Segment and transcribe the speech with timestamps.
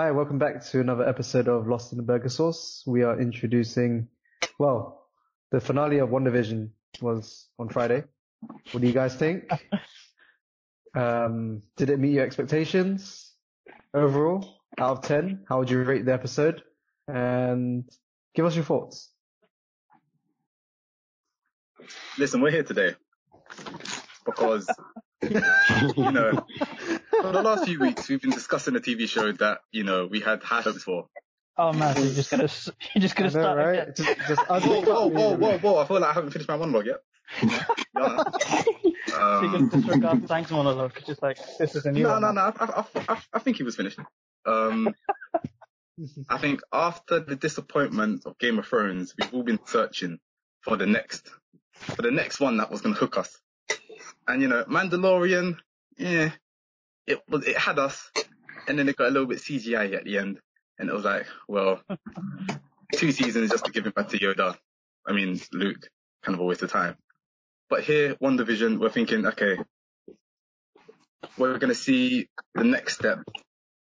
[0.00, 2.82] Hi, welcome back to another episode of Lost in the Burger Sauce.
[2.86, 4.08] We are introducing,
[4.58, 5.06] well,
[5.50, 6.70] the finale of WandaVision
[7.02, 8.04] was on Friday.
[8.72, 9.50] What do you guys think?
[10.94, 13.34] Um, did it meet your expectations
[13.92, 14.54] overall?
[14.78, 16.62] Out of 10, how would you rate the episode?
[17.06, 17.84] And
[18.34, 19.10] give us your thoughts.
[22.16, 22.94] Listen, we're here today
[24.24, 24.66] because,
[25.22, 26.44] you know,
[27.22, 30.20] for the last few weeks we've been discussing a TV show that, you know, we
[30.20, 31.08] had high hopes for.
[31.56, 32.48] Oh man, you're just gonna
[32.94, 33.78] you're just gonna know, start right?
[33.88, 33.94] again.
[33.96, 36.86] Just, just Whoa, whoa, whoa, whoa, whoa, I feel like I haven't finished my monologue
[36.86, 37.00] yet.
[37.42, 37.64] Yeah.
[39.42, 40.92] You can Um, disregard thanks monologue.
[41.06, 42.22] Just like this is a new no, one.
[42.22, 43.98] no, no, I, I, I, I think he was finished.
[44.46, 44.94] Um,
[46.30, 50.18] I think after the disappointment of Game of Thrones, we've all been searching
[50.62, 51.28] for the next,
[51.74, 53.36] for the next one that was going to hook us.
[54.26, 55.56] And you know, Mandalorian,
[55.98, 56.30] yeah,
[57.10, 58.10] it was, it had us,
[58.68, 60.38] and then it got a little bit CGI at the end,
[60.78, 61.80] and it was like, well,
[62.94, 64.56] two seasons just to give it back to Yoda.
[65.06, 65.88] I mean, Luke,
[66.22, 66.96] kind of a waste of time.
[67.68, 69.58] But here, WandaVision, we're thinking, okay,
[71.36, 73.20] we're going to see the next step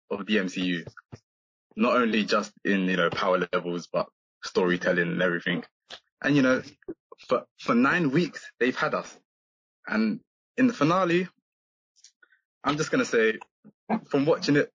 [0.09, 0.85] of the MCU.
[1.75, 4.07] Not only just in, you know, power levels, but
[4.43, 5.63] storytelling and everything.
[6.23, 6.61] And, you know,
[7.27, 9.15] for, for nine weeks, they've had us.
[9.87, 10.19] And
[10.57, 11.27] in the finale,
[12.65, 13.37] I'm just going to say,
[14.09, 14.71] from watching it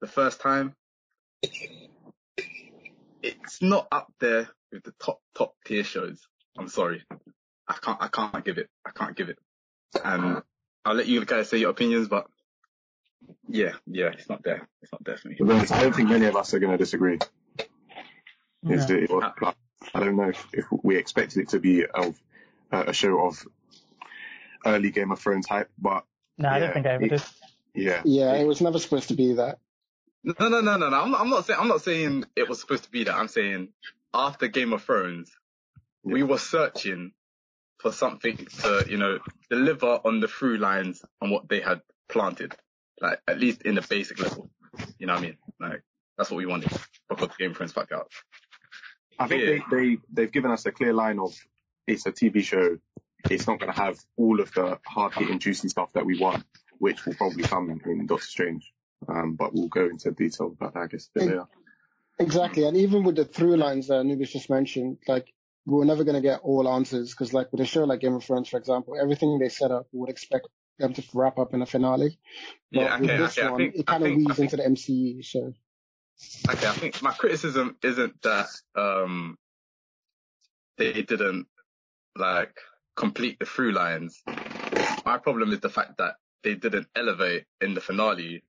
[0.00, 0.74] the first time,
[3.22, 6.20] it's not up there with the top, top tier shows.
[6.58, 7.04] I'm sorry.
[7.68, 8.68] I can't, I can't give it.
[8.84, 9.38] I can't give it.
[10.02, 10.42] And
[10.84, 12.26] I'll let you guys say your opinions, but
[13.48, 14.66] yeah, yeah, it's not there.
[14.82, 15.36] It's not there for me.
[15.36, 17.18] To be honest, I don't think many of us are going to disagree.
[18.62, 18.74] Yeah.
[18.74, 19.56] Is that it was- like,
[19.94, 22.18] I don't know if, if we expected it to be of
[22.72, 23.46] uh, a show of
[24.64, 26.04] early Game of Thrones hype, but
[26.38, 27.22] No, I don't think I ever it- did.
[27.74, 29.58] yeah, Yeah, it was never supposed to be that.
[30.24, 31.00] No, no, no, no, no.
[31.00, 33.14] I'm not, I'm not saying, I'm not saying it was supposed to be that.
[33.14, 33.68] I'm saying
[34.14, 35.30] after Game of Thrones,
[36.02, 37.12] we were searching
[37.78, 39.18] for something to, you know,
[39.50, 42.54] deliver on the through lines on what they had planted.
[43.00, 44.50] Like, at least in the basic level.
[44.98, 45.36] You know what I mean?
[45.60, 45.82] Like,
[46.16, 46.70] that's what we wanted
[47.08, 48.10] because Game of Thrones fucked out.
[49.18, 49.58] I think Yeah.
[49.70, 51.34] they, they they've given us a clear line of
[51.86, 52.78] it's a TV show.
[53.30, 56.44] It's not going to have all of the hard hitting juicy stuff that we want,
[56.78, 58.72] which will probably come in Doctor Strange.
[59.08, 61.46] Um, but we'll go into detail about that, I guess, a bit later.
[62.18, 62.64] Exactly.
[62.64, 65.32] And even with the through lines that Anubis just mentioned, like,
[65.66, 68.24] we're never going to get all answers because, like, with a show like Game of
[68.24, 70.46] Thrones, for example, everything they set up, we would expect
[70.78, 72.18] them to wrap up in a finale.
[72.72, 73.48] But Yeah, with this okay.
[73.48, 75.24] One, think, it kind of weaves think, into the MCU.
[75.24, 75.52] So,
[76.50, 79.38] okay, I think my criticism isn't that, um,
[80.76, 81.46] they didn't,
[82.16, 82.56] like,
[82.96, 84.22] complete the through lines.
[85.04, 88.44] My problem is the fact that they didn't elevate in the finale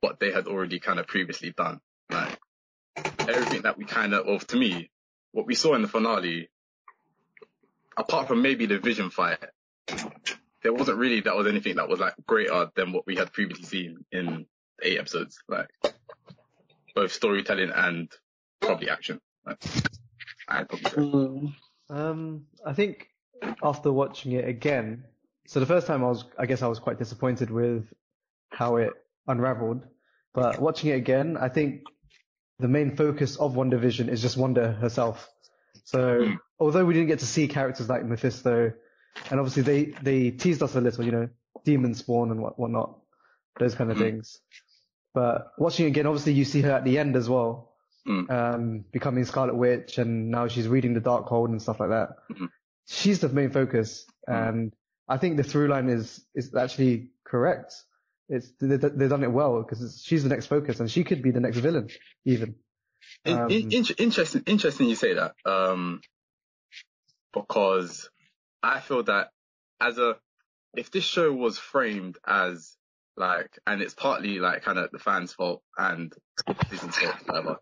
[0.00, 1.80] what they had already kind of previously done.
[2.10, 2.38] Like,
[3.28, 4.90] everything that we kind of, of to me,
[5.32, 6.50] what we saw in the finale,
[7.96, 9.38] apart from maybe the vision fight,
[10.62, 13.64] there wasn't really that was anything that was like greater than what we had previously
[13.66, 14.46] seen in
[14.82, 15.68] eight episodes, like
[16.94, 18.12] both storytelling and
[18.60, 19.20] probably action.
[19.46, 19.58] Like,
[20.48, 20.98] I'd probably say.
[20.98, 21.54] mm,
[21.90, 23.09] Um, I think
[23.62, 25.04] after watching it again,
[25.46, 27.92] so the first time I was, I guess I was quite disappointed with
[28.50, 28.92] how it
[29.26, 29.86] unraveled,
[30.32, 31.82] but watching it again, I think
[32.58, 35.28] the main focus of WandaVision is just Wanda herself.
[35.84, 36.38] So Mm.
[36.58, 38.72] although we didn't get to see characters like Mephisto,
[39.30, 41.28] and obviously they, they teased us a little, you know,
[41.64, 42.98] demon spawn and what, whatnot,
[43.58, 44.00] those kind of Mm.
[44.00, 44.40] things.
[45.14, 47.74] But watching it again, obviously you see her at the end as well,
[48.06, 48.30] Mm.
[48.30, 52.10] um, becoming Scarlet Witch, and now she's reading the Darkhold and stuff like that.
[52.30, 52.48] Mhm.
[52.92, 54.48] She's the main focus, Mm.
[54.48, 54.72] and
[55.08, 57.72] I think the through line is is actually correct.
[58.28, 61.22] It's they, they- they've done it well because she's the next focus, and she could
[61.22, 61.88] be the next villain
[62.24, 62.56] even.
[63.24, 65.34] Um, in, in- interesting, interesting you say that.
[65.46, 66.00] Um,
[67.32, 68.10] because
[68.62, 69.28] I feel that
[69.80, 70.16] as a,
[70.74, 72.76] if this show was framed as
[73.16, 76.12] like, and it's partly like kind of the fans' fault and
[76.70, 77.56] Disney's fault, whatever.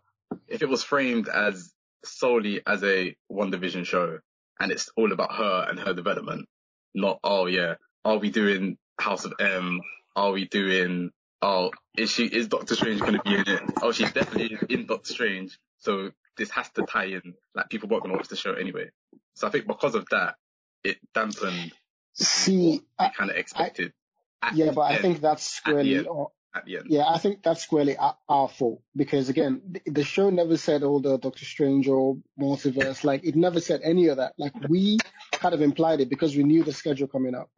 [0.47, 1.71] If it was framed as
[2.03, 4.19] solely as a WandaVision show
[4.59, 6.47] and it's all about her and her development,
[6.93, 9.81] not oh yeah, are we doing House of M?
[10.15, 11.11] are we doing?
[11.41, 13.61] Oh, is she is Doctor Strange going to be in it?
[13.81, 15.57] Oh, she's definitely in Doctor Strange.
[15.79, 17.33] So this has to tie in.
[17.55, 18.89] Like people weren't going to watch the show anyway.
[19.35, 20.35] So I think because of that,
[20.83, 21.71] it dampened
[22.13, 23.93] See, I, kind of expected.
[24.41, 26.07] at yeah, but I think that's squarely end.
[26.55, 26.85] At the end.
[26.89, 30.83] Yeah, I think that's squarely our, our fault because again, th- the show never said
[30.83, 33.03] all the Doctor Strange or multiverse.
[33.03, 34.33] Like it never said any of that.
[34.37, 34.97] Like we
[35.33, 37.49] kind of implied it because we knew the schedule coming up.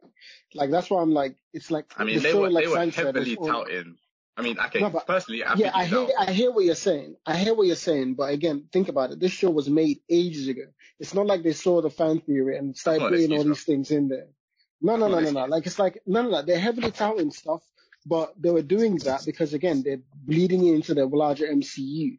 [0.54, 2.70] Like that's why I'm like, it's like I mean, the they show, were like they
[2.70, 3.96] were heavily all- touting.
[4.34, 6.08] I mean, okay, No, but- personally, I yeah, I hear.
[6.18, 7.16] I hear what you're saying.
[7.26, 9.20] I hear what you're saying, but again, think about it.
[9.20, 10.62] This show was made ages ago.
[10.98, 14.08] It's not like they saw the fan theory and started putting all these things in
[14.08, 14.28] there.
[14.80, 15.44] No, no, no, no, no.
[15.44, 16.42] Like it's like no, no, no.
[16.42, 17.62] They're heavily touting stuff,
[18.06, 22.18] but they were doing that because again, they're bleeding into the larger MCU.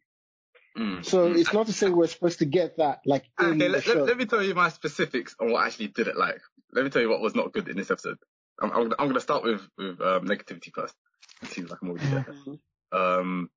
[0.77, 1.38] Mm, So mm.
[1.38, 3.94] it's not to say we're supposed to get that like in Okay, the let, show.
[3.94, 6.41] let, let me tell you my specifics on what I actually didn't like.
[6.71, 8.18] Let me tell you what was not good in this episode.
[8.59, 10.95] I'm, I'm, I'm going to start with, with um, negativity first.
[11.44, 12.25] It seems like I'm already there.
[12.47, 12.59] Mhm.
[12.91, 13.50] Um,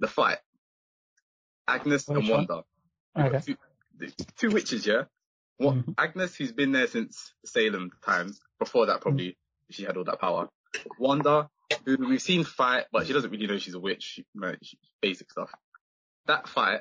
[0.00, 0.38] the fight.
[1.68, 2.46] Agnes and Which one?
[2.48, 2.64] Wanda.
[3.36, 3.54] Okay.
[4.00, 5.04] Two, two witches, yeah?
[5.58, 5.94] What, Mhm.
[5.96, 8.40] Agnes, who's been there since Salem times.
[8.58, 9.36] Before that, probably,
[9.70, 10.48] she had all that power.
[10.98, 11.48] Wanda,
[11.84, 14.02] who we've seen fight, but she doesn't really know she's a witch.
[14.02, 15.50] She, like, she, basic stuff.
[16.26, 16.80] That fight,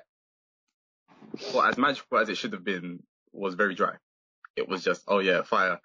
[1.53, 3.01] well, as magical as it should have been,
[3.31, 3.93] was very dry.
[4.55, 5.79] It was just, oh yeah, fire,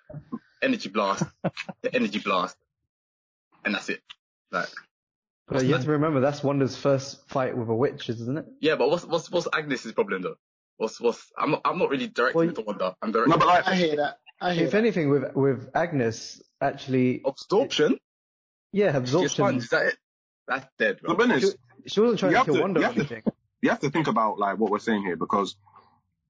[0.62, 1.24] energy blast,
[1.82, 2.56] the energy blast,
[3.64, 4.02] and that's it.
[4.50, 4.68] Like,
[5.48, 8.46] But you have to remember that's Wanda's first fight with a witch, isn't it?
[8.60, 10.36] yeah, but what's what's what's Agnes's problem though?
[10.78, 12.96] What's what's I'm not I'm not really directing Well, it to Wanda.
[13.00, 14.18] I'm directing No, but like, I hear that.
[14.40, 14.78] I If that.
[14.78, 17.98] anything, with with Agnes, actually, absorption.
[18.72, 19.56] yeah, She's absorption.
[19.56, 19.96] is that it?
[20.46, 21.14] That's dead, to bro.
[21.16, 21.56] be honest,
[21.86, 23.22] She wasn't trying to have kill to- Wanda you have to-
[23.62, 25.56] you have to think about like what we're saying here because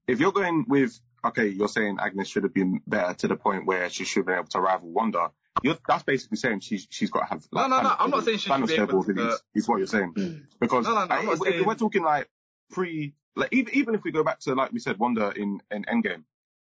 [0.07, 3.67] if you're going with okay, you're saying Agnes should have been better to the point
[3.67, 5.33] where she should have been able to rival Wanda.
[5.63, 8.25] You're, that's basically saying she's she's got to have like, No, no, no, I'm not
[8.25, 10.33] saying she should Thanos be able to- abilities, is what you're saying hmm.
[10.61, 12.29] because No, no, no, like, I'm not if, if we're talking like
[12.71, 15.85] pre like even even if we go back to like we said Wanda in in
[15.85, 16.23] Endgame,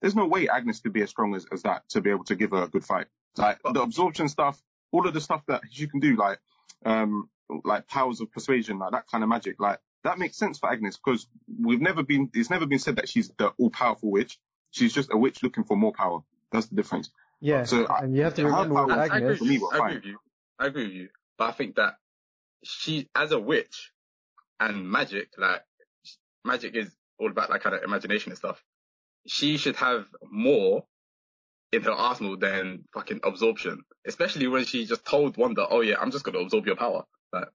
[0.05, 2.35] there's no way Agnes could be as strong as, as that to be able to
[2.35, 3.07] give her a good fight.
[3.37, 4.61] Like the absorption stuff,
[4.91, 6.37] all of the stuff that she can do, like
[6.85, 7.27] um
[7.63, 10.99] like powers of persuasion, like that kind of magic, like that makes sense for Agnes
[11.03, 11.25] because
[11.59, 14.37] we've never been it's never been said that she's the all powerful witch.
[14.69, 16.19] She's just a witch looking for more power.
[16.51, 17.09] That's the difference.
[17.41, 19.29] Yeah, So, I- and you have to remember with power- I, I agree Agnes.
[19.31, 19.69] with For me, you.
[19.71, 20.17] I agree with you.
[20.59, 21.09] I agree with you.
[21.39, 21.95] But I think that
[22.63, 23.91] she, as a witch,
[24.59, 25.63] and magic, like
[26.45, 28.63] magic is all about like kind of imagination and stuff.
[29.27, 30.85] She should have more
[31.71, 36.11] in her arsenal than fucking absorption, especially when she just told Wanda, "Oh yeah, I'm
[36.11, 37.47] just gonna absorb your power." Like,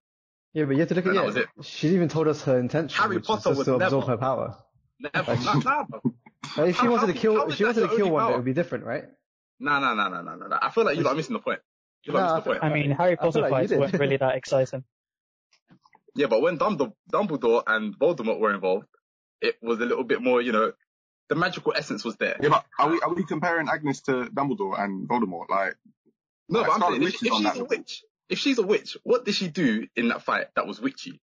[0.53, 1.27] Yeah, but you have to look at And that yeah.
[1.27, 1.49] was it.
[1.63, 4.57] She even told us her intention, Harry Potter is just would absorb never- her power.
[4.99, 6.01] never, Like- nah, nah, bro.
[6.57, 8.37] Like, if she How- wanted to kill, if she wanted to kill only Wanda, it
[8.37, 9.05] would be different, right?
[9.61, 10.59] nah, nah, nah, nah, nah, nah, nah.
[10.61, 11.61] I feel like you're not missing the point.
[12.03, 12.65] You're not Nah, missing the point.
[12.65, 13.79] I mean, Harry Potter like you fights did.
[13.79, 14.85] weren't really that exciting.
[16.17, 18.87] Yeah, but when Dumbledore, Dumbledore and Voldemort were involved,
[19.41, 20.73] it was a little bit more, you know,
[21.31, 22.37] the magical essence was there.
[22.43, 25.49] Yeah, but are we are we comparing Agnes to Dumbledore and Voldemort?
[25.49, 25.77] Like,
[26.51, 28.59] No, Like but I'm saying, if, Witch is if she's that a witch, if she's
[28.59, 31.21] a witch, what did she do in that fight that was witchy?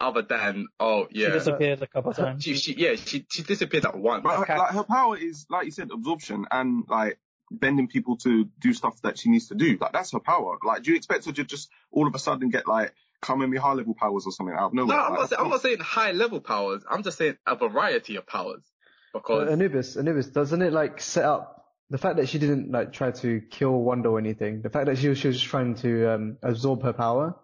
[0.00, 1.28] Other than, oh, yeah, She yeah.
[1.30, 2.42] disappeared a couple of times.
[2.42, 4.22] She, she, yeah, she, she disappeared at once.
[4.24, 7.18] but her, like her power is like you said, absorption and like
[7.50, 9.76] bending people to do stuff that she needs to do.
[9.80, 10.56] Like that's her power.
[10.64, 13.94] Like, do you expect her to just all of a sudden get like Kamehameha level
[13.94, 15.00] powers or something out of No, nowhere?
[15.00, 16.82] I'm Like, not, saying, I'm not saying high level powers.
[16.90, 18.62] I'm just saying a variety of powers.
[19.12, 22.92] Because, Uh, Anubis, Anubis, doesn't it like set up the fact that she didn't like
[22.92, 24.62] try to kill Wanda or anything?
[24.62, 27.36] The fact that she was, she was just trying to um, absorb her power,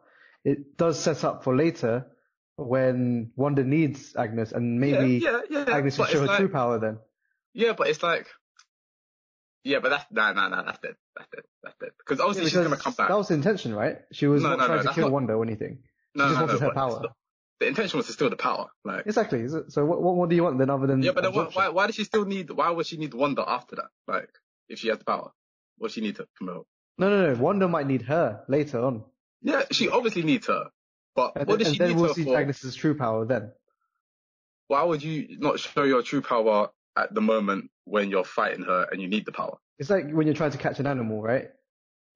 [0.44, 2.06] it does set up for later
[2.56, 5.74] when Wanda needs Agnes, and maybe yeah, yeah, yeah.
[5.76, 6.98] Agnes will show her like, true power then.
[7.52, 8.26] Yeah, but it's like,
[9.64, 11.92] yeah, but that's, no, no, no, that's it, That's it, That's it.
[11.98, 13.08] Because obviously Yeah, she's gonna because come back.
[13.08, 13.98] That was the intention, right?
[14.12, 15.78] She was No, not no, no, trying to kill not- Wanda or anything.
[16.14, 16.96] She no, just no, wanted no, her power.
[16.98, 17.14] it's-
[17.60, 18.66] The intention was to steal the power.
[18.84, 19.40] Like, Exactly.
[19.40, 21.32] Is it- So what, what more do you want then other than Yeah, but then
[21.32, 21.62] why, absorption?
[21.62, 23.88] why, why does she still need, why would she need Wanda after that?
[24.06, 24.28] Like,
[24.68, 25.32] if she has the power,
[25.78, 26.66] what she need to promote?
[26.98, 27.40] No, no, no.
[27.40, 29.04] Wanda might need her later on.
[29.42, 30.70] Yeah, she obviously needs her.
[31.14, 32.36] But And, what then- does she and then need we'll her see for?
[32.36, 33.52] Agnes's true power then.
[34.68, 38.86] Why would you not show your true power at the moment when you're fighting her
[38.90, 39.56] and you need the power?
[39.78, 41.48] It's like when you're trying to catch an animal, right?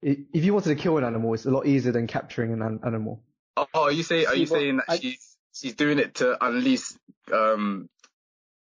[0.03, 3.23] If you wanted to kill an animal, it's a lot easier than capturing an- animal.
[3.57, 6.93] Oh, are you saying, are you saying that I- she's, she's doing it to unleash,
[7.31, 7.89] um,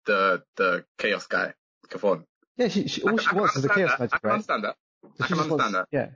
[0.05, 1.53] the, the chaos guy,
[1.89, 2.23] Chthon?
[2.57, 3.99] Yeah, she, she all can- she I wants is a chaos that.
[3.99, 4.33] I magic, can right?
[4.33, 4.75] understand that.
[5.03, 5.87] So I she can just wants- that.
[5.91, 6.07] Yeah.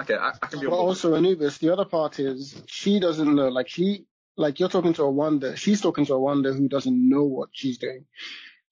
[0.00, 3.48] Okay, I, I can be But also Anubis, the other part is she doesn't know.
[3.48, 4.06] Like she,
[4.36, 5.56] like you're talking to a Wanda.
[5.56, 8.04] She's talking to a Wanda who doesn't know what she's doing.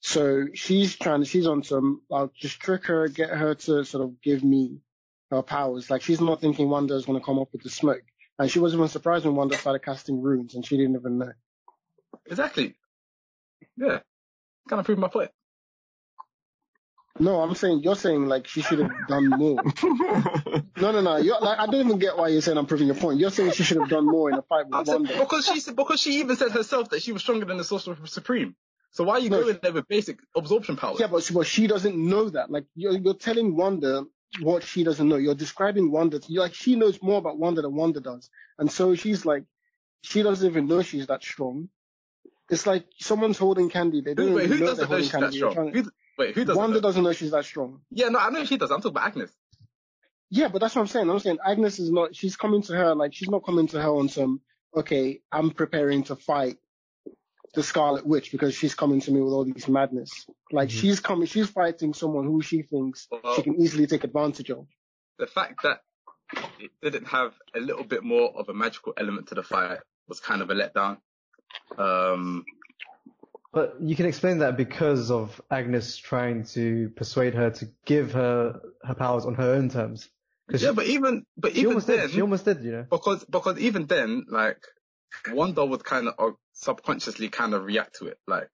[0.01, 1.23] So she's trying.
[1.23, 2.03] She's on some.
[2.11, 4.79] I'll just trick her, get her to sort of give me
[5.31, 5.89] her powers.
[5.91, 8.03] Like she's not thinking Wanda is going to come up with the smoke.
[8.43, 11.33] And she wasn't even surprised when Wanda started casting runes and she didn't even know.
[12.27, 12.75] Exactly.
[13.77, 14.01] Yeah.
[14.69, 15.31] Kind of proved my point.
[17.21, 19.63] No, I'm saying you're saying like she should have done more.
[19.85, 21.17] no, no, no.
[21.19, 23.21] You're, like I don't even get why you're saying I'm proving your point.
[23.21, 25.19] You're saying she should have done more in a fight I with said- Wanda.
[25.21, 27.97] because she said, because she even said herself that she was stronger than the Sorcerer
[28.07, 28.57] Supreme.
[28.91, 30.99] So why are you No, going there with basic absorption powers?
[31.01, 32.51] Yeah, but, she, but she doesn't know that.
[32.51, 34.05] Like you're, you're telling Wanda
[34.41, 35.17] what she doesn't know.
[35.17, 36.21] You're describing Wanda.
[36.27, 39.45] You're like she knows more about Wanda than Wanda does, and so she's like,
[40.03, 41.69] she doesn't even know she's that strong.
[42.51, 44.01] It's like someone's holding candy.
[44.01, 45.37] They don't Who, wait, even who know they're doesn't know holding she's candy.
[45.39, 45.73] You're strong?
[45.73, 46.81] trying- Who, wait, who doesn't Wanda know?
[46.81, 47.81] doesn't know she's that strong.
[47.91, 48.71] Yeah, no, I know she does.
[48.71, 49.31] I'm talking about Agnes.
[50.31, 51.11] Yeah, but that's what I'm saying.
[51.11, 52.17] I'm saying Agnes is not.
[52.17, 54.41] She's coming to her like she's not coming to her on some.
[54.75, 56.57] Okay, I'm preparing to fight
[57.55, 60.27] the Scarlet Witch because she's coming to me with all these madness.
[60.51, 60.81] Like Mhm.
[60.81, 61.27] she's coming.
[61.27, 64.67] She's fighting someone who she thinks Well, she can easily take advantage of.
[65.19, 65.83] the fact that
[66.61, 69.79] it didn't have a little bit more of a magical element to the fight
[70.09, 70.99] was kind of a letdown.
[71.79, 72.45] Um,
[73.53, 78.61] But you can explain that because of Agnes trying to persuade her to give her
[78.83, 80.09] her powers on her own terms.
[80.47, 82.11] Because yeah, she, but even but she even almost then, did.
[82.13, 82.87] She almost did, you know.
[82.91, 84.65] because because even then, like
[85.29, 88.51] Wanda would kind of subconsciously kind of react to it, like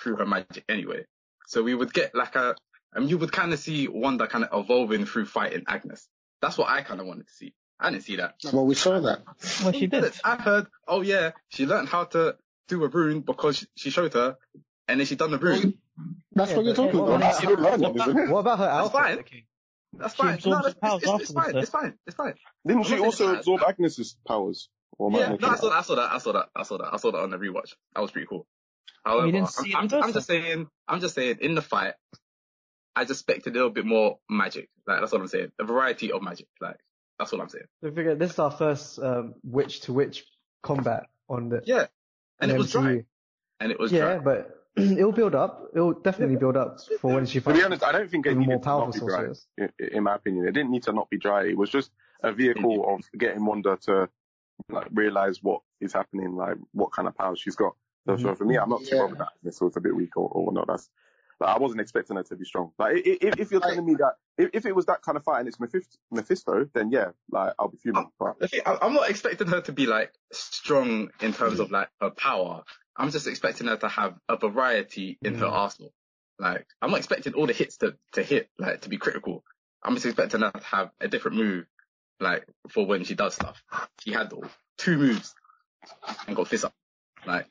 [0.00, 1.04] through her magic anyway.
[1.46, 2.54] So we would get like a,
[2.94, 6.08] I mean, you would kind of see Wanda kind of evolving through fighting Agnes.
[6.42, 7.54] That's what I kind of wanted to see.
[7.80, 8.34] I didn't see that.
[8.52, 9.20] Well, we saw that.
[9.62, 10.12] Well, she did.
[10.24, 14.14] I heard, oh yeah, she learned how to do a rune because she, she showed
[14.14, 14.36] her,
[14.88, 15.74] and then she done the rune.
[16.32, 17.16] That's Yeah, what you're talking what about.
[17.22, 18.28] about- She didn't learn it, isn't it?
[18.30, 19.16] What about her That's fine.
[19.16, 19.46] Vicky?
[19.96, 20.38] That's fine.
[20.44, 21.56] No, his that's, powers it's, it's, it's fine.
[21.56, 21.94] It's fine.
[22.06, 22.34] It's fine.
[22.66, 24.68] Didn't she also absorb Agnes's powers?
[24.98, 25.76] Or I Yeah, no, I it saw that.
[25.76, 26.12] I saw that.
[26.12, 26.48] I saw that.
[26.54, 26.92] I saw that.
[26.92, 27.74] I saw that on the rewatch.
[27.94, 28.46] That was pretty cool.
[29.04, 30.66] However, you didn't see I'm, I'm, I'm just saying.
[30.86, 31.38] I'm just saying.
[31.40, 31.94] In the fight,
[32.96, 34.68] I just expected a little bit more magic.
[34.86, 35.52] Like that's what I'm saying.
[35.58, 36.48] A variety of magic.
[36.60, 36.76] Like
[37.18, 37.66] that's what I'm saying.
[37.82, 40.24] Don't forget, this is our first um, witch to witch
[40.62, 41.86] combat on the Yeah,
[42.40, 43.04] and on it was dry.
[43.60, 44.18] And it was Yeah, dry.
[44.18, 45.70] but it'll build up.
[45.74, 48.40] It'll definitely build up for when she To be honest, I don't think it even
[48.40, 49.16] needed more to not powerful be dry.
[49.16, 49.46] sorcerers.
[49.56, 51.46] In, in my opinion, it didn't need to not be dry.
[51.46, 51.90] It was just
[52.22, 54.08] a vehicle of getting Wanda to
[54.68, 57.74] like realize what is happening, like what kind of powers she's got.
[58.06, 59.02] So, so for me, I'm not too Yeah.
[59.02, 60.66] bothered that this was a bit weak or, or whatnot.
[60.66, 60.88] That's
[61.40, 62.72] like, I wasn't expecting her to be strong.
[62.78, 65.16] Like i- i- if, if you're telling me that if, if it was that kind
[65.16, 68.06] of fight and it's Mephisto, Mephisto then yeah, like I'll be fuming.
[68.18, 71.70] But The thing, I- I'm not expecting her to be like strong in terms of
[71.70, 72.62] like her power.
[72.96, 75.52] I'm just expecting her to have a variety in her Mm.
[75.52, 75.92] arsenal.
[76.38, 79.44] Like I'm not expecting all the hits to, to hit, like to be critical.
[79.82, 81.66] I'm just expecting her to have a different move,
[82.20, 83.62] like for when she does stuff.
[84.00, 84.32] She had
[84.76, 85.34] two moves
[86.26, 86.74] and got fist up.
[87.26, 87.46] Like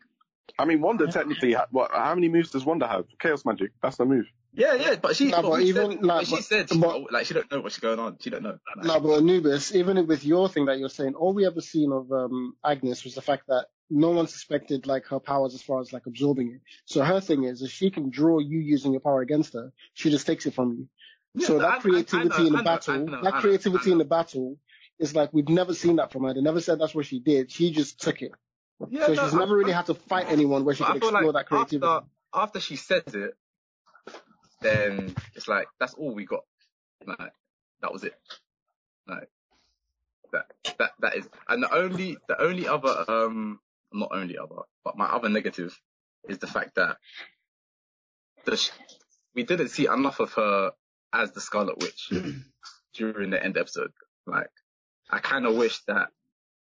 [0.60, 1.92] I mean, Wanda technically, ha- what?
[1.92, 3.06] How many moves does Wanda have?
[3.20, 3.72] Chaos magic.
[3.82, 4.26] That's the move.
[4.54, 6.80] yeah, yeah, but she, No, but but even- said, no, but she but- said she,
[6.80, 8.18] but- like she don't know what's going on.
[8.22, 8.58] She don't know.
[8.78, 11.92] Like, No, but Anubis, even with your thing that you're saying, all we ever seen
[11.92, 15.80] of um, Agnes was the fact that no one suspected like her powers as far
[15.80, 16.62] as like absorbing it.
[16.86, 20.10] So her thing is, if she can draw you using your power against her, she
[20.10, 20.90] just takes it from you.
[21.38, 23.92] Yeah, so I- I- I that creativity know, in the know, battle, know, that creativity
[23.92, 24.58] in the battle
[25.00, 26.34] is like we've never seen that from her.
[26.34, 27.52] They never said that's what she did.
[27.52, 28.32] She just took it.
[28.90, 31.46] Yeah, so she's never really had to fight anyone where she could explore like that
[31.48, 31.86] creativity.
[31.86, 33.36] after after she says it,
[34.62, 36.44] then it's like that's all we got.
[37.06, 37.34] Like
[37.82, 38.16] that was it.
[39.08, 39.30] Like
[40.32, 40.46] that
[40.78, 43.60] that that is and the only the only other um
[43.94, 45.80] not only other but my other negative
[46.28, 46.98] is the fact that
[48.46, 48.70] the
[49.34, 50.72] we didn't see enough of her
[51.14, 52.12] as the Scarlet Witch
[52.94, 53.92] during the end episode.
[54.26, 54.50] Like
[55.10, 56.10] I kind of wish that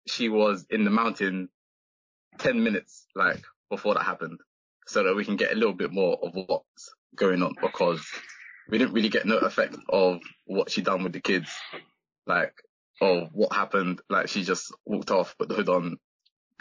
[0.08, 1.50] she was in the mountain
[2.40, 4.40] 10 minutes like before that happened
[4.86, 8.06] so that we can get a little bit more of what's going on because
[8.70, 11.50] we didn't really get no effect of what she done with the kids
[12.26, 12.54] like
[13.02, 15.98] of what happened like she just walked off put the hood on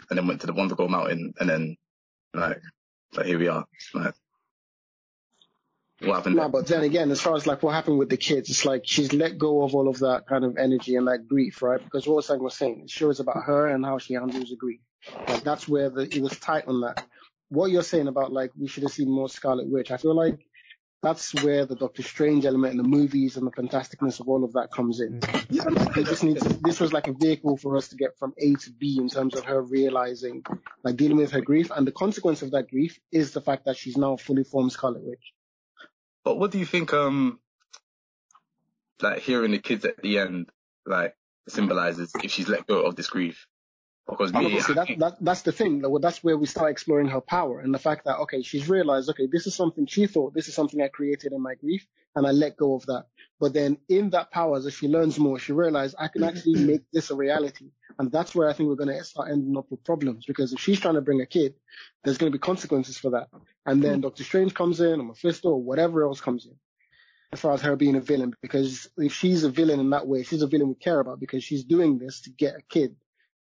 [0.09, 1.77] and then went to the Wundagore Mountain and then
[2.33, 2.61] like
[3.15, 4.13] like here we are like
[6.01, 6.49] what happened No, there?
[6.49, 9.13] but then again, as far as like what happened with the kids, it's like she's
[9.13, 11.83] let go of all of that kind of energy and that grief, right?
[11.83, 14.79] Because what Sang was saying, it shows about her and how she handles the grief.
[15.27, 17.03] Like that's where the it was tight on that.
[17.49, 20.39] What you're saying about like we should have seen more Scarlet Witch, I feel like
[21.03, 24.53] that's where the Doctor Strange element in the movies and the fantasticness of all of
[24.53, 25.19] that comes in.
[25.49, 28.71] It just needs this was like a vehicle for us to get from A to
[28.71, 30.43] B in terms of her realizing,
[30.83, 33.77] like dealing with her grief, and the consequence of that grief is the fact that
[33.77, 35.33] she's now fully formed Scarlet Witch.
[36.27, 37.39] But what do you think, um,
[39.01, 40.49] like hearing the kids at the end,
[40.85, 41.15] like
[41.47, 43.47] symbolizes if she's let go of this grief?
[44.09, 45.83] Because me, See, that, that, that's the thing.
[46.01, 49.27] That's where we start exploring her power and the fact that, okay, she's realized, okay,
[49.31, 51.85] this is something she thought, this is something I created in my grief,
[52.15, 53.05] and I let go of that.
[53.39, 56.81] But then in that power, as she learns more, she realized I can actually make
[56.91, 57.71] this a reality.
[57.99, 60.59] And that's where I think we're going to start ending up with problems because if
[60.59, 61.55] she's trying to bring a kid,
[62.03, 63.27] there's going to be consequences for that.
[63.65, 64.01] And then mm.
[64.03, 66.55] Doctor Strange comes in or Mephisto or whatever else comes in.
[67.33, 70.23] As far as her being a villain, because if she's a villain in that way,
[70.23, 72.95] she's a villain we care about because she's doing this to get a kid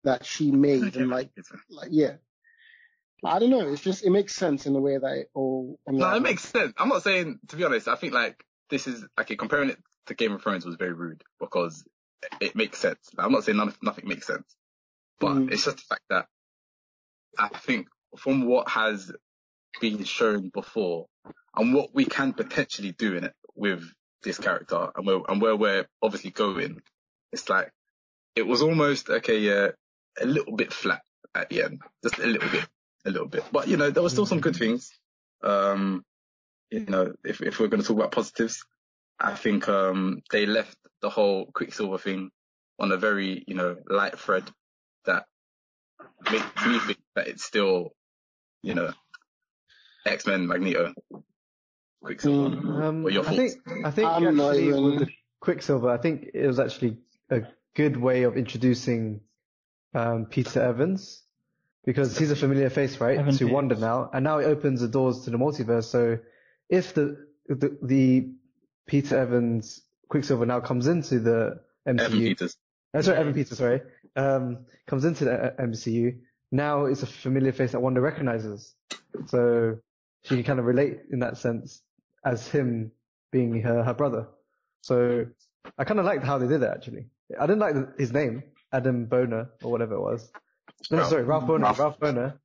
[0.04, 1.30] that she made and like
[1.68, 2.14] like yeah.
[3.24, 3.66] I don't know.
[3.72, 5.78] It's just it makes sense in the way that it all.
[5.86, 6.74] No, it makes sense.
[6.76, 10.14] I'm not saying, to be honest, I think like this is, okay, comparing it to
[10.14, 11.84] Game of Thrones was very rude because
[12.40, 13.10] it makes sense.
[13.16, 14.44] I'm not saying none, nothing makes sense,
[15.20, 15.52] but Mm.
[15.52, 16.26] it's just the fact that
[17.38, 19.10] I think from what has
[19.80, 21.06] been shown before
[21.56, 23.84] and what we can potentially do in it with
[24.22, 26.82] this character and where, and where we're obviously going,
[27.32, 27.70] it's like,
[28.36, 29.68] it was almost, okay, yeah,
[30.20, 31.02] a little bit flat
[31.34, 31.80] at the end.
[32.02, 32.66] Just a little bit,
[33.04, 33.44] a little bit.
[33.52, 34.90] But, you know, there were still some good things.
[35.42, 36.04] Um,
[36.70, 38.64] you know, if, if we're going to talk about positives,
[39.20, 42.30] I think, um, they left the whole Quicksilver thing
[42.78, 44.44] on a very, you know, light thread
[45.04, 45.24] that
[46.30, 47.92] makes me think that it's still,
[48.62, 48.90] you know,
[50.06, 50.92] X-Men, Magneto,
[52.02, 52.82] Quicksilver.
[52.84, 53.52] Um, What are your I think
[53.84, 55.08] I think actually even- with the
[55.40, 56.98] Quicksilver, I think it was actually
[57.30, 57.42] a
[57.74, 59.20] good way of introducing
[59.94, 61.22] um, Peter Evans
[61.84, 63.52] because he's a familiar face, right, Evan to Peters.
[63.52, 65.84] Wanda now, and now it opens the doors to the multiverse.
[65.84, 66.18] So
[66.68, 68.28] if the the, the
[68.86, 72.56] Peter Evans Quicksilver now comes into the MCU, Evan Peters.
[72.94, 73.82] uh, sorry, Evan Peters, sorry,
[74.16, 76.18] um, comes into the uh, MCU.
[76.50, 78.74] Now it's a familiar face that Wanda recognizes,
[79.26, 79.78] so
[80.22, 81.82] she can kind of relate in that sense
[82.24, 82.92] as him
[83.30, 84.28] being her her brother.
[84.80, 85.26] So
[85.76, 87.06] I kind of liked how they did it actually.
[87.38, 88.42] I didn't like the, his name,
[88.74, 90.30] Adam Boner or whatever it was.
[90.90, 91.08] No, Ralph.
[91.10, 91.78] sorry, Ralph Bohner, Ralph.
[91.78, 92.38] Ralph Bohner.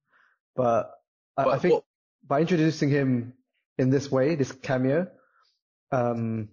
[0.55, 0.91] But
[1.35, 1.83] I, I think
[2.25, 3.33] by introducing him
[3.77, 5.07] in this way, this cameo,
[5.91, 6.47] um,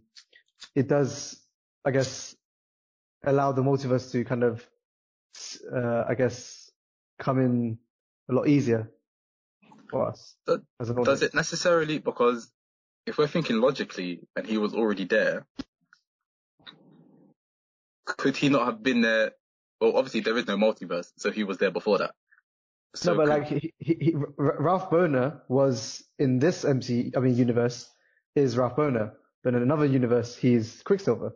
[0.74, 1.40] it does,
[1.85, 2.35] I guess,
[3.24, 4.68] allow the multiverse to kind of,
[5.72, 6.72] uh, I guess,
[7.20, 7.79] come in
[8.29, 8.90] a lot easier
[9.88, 10.35] for us.
[10.46, 11.98] Does it necessarily?
[11.98, 12.51] Because
[13.07, 15.46] if we're thinking logically and he was already there,
[18.05, 19.33] could he not have been there?
[19.81, 22.12] Well, obviously there is no multiverse, so he was there before that.
[22.95, 27.21] So no, but could- like he, he, he, Ralph Bohner was in this MC, I
[27.21, 27.89] mean universe,
[28.35, 29.12] is Ralph Bohner,
[29.45, 31.35] but in another universe he's Quicksilver.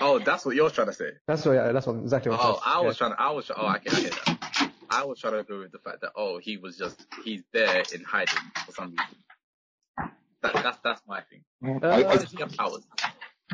[0.00, 1.12] oh, that's what you're trying to say.
[1.26, 2.40] That's what, yeah, that's what exactly what.
[2.42, 2.86] Oh, I yeah.
[2.86, 4.70] was trying to, I was, oh, I get that.
[4.90, 7.82] I was trying to go with the fact that, oh, he was just, he's there
[7.94, 8.34] in hiding
[8.66, 10.12] for some reason.
[10.42, 11.42] That, that's, that's my thing.
[11.82, 12.86] Uh, I- I- powers?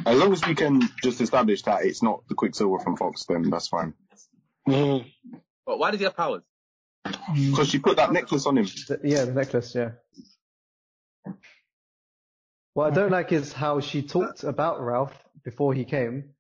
[0.07, 3.51] As long as we can just establish that it's not the Quicksilver from Fox, then
[3.51, 3.95] that's fine.
[4.69, 5.11] Mhm.
[5.67, 6.43] But why does he have powers?
[7.35, 8.65] Because she put that necklace on him.
[8.65, 9.93] The- yeah, the necklace, yeah.
[12.75, 15.13] What I don't like is how she talked about Ralph
[15.45, 16.31] before he came,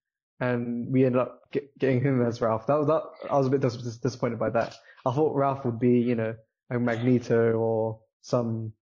[0.40, 2.66] and we ended up get, getting him as Ralph.
[2.66, 3.02] That was that.
[3.30, 4.74] I was a bit dis- dis- disappointed by that.
[5.04, 6.34] I thought Ralph would be, you know,
[6.70, 8.72] a Magneto or some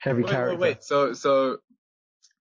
[0.00, 0.58] heavy Wait, character.
[0.58, 0.82] wait, wait.
[0.84, 1.58] So, so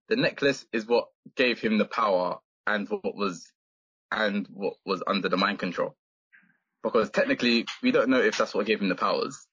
[0.10, 3.52] the necklace is what gave him the power and what was,
[4.12, 5.96] and what was under the mind control.
[6.84, 9.48] Because technically, we don't know if that's what gave him the powers.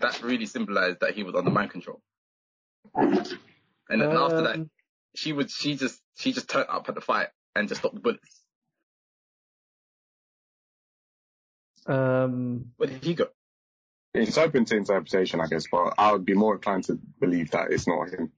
[0.00, 2.00] That really symbolized that he was under mind control.
[2.94, 4.70] And then after that, Um,
[5.14, 8.00] she would, she just, she just turned up at the fight and just stopped the
[8.00, 8.42] bullets.
[11.86, 13.26] Um, Where did he go?
[14.14, 17.72] It's open to interpretation, I guess, but I would be more inclined to believe that
[17.72, 18.32] it's not him.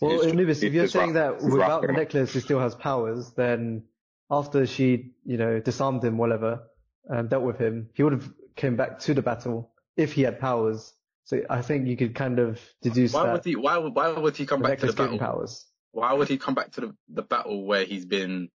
[0.00, 3.32] Well, It's- Anubis, if you're saying Ralph- that without the necklace he still has powers,
[3.32, 3.84] then
[4.30, 6.68] after she, you know, disarmed him, whatever,
[7.06, 10.38] and dealt with him, he would have came back to the battle if he had
[10.40, 10.92] powers.
[11.24, 14.10] So I think you could kind of deduce Why that would he, why would, why
[14.12, 15.18] would he come back to the necklace gave battle?
[15.18, 15.66] powers.
[15.92, 18.50] Why would he come back to the, the battle where he's been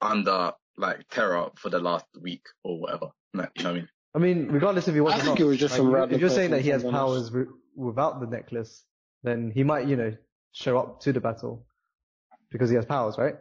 [0.00, 3.08] under like terror for the last week or whatever?
[3.34, 3.88] Like, you know what I mean?
[4.14, 6.20] I mean, regardless if he was I think not, it was just like, some if-
[6.20, 8.84] you're saying that he has powers wi- without the necklace,
[9.22, 10.16] then he might, you know,
[10.52, 11.66] show up to the battle
[12.50, 13.36] because he has powers, right?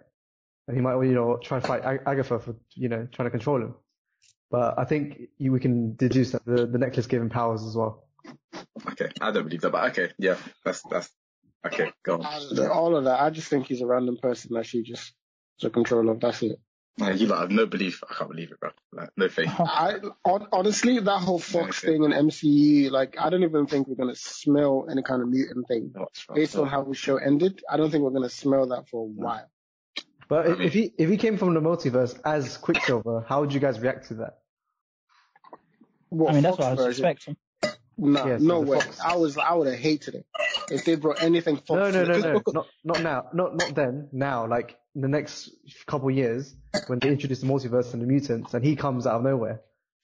[0.67, 3.32] And he might, you know, try and fight Ag- Agatha for, you know, trying to
[3.32, 3.76] control him.
[4.50, 7.76] But I think you, we can deduce that the, the necklace gave him powers as
[7.76, 8.08] well.
[8.91, 11.10] Okay, I don't believe that, but okay, yeah, that's that's
[11.65, 11.91] okay.
[12.04, 12.70] Go on.
[12.70, 13.22] All of that.
[13.22, 15.13] I just think he's a random person that she just
[15.60, 16.20] took control of.
[16.20, 16.60] That's it.
[16.99, 18.03] Man, you like have no belief.
[18.10, 18.71] I can't believe it, bro.
[18.91, 19.51] Like, no faith.
[19.60, 21.93] I honestly, that whole Fox Okay.
[21.93, 25.67] thing and MCU, like, I don't even think we're gonna smell any kind of mutant
[25.67, 27.62] thing What's based on how the show ended.
[27.69, 29.47] I don't think we're gonna smell that for a while.
[30.27, 33.41] But I if- mean- if he if he came from the multiverse as Quicksilver, how
[33.41, 34.39] would you guys react to that?
[36.10, 37.05] What, I mean, that's Fox what I was version?
[37.05, 37.38] expecting.
[37.97, 38.79] Nah, Yeah, so no way.
[38.79, 40.25] Fox- I was, I would have hated it
[40.69, 41.69] if they brought anything Fox.
[41.69, 44.10] No, no, no, Just no, not not now, not not then.
[44.12, 45.49] Now, like in the next
[45.88, 46.53] couple years,
[46.88, 49.62] when they introduce the multiverse and the mutants, and he comes out of nowhere.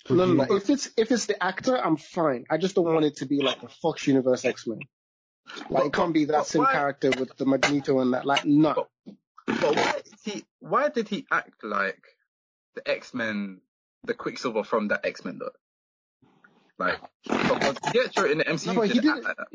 [0.09, 0.55] Would No, no, you- no.
[0.55, 2.45] If it's if it's the actor, I'm fine.
[2.49, 4.79] I just don't want it to be like the Fox Universe X Men.
[5.69, 8.25] Like it can't be that But same why- character with the Magneto and that.
[8.25, 8.87] Like no.
[9.45, 10.45] But why did he?
[10.59, 12.01] Why did he act like
[12.75, 13.61] the X Men,
[14.03, 15.51] the Quicksilver from that X Men though?
[16.79, 19.47] Like, because Pietro in the MCU No, but he didn't didn't- act like that.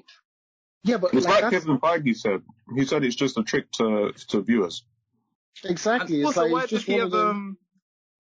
[0.85, 2.41] Yeah, but It's like like Kevin Feige said.
[2.77, 4.85] He said it's just a trick to to viewers.
[5.65, 6.21] exactly.
[6.23, 7.59] And It's also, like why it's did just he one have um?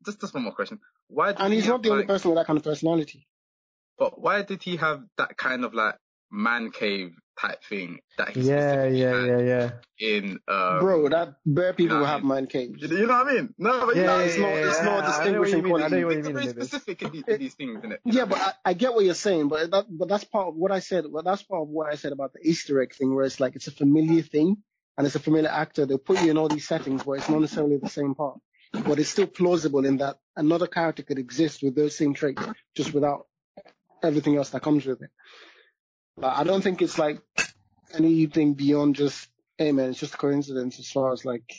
[0.04, 0.80] Just just one more question.
[1.06, 2.64] Why did And he he's have, not the only like, person with that kind of
[2.64, 3.26] personality.
[3.96, 5.96] But why did he have that kind of like
[6.30, 9.70] man cave type thing that he Yeah, specifically yeah, had yeah,
[10.00, 10.16] yeah.
[10.18, 12.82] in um, Bro, that bare people nah, will have mind caves.
[12.82, 13.54] You know what I mean?
[13.58, 15.50] No, but Yeah, you know, yeah, it's not- yeah, it's yeah, not I know what
[15.50, 16.04] you distinguishing mean, I know quality.
[16.04, 16.54] what you Things are mean.
[16.54, 18.00] very specific in, these, in these things, isn't it?
[18.04, 20.72] Yeah, but I, I get what you're saying, but that but that's part of what
[20.72, 21.04] I said.
[21.10, 23.56] well, that's part of what I said about the Easter egg thing, where it's like
[23.56, 24.56] it's a familiar thing
[24.96, 25.86] and it's a familiar actor.
[25.86, 28.38] They'll put you in all these settings where it's not necessarily the same part,
[28.72, 32.42] but it's still plausible in that another character could exist with those same traits,
[32.76, 33.26] just without
[34.02, 35.10] everything else that comes with it.
[36.20, 37.20] Like, I don't think it's like
[37.94, 41.54] anything beyond just, hey man, it's just a coincidence as far as like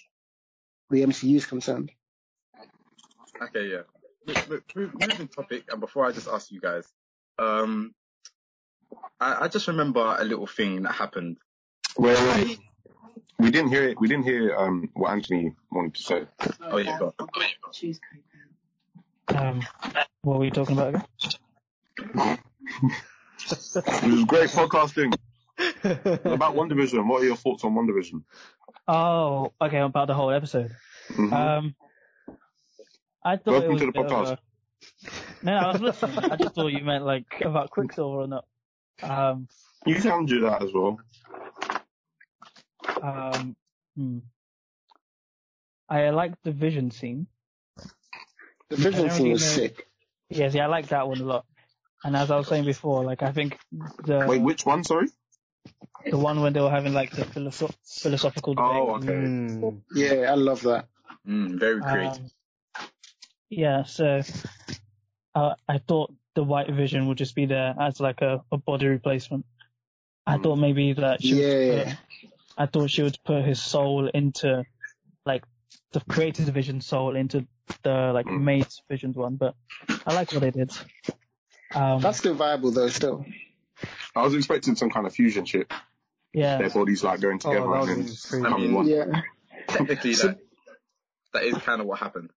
[0.89, 1.91] the MCU is concerned.
[3.41, 3.81] Okay, yeah.
[4.27, 6.85] Mo- mo- mo- Moving topic, and before I just ask you guys,
[7.37, 7.93] um,
[9.19, 11.37] I, I just remember a little thing that happened.
[11.97, 12.59] Wait, wait.
[13.39, 13.99] We didn't hear it.
[13.99, 16.27] We didn't hear um what Anthony wanted to say.
[16.61, 17.13] Oh yeah, go.
[19.29, 19.61] Um,
[20.23, 22.37] what were you talking about again?
[23.51, 25.13] It was great podcasting
[25.83, 27.07] about WandaVision.
[27.07, 28.23] What are your thoughts on WandaVision?
[28.87, 30.71] Oh, okay, about the whole episode.
[31.09, 31.33] Mhm.
[31.33, 31.75] Um,
[33.23, 34.37] I thought Welcome it was to the a bit of podcast.
[35.41, 36.31] a- No, I was listening.
[36.31, 38.45] I just thought you meant like about Quicksilver or not.
[39.01, 39.47] Um,
[39.85, 40.99] you can do that as well.
[43.01, 43.55] um,
[43.95, 44.19] hmm.
[45.87, 47.27] I liked the vision scene.
[48.69, 49.87] The vision scene really was sick.
[50.29, 51.45] Yes, yeah, I like that one a lot.
[52.03, 53.59] And as I was saying before, like I think
[54.05, 54.83] the Wait, which one?
[54.83, 55.07] Sorry.
[56.09, 58.71] the one when they were having like the philosoph- philosophical debate.
[58.71, 59.07] Oh, okay.
[59.13, 59.81] Mm.
[59.93, 60.87] Yeah, I love that.
[61.27, 62.19] Mm, very creative.
[62.19, 62.31] Um,
[63.49, 64.21] yeah, so
[65.35, 68.87] uh, I thought the white vision would just be there as like a, a body
[68.87, 69.45] replacement.
[70.25, 70.43] I Mm.
[70.43, 71.83] thought maybe that she would Yeah.
[71.83, 71.97] put,
[72.57, 74.65] I thought she would put his soul into
[75.25, 75.43] like
[75.91, 77.45] the creator's vision soul into
[77.83, 78.41] the like Mm.
[78.41, 79.55] mate's vision one, but
[80.05, 80.71] I like what they did.
[81.73, 83.25] Um, That's still viable though, still.
[84.15, 85.71] I was expecting some kind of fusion shit.
[86.33, 88.45] yeah, Their bodies like going Oh, together that and would've then.
[88.45, 88.87] I mean, becoming one.
[88.87, 89.21] Yeah,
[89.67, 90.39] Technically, So- that
[91.33, 92.31] that is kind of what happened.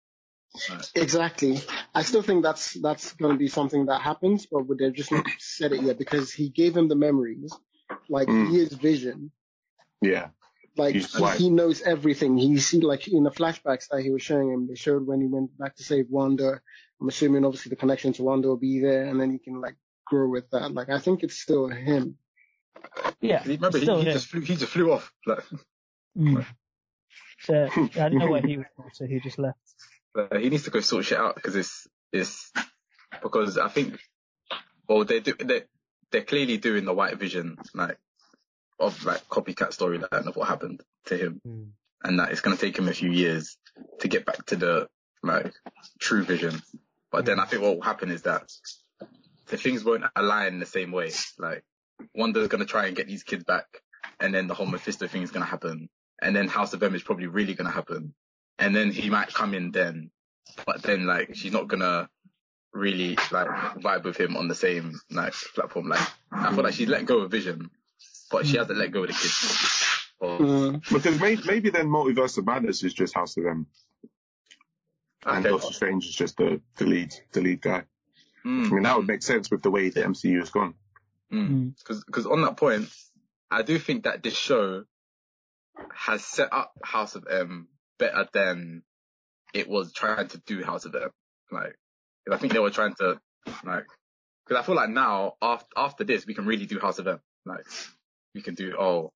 [0.96, 1.60] exactly.
[1.94, 5.26] I still think that's that's going to be something that happens, but they've just not
[5.38, 7.54] said it yet because he gave him the memories,
[8.10, 8.50] like Mm.
[8.50, 9.32] he is Vision,
[10.02, 10.30] Yeah.
[10.76, 11.38] like he, white.
[11.38, 12.36] he knows everything.
[12.38, 15.28] He see like in the flashbacks that he was showing him, they showed when he
[15.28, 16.62] went back to save Wanda.
[17.02, 19.76] I'm assuming obviously the connection to Wanda will be there, and then he can like
[20.06, 20.74] grow with that.
[20.74, 22.18] Like I think it's still him.
[23.22, 23.42] yeah.
[23.46, 24.14] Remember, he, still he him.
[24.14, 24.42] just flew.
[24.42, 25.12] He just flew off.
[25.26, 25.44] Like,
[26.18, 26.44] Mm.
[27.42, 29.58] So yeah, I didn't know where he was, going, so he just left.
[30.16, 32.52] like, he needs to go sort shit out because it's it's
[33.22, 34.00] because I think
[34.88, 35.64] well they do they
[36.12, 37.98] they're clearly doing the white vision like
[38.80, 41.70] of like copycat storyline of what happened to him Mm.
[42.04, 43.58] and that it's going to take him a few years
[44.00, 44.88] to get back to the
[45.22, 45.54] like
[46.00, 46.60] true vision.
[47.12, 48.52] But then I think what will happen is that
[49.48, 51.12] the things won't align the same way.
[51.38, 51.63] Like
[52.15, 53.65] Wanda's going to try and get these kids back,
[54.19, 55.89] and then the whole Mephisto thing is going to happen,
[56.22, 58.13] and then House of M is probably really going to happen,
[58.58, 60.12] and then he might come in then,
[60.65, 62.10] but then like she's not gonna
[62.74, 63.48] really like
[63.82, 65.88] vibe with him on the same like platform.
[65.89, 67.69] Like I feel like she's let go of Vision,
[68.32, 69.65] but she hasn't let go of the kids.
[70.19, 70.82] Or, Mm.
[70.91, 73.67] Because maybe, maybe then Multiverse of Madness is just House of M,
[75.25, 75.49] and Okay.
[75.49, 77.84] Doctor Strange is just the, the lead the lead guy.
[78.45, 78.67] Mm.
[78.67, 80.75] I mean, that would make sense with the way the MCU has gone.
[81.32, 81.73] Mm.
[81.86, 82.89] because on that point,
[83.51, 84.84] I do think that this show
[85.93, 88.84] has set up House of M better than
[89.53, 91.10] it was trying to do House of M.
[91.51, 91.75] Like,
[92.32, 93.19] I think they were trying to
[93.63, 93.86] like,
[94.45, 97.19] because I feel like now after after this we can really do House of M.
[97.45, 97.65] Like,
[98.34, 99.12] we can do oh,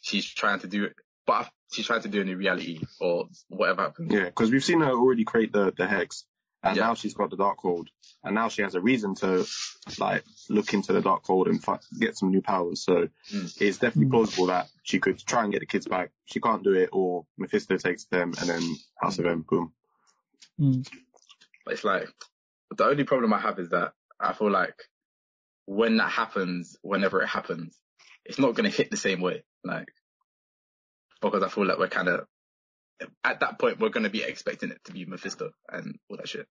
[0.00, 0.94] she's trying to do it,
[1.26, 4.12] but she's tried to do a new reality or whatever happens.
[4.12, 6.24] Yeah, because we've seen her already create the, the hex,
[6.62, 6.84] and Yeah.
[6.88, 7.88] now she's got the Darkhold,
[8.24, 9.46] and now she has a reason to
[9.98, 12.82] like look into the Darkhold and fi- get some new powers.
[12.82, 13.60] So Mm.
[13.60, 16.10] it's definitely plausible that she could try and get the kids back.
[16.26, 18.62] She can't do it, or Mephisto takes them, and then
[19.00, 19.72] House of M, boom.
[20.60, 20.86] Mm.
[21.68, 22.08] It's like
[22.76, 24.74] the only problem I have is that I feel like
[25.66, 27.76] when that happens, whenever it happens,
[28.24, 29.42] it's not going to hit the same way.
[29.64, 29.88] Like,
[31.20, 32.26] because I feel like we're kind of,
[33.24, 36.28] at that point, we're going to be expecting it to be Mephisto and all that
[36.28, 36.46] shit.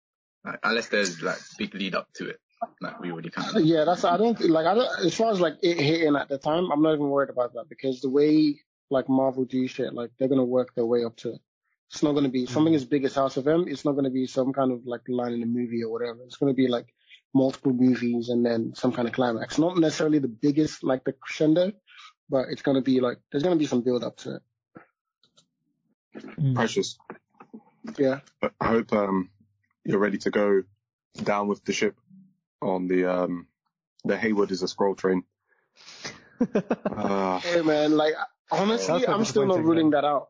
[0.44, 2.38] Like, unless there's like big lead up to it.
[2.81, 3.64] Like, we already kind of.
[3.64, 6.38] Yeah, that's I don't like I don't as far as like it hitting at the
[6.38, 10.11] time, I'm not even worried about that because the way like Marvel do shit, like
[10.18, 11.40] they're gonna work their way up to it.
[11.90, 12.49] It's not gonna be mm.
[12.49, 13.66] something as big as House of M.
[13.66, 16.18] It's not gonna be some kind of like line in a movie or whatever.
[16.25, 16.87] It's gonna be like
[17.35, 19.59] multiple movies and then some kind of climax.
[19.59, 21.73] Not necessarily the biggest like the crescendo,
[22.29, 24.42] but it's gonna be like there's gonna be some build up to it.
[26.16, 26.55] Mm.
[26.55, 26.99] Precious.
[27.99, 28.20] Yeah.
[28.61, 29.31] I hope um,
[29.85, 30.62] you're ready to go
[31.23, 31.96] down with the ship
[32.61, 33.46] on the um,
[34.05, 35.23] the Hayward is a Skrull train.
[36.87, 38.14] Uh, Hey man, like
[38.51, 40.03] honestly, I'm still not ruling man.
[40.03, 40.29] that out.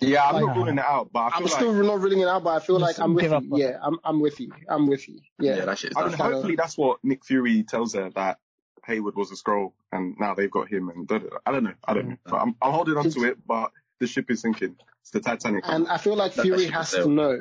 [0.00, 2.20] yeah, I'm Like, not ruling it out, but I I'm feel still like not ruling
[2.20, 3.34] it out, but I feel like I'm with you.
[3.34, 3.48] on.
[3.56, 4.52] Yeah, I'm I'm with you.
[4.68, 5.20] I'm with you.
[5.38, 5.64] Yeah, Yeah.
[5.66, 8.38] that shit is I mean, hopefully that's what Nick Fury tells her that
[8.86, 10.88] Hayward was a Skrull, and now they've got him.
[10.88, 11.36] And da, da, da.
[11.46, 13.38] I don't know, I don't know, but I'm, I'm holding on to it.
[13.46, 13.70] But
[14.02, 14.74] the ship is sinking.
[15.02, 15.62] It's the Titanic.
[15.66, 17.34] And I feel like That Fury has to know.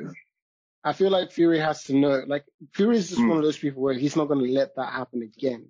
[0.83, 2.23] I feel like Fury has to know.
[2.33, 3.29] Like Fury is just Mm.
[3.29, 5.69] one of those people where he's not going to let that happen again.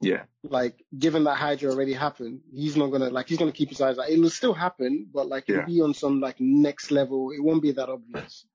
[0.00, 3.80] yeah, Like given that Hydra already happened, he's not gonna like he's gonna keep his
[3.80, 4.08] eyes out.
[4.08, 5.56] It'll still happen, but like Yeah.
[5.56, 7.20] it'll be on some like next level.
[7.36, 8.46] It won't be that obvious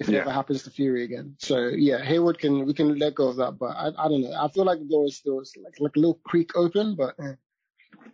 [0.00, 1.36] if it ever happens to Fury again.
[1.38, 1.56] So
[1.88, 4.34] yeah, Hayward can we can let go of that, but I I don't know.
[4.44, 7.34] I feel like the door is still like like a little creak open, but eh.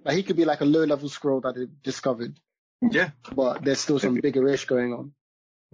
[0.04, 2.34] like he could be like a low level Skrull that they discovered,
[2.82, 3.10] yeah.
[3.34, 5.12] but there's still some bigger ish going on.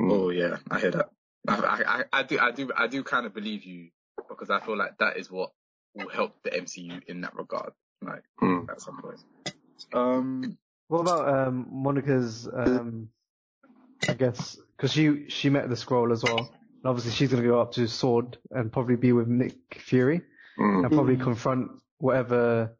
[0.00, 0.12] Mm.
[0.12, 1.10] Oh yeah, I hear that.
[1.48, 3.88] I, I, I- I do, I do, I do kind of believe you
[4.28, 5.50] because I feel like that is what
[5.94, 7.72] will help the MCU in that regard.
[8.02, 8.68] Like Mm.
[8.70, 9.20] at some point.
[9.92, 12.48] Um, What about um, Monica's?
[12.52, 13.08] Um,
[14.08, 16.38] I guess because she she met the Skrull as well.
[16.38, 20.20] And obviously, she's going to go up to Sword and probably be with Nick Fury
[20.58, 20.84] Mm.
[20.84, 22.76] and probably confront whatever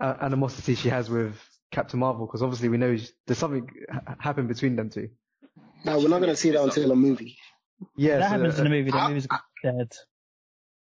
[0.00, 1.34] uh, animosity she has with
[1.70, 2.26] Captain Marvel.
[2.26, 5.08] Because obviously, we know there's something ha- happened between them two.
[5.84, 7.36] No, we're not gonna see that until a movie.
[7.96, 8.90] Yeah, that so, happens in the movie.
[8.90, 9.26] The I- movie's
[9.62, 9.92] dead.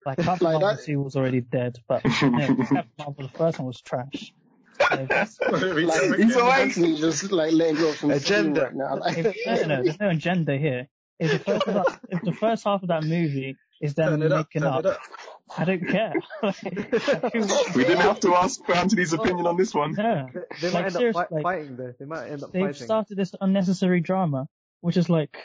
[0.06, 3.28] Like Captain Like Marvel that- 2 was already dead, but you know, Captain Marvel the
[3.38, 4.32] first one was trash.
[4.90, 6.70] So that's- Like, He's alright.
[6.72, 8.62] Just like letting go of some Agenda.
[8.64, 8.96] right now.
[8.96, 10.88] Like, if, no, no, no, there's no agenda here.
[11.20, 14.32] If the first half, if the first half of that movie is them turn it
[14.32, 15.00] up, making up, up.
[15.56, 16.12] I don't care.
[17.74, 19.92] We didn't have to ask for Anthony's opinion on this one.
[19.92, 20.28] No,
[20.60, 21.94] they might Like, end up fi- like, fighting though.
[21.98, 22.66] They might end up fighting.
[22.66, 22.84] they've fighting.
[22.86, 24.48] started this unnecessary drama,
[24.80, 25.36] which is like,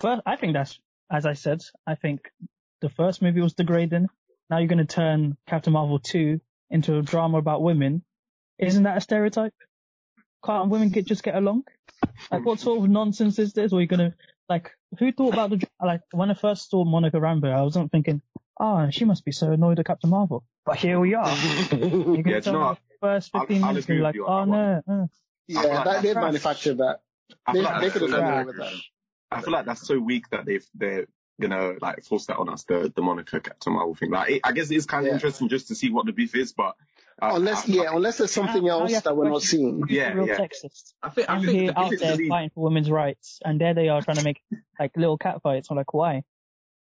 [0.00, 0.78] first, I think that's,
[1.10, 2.30] as I said, I think
[2.80, 4.08] the first movie was degrading.
[4.48, 8.02] Now you're going to turn Captain Marvel 2 into a drama about women.
[8.58, 9.54] Isn't that a stereotype?
[10.44, 11.64] Can't women get, just get along?
[12.30, 13.72] Like, what sort of nonsense is this?
[13.72, 14.16] Or are you going to,
[14.48, 18.22] like, who thought about the, like, when I first saw Monica Rambeau, I wasn't thinking,
[18.60, 20.44] oh, she must be so annoyed at Captain Marvel.
[20.64, 21.28] But here we are.
[21.72, 24.04] You're going Yeah, to tell you know me first I'll- 15 I'll minutes, agree you're
[24.04, 24.82] like, you oh no.
[24.88, 25.06] uh."
[25.48, 27.00] yeah, that, they've manufactured that.
[27.52, 28.46] They, like they could have done away bad.
[28.46, 28.72] with that.
[29.32, 31.06] I feel like that's so weak that they've they're
[31.40, 34.10] gonna like force that on us the the Monica Captain Marvel thing.
[34.10, 35.14] Like it, I guess it is kind of Yeah.
[35.14, 36.74] interesting just to see what the beef is, but
[37.22, 39.84] uh, Unless, I- yeah, unless there's something Now- now else that we're not seeing.
[39.88, 40.36] Yeah, real yeah.
[40.38, 40.92] sexist.
[41.02, 43.38] I think, I I'm think here the out biggest there lead- fighting for women's rights,
[43.44, 44.42] and there they are trying to make
[44.78, 45.68] like little cat fights.
[45.70, 46.24] I'm like, why?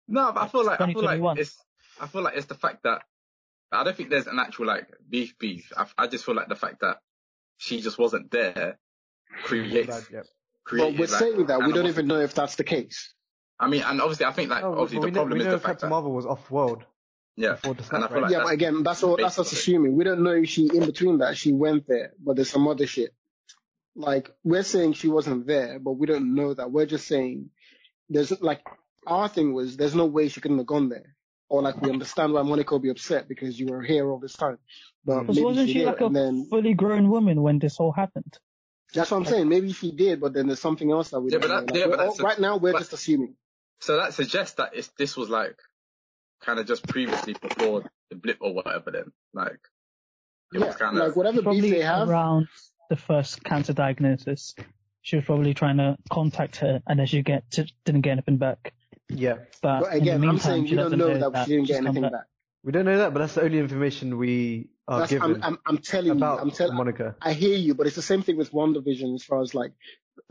[0.08, 1.56] No, but I feel like I feel like it's
[2.00, 3.02] I feel like it's the fact that
[3.72, 5.72] I don't think there's an actual like beef beef.
[5.76, 6.98] I, I just feel like the fact that
[7.58, 8.78] she just wasn't there
[9.42, 10.20] creates Bad, yeah.
[10.68, 13.14] But we're like, saying that we don't even know if that's the case.
[13.58, 15.58] I mean, and obviously, I think like No, obviously the know, problem we is the
[15.58, 16.84] fact Captain that Marvel was off world
[17.36, 19.16] yeah, and I feel like yeah, but again, that's all.
[19.16, 19.94] That's us assuming.
[19.94, 22.86] We don't know if she in between that she went there, but there's some other
[22.86, 23.12] shit.
[23.94, 26.70] Like we're saying she wasn't there, but we don't know that.
[26.70, 27.50] We're just saying
[28.08, 28.64] there's like
[29.06, 31.14] our thing was there's no way she couldn't have gone there,
[31.48, 34.34] or like we understand why Monica will be upset because you were here all this
[34.34, 34.58] time.
[35.04, 38.38] But maybe wasn't she, she like a then fully grown woman when this all happened?
[38.94, 39.48] that's what I'm saying.
[39.48, 41.30] Maybe she did, but then there's something else that we.
[41.32, 43.34] Yeah, but, that, like, yeah, but all, a- right now we're but- just assuming.
[43.80, 45.58] so that suggests that it's this was like
[46.40, 48.90] kind of just previously before the blip or whatever.
[48.90, 49.58] Then like
[50.54, 52.08] it Yeah, was kind of like whatever beef Probably they have.
[52.08, 52.48] around
[52.88, 54.54] the first cancer diagnosis.
[55.02, 58.38] She was probably trying to contact her, and then she get to, didn't get anything
[58.38, 58.72] back.
[59.08, 61.68] Yeah, But, But again, the I'm saying she we don't doesn't know that she didn't
[61.68, 62.12] get come anything back.
[62.12, 62.24] back.
[62.64, 65.58] we don't know that, but that's the only information we are That's, given I'm, I'm,
[65.66, 66.76] I'm telling you, about I'm telling.
[66.76, 67.14] Monica.
[67.20, 69.72] I hear you, but it's the same thing with WandaVision as far as like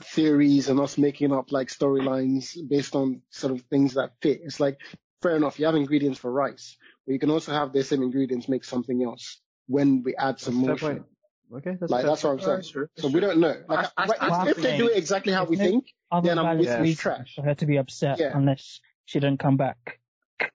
[0.01, 4.41] theories and us making up like storylines based on sort of things that fit.
[4.43, 4.79] It's like,
[5.21, 8.49] fair enough, you have ingredients for rice, but you can also have the same ingredients
[8.49, 11.05] make something else when we add some Fair motion.
[11.49, 11.67] Point.
[11.67, 12.55] Okay, that's Like that's what I'm saying.
[12.57, 13.55] That's true, So that's we don't know.
[13.67, 15.85] Like, I- I- right, I if, if they do it exactly how we no think,
[16.11, 17.35] Other Then I'm valid with you, trash.
[17.35, 18.37] for her to be upset Yeah.
[18.37, 19.99] unless she didn't come back.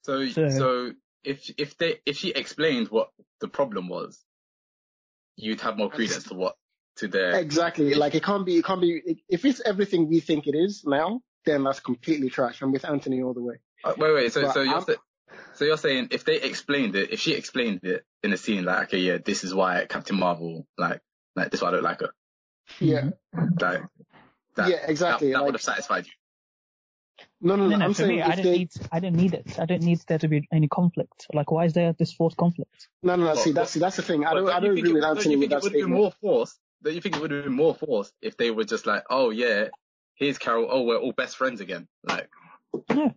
[0.03, 0.93] So, So- so
[1.25, 4.25] if if they if she explained what the problem was,
[5.37, 6.57] you'd have more credence to what
[6.97, 7.39] to their.
[7.39, 7.95] Exactly.
[7.95, 8.57] Like it can't be.
[8.59, 9.23] It can't be.
[9.29, 12.63] If it's everything we think it is now, then that's completely trash.
[12.63, 13.57] I'm with Anthony all the way.
[13.85, 14.33] Uh, wait, wait.
[14.33, 14.95] So, But so you're I'm- sa-
[15.61, 18.85] so you're saying if they explained it, if she explained it in a scene, like,
[18.85, 21.03] okay, yeah, this is why Captain Marvel, like,
[21.37, 22.13] like this is why I don't like her,
[22.81, 23.11] Yeah.
[23.61, 23.83] like,
[24.57, 24.77] that, yeah.
[24.89, 25.27] Exactly.
[25.29, 26.13] that, that like, would have satisfied you.
[27.43, 27.69] no, no, no.
[27.73, 28.59] No, no, I'm for me, I if didn't they.
[28.59, 29.59] need, I didn't need it.
[29.59, 31.27] I didn't need there to be any conflict.
[31.35, 32.89] Like, why is there this forced conflict?
[33.03, 33.35] No, no, no.
[33.35, 34.25] See, that's see, that's the thing.
[34.25, 34.49] I But don't.
[34.51, 36.01] I don't think agree it- with Anthony with think it that would have been statement.
[36.01, 36.59] more force?
[36.83, 39.29] Don't you think it would have been more force if they were just like, oh
[39.29, 39.69] yeah,
[40.15, 42.31] here's Carol, oh we're all best friends again, like.
[42.89, 43.13] No,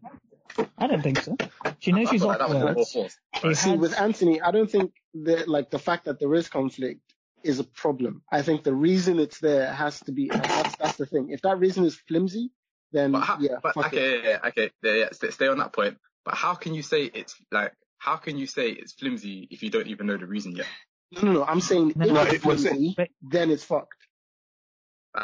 [0.78, 1.36] I don't think so.
[1.80, 3.18] She knows she's feel off like that would have been more words.
[3.42, 3.60] force.
[3.60, 4.92] See, had- with Anthony, I don't think
[5.24, 7.02] that like the fact that there is conflict
[7.44, 8.22] is a problem.
[8.32, 10.30] I think the reason it's there has to be.
[10.30, 11.30] That's that's the thing.
[11.32, 12.52] If that reason is flimsy,
[12.92, 13.98] then But, how, yeah, but fuck it.
[13.98, 15.98] okay, yeah, yeah, okay, yeah, yeah, stay, stay on that point.
[16.26, 19.70] But how can you say it's like, how can you say it's flimsy if you
[19.70, 20.68] don't even know the reason yet?
[21.12, 21.44] No, no, no.
[21.44, 23.94] I'm saying No, if no, it's flimsy, but- then it's fucked.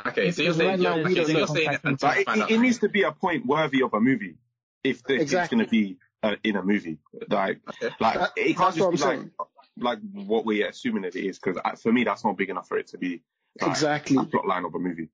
[0.07, 2.15] Okay, so you're Because saying, right you're, now okay, so you're saying it until Like,
[2.17, 2.51] you it, find out.
[2.51, 4.35] it, it needs to be a point worthy of a movie.
[4.83, 5.39] If the, Exactly.
[5.39, 7.93] it's going to be uh, in a movie, like, Okay.
[7.99, 9.31] like That- it can't just I'm be like,
[9.77, 11.39] like what we're assuming that it is.
[11.39, 13.21] Because for me, that's not big enough for it to be
[13.61, 14.17] like, Exactly.
[14.17, 15.09] a plot line of a movie.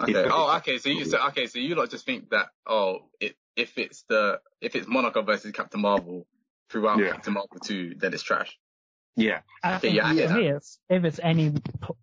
[0.00, 0.12] Okay.
[0.12, 0.78] If- Oh, okay.
[0.78, 1.46] So you so okay.
[1.48, 5.50] So you lot just think that oh, it, if it's the if it's Monica versus
[5.52, 6.26] Captain Marvel
[6.70, 7.12] throughout Yeah.
[7.12, 8.56] Captain Marvel two, then it's trash.
[9.16, 11.52] Yeah, I think yeah, I for get me, it's, if it's any,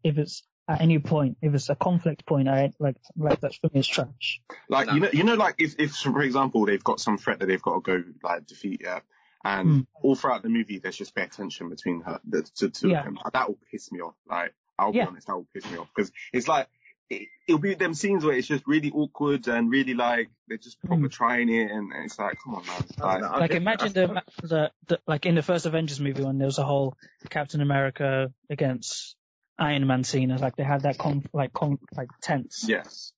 [0.04, 3.70] if it's at any point, if it's a conflict point, I like, like that's for
[3.74, 4.42] me, it's trash.
[4.70, 4.94] like Nah.
[4.96, 7.62] you know, you know, like if, if for example they've got some threat that they've
[7.62, 9.00] got to go like defeat, yeah,
[9.44, 9.82] and Hmm.
[10.02, 13.00] all throughout the movie there's just bare tension between her, the two, two Yeah.
[13.00, 13.20] of them.
[13.34, 14.16] That will piss me off.
[14.28, 15.04] Like I'll Yeah.
[15.06, 16.68] be honest, that will piss me off because it's like
[17.12, 20.82] it, it'll be them scenes where it's just really awkward and really like they're just
[20.84, 21.08] proper Hmm.
[21.08, 22.84] trying it, and it's like, come on, man.
[22.98, 26.48] Like, no, Like imagine the, the, the, like in the first Avengers movie when there
[26.48, 26.98] was a whole
[27.30, 29.16] Captain America against
[29.58, 32.66] Iron Man scene, it's like they had that con, like con, like tense.
[32.68, 33.14] yes,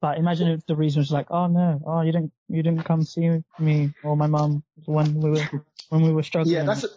[0.00, 3.02] But imagine if the reason was like, oh no, oh you didn't, you didn't come
[3.02, 5.48] see me or my mum when we were,
[5.88, 6.54] when we were struggling.
[6.56, 6.84] Yeah, that's.
[6.84, 6.88] A,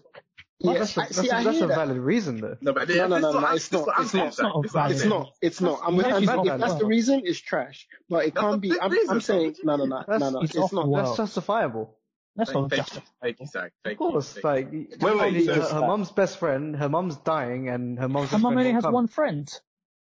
[0.61, 1.75] Well, yeah, that's a, I- that's, see, a, I that's a that.
[1.75, 2.57] valid reason though.
[2.61, 4.89] No, but No, no, no, no, I'm- it's not, it's not, it's not Zach.
[4.89, 5.31] This is what I'm valid.
[5.31, 5.31] It's not.
[5.41, 5.79] It's not.
[5.83, 6.35] I'm with Maybe Anthony.
[6.37, 7.87] not If that's the reason, it's trash.
[8.09, 8.71] But it That's can't be.
[8.79, 10.39] I'm, I'm saying What do you no, no, no, no, no.
[10.41, 11.03] it's It's off the not.
[11.05, 11.97] That's justifiable.
[12.35, 12.95] That's Thank, not thank just.
[12.95, 13.65] you, thank you, Zach.
[13.67, 13.97] Of Thank you.
[13.97, 17.97] course, Thank like wait, only so- her, her mum's best friend, her mom's dying, and
[17.97, 18.31] her mom's.
[18.31, 18.93] Her mom only has come.
[18.93, 19.49] one friend.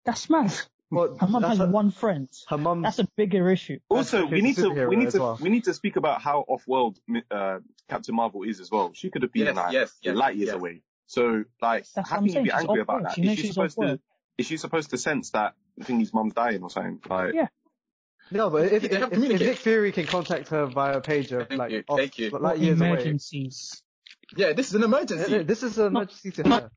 [0.04, 0.52] That's mad.
[0.90, 2.28] Well, Her mom that's has her, one friend.
[2.48, 2.82] her mom.
[2.82, 3.78] That's a bigger issue.
[3.88, 5.38] Also, we need to we need to well.
[5.40, 6.98] we need to speak about how off-world
[7.30, 7.58] uh,
[7.88, 8.92] Captain Marvel is as well.
[8.94, 10.54] She could have been Yes, like yes, yes, light years yes.
[10.54, 10.82] away.
[11.08, 13.04] So, like, That's how can you be angry about off-world.
[13.06, 13.14] that?
[13.14, 14.00] She is she supposed to?
[14.38, 17.00] Is she supposed to sense that I think his mum's dying or something?
[17.08, 17.46] Like, Yeah.
[18.30, 19.40] No, but if, if, if, if.
[19.40, 22.30] Nick Fury can contact her via pager, Thank like you, off, thank you.
[22.30, 23.18] light Or years away.
[24.36, 25.42] Yeah, this is an emergency.
[25.44, 26.70] this is an emergency to her.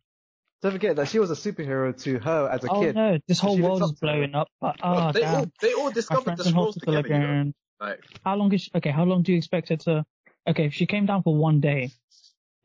[0.62, 2.94] Don't forget that she was a superhero to her as a Oh kid.
[2.96, 3.96] no, this whole world is up her.
[4.02, 4.50] blowing up.
[4.60, 7.16] But Bro, oh they all they all discovered the in scrolls hospital together.
[7.22, 7.52] You know?
[7.80, 8.70] Like, How long is?
[8.76, 10.06] Okay, how long do you expect her to?
[10.48, 11.92] Okay, if she came down for one day,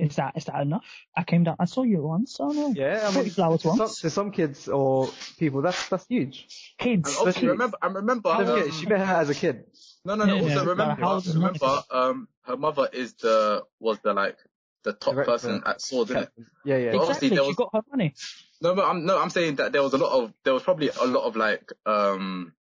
[0.04, 0.84] is that is that enough?
[1.16, 1.56] I came down.
[1.58, 2.36] I saw you once.
[2.40, 2.68] Oh no.
[2.76, 4.00] Yeah, I mean, Forty flowers to some, once.
[4.00, 6.46] to some kids or people, that's that's huge.
[6.78, 7.16] and Kids.
[7.16, 8.34] also Especially- remember, I remember.
[8.36, 9.64] Don't Um, she met her as a kid.
[10.04, 10.34] no, no, no.
[10.36, 10.60] Yeah, Also yeah.
[10.60, 14.36] remember, Like, how old is remember, um, her mother is the was the like
[14.82, 15.32] the top Director.
[15.32, 16.28] person at Sword, isn't it?
[16.64, 16.92] Yeah, yeah.
[16.92, 17.36] Well, obviously Exactly.
[17.36, 18.14] there She was- got her money.
[18.60, 20.88] No, but I'm no, I'm saying that there was a lot of there was probably
[20.90, 22.52] a lot of like um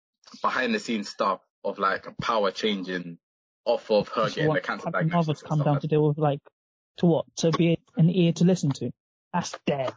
[0.41, 3.17] behind the scenes stuff of like power changing
[3.65, 5.13] off of her So getting what the cancer diagnosis.
[5.13, 6.39] Marvel's and come down like to deal with like
[6.97, 7.25] to what?
[7.37, 8.91] To be an ear to listen to.
[9.33, 9.93] That's dead.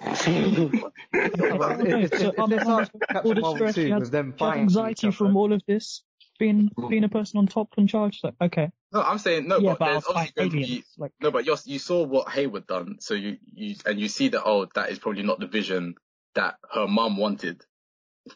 [1.12, 2.88] Well, if, if, So if, I'm- if it's I'm-
[3.24, 6.02] all the stress she 2 them She had anxiety from all of this.
[6.38, 8.20] Being being a person on top in charge.
[8.22, 11.12] Like okay, No, I'm saying no, yeah, but but there's obviously going to be Like
[11.22, 14.42] no, but you're, you saw what Hayward done, so you you and you see that
[14.44, 15.94] oh that is probably not the vision
[16.34, 17.62] that her mum wanted,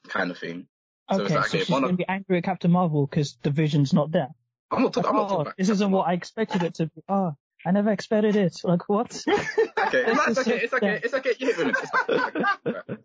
[0.09, 0.66] kind of thing.
[1.12, 3.92] So okay, like, so okay, she's gonna be angry at Captain Marvel because the vision's
[3.92, 4.29] not there.
[4.71, 5.11] I'm not talking.
[5.11, 7.02] I'm not talking oh, about this isn't what I expected it to be.
[7.06, 7.35] Oh,
[7.67, 8.61] I never expected it.
[8.65, 9.23] Like what?
[9.90, 11.33] Okay, it's, This is okay, it's okay, it's okay.
[11.40, 11.75] You hit women.
[11.81, 12.04] It's fine.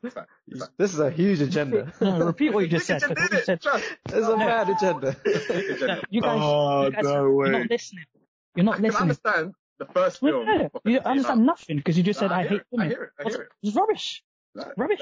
[0.03, 0.25] It's fine.
[0.47, 0.69] It's fine.
[0.77, 1.91] This is a huge agenda.
[2.01, 3.01] no, repeat what you just said.
[3.01, 3.45] Nigga did you it.
[3.45, 3.83] said Trust.
[4.09, 5.15] It's a bad agenda.
[5.87, 7.49] no, you guys, Oh, you guys no you're way.
[7.49, 8.05] not listening.
[8.55, 9.01] You're I not can listening.
[9.01, 10.45] understand the first Wait, film.
[10.45, 12.61] no, no, you don't understand nothing because you just said Nah, I, hear hate it,
[12.61, 12.89] I women.
[12.89, 13.09] hear it.
[13.25, 13.49] I hear it.
[13.63, 14.23] It's rubbish.
[14.53, 15.01] Nah, Rubbish.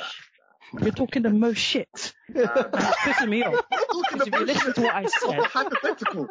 [0.74, 2.14] Nah, You're talking the most shit.
[2.34, 2.62] nah, nah.
[2.64, 3.64] And it's pissing me off.
[3.70, 6.28] Talking If you listen to what I said, hypothetical.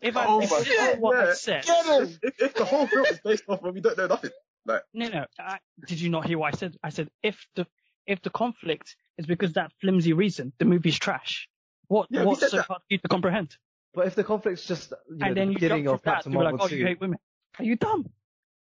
[0.00, 1.36] if I Oh if listen to what I God.
[1.36, 2.18] said, Get him.
[2.22, 4.30] If, if the whole film is based off of we don't know nothing,
[4.66, 5.24] like no, no.
[5.38, 6.76] I, did you not hear what I said?
[6.82, 7.66] I said if the
[8.06, 11.48] if the conflict is because that flimsy reason, the movie's trash.
[11.88, 12.66] What Yeah, what's so that.
[12.66, 13.56] hard for you to comprehend?
[13.94, 16.04] But if the conflict's just you know, and the then you beginning jump of to
[16.06, 17.18] that, Captain you're like, Marvel oh, 2, you hate women.
[17.58, 18.10] Are you dumb?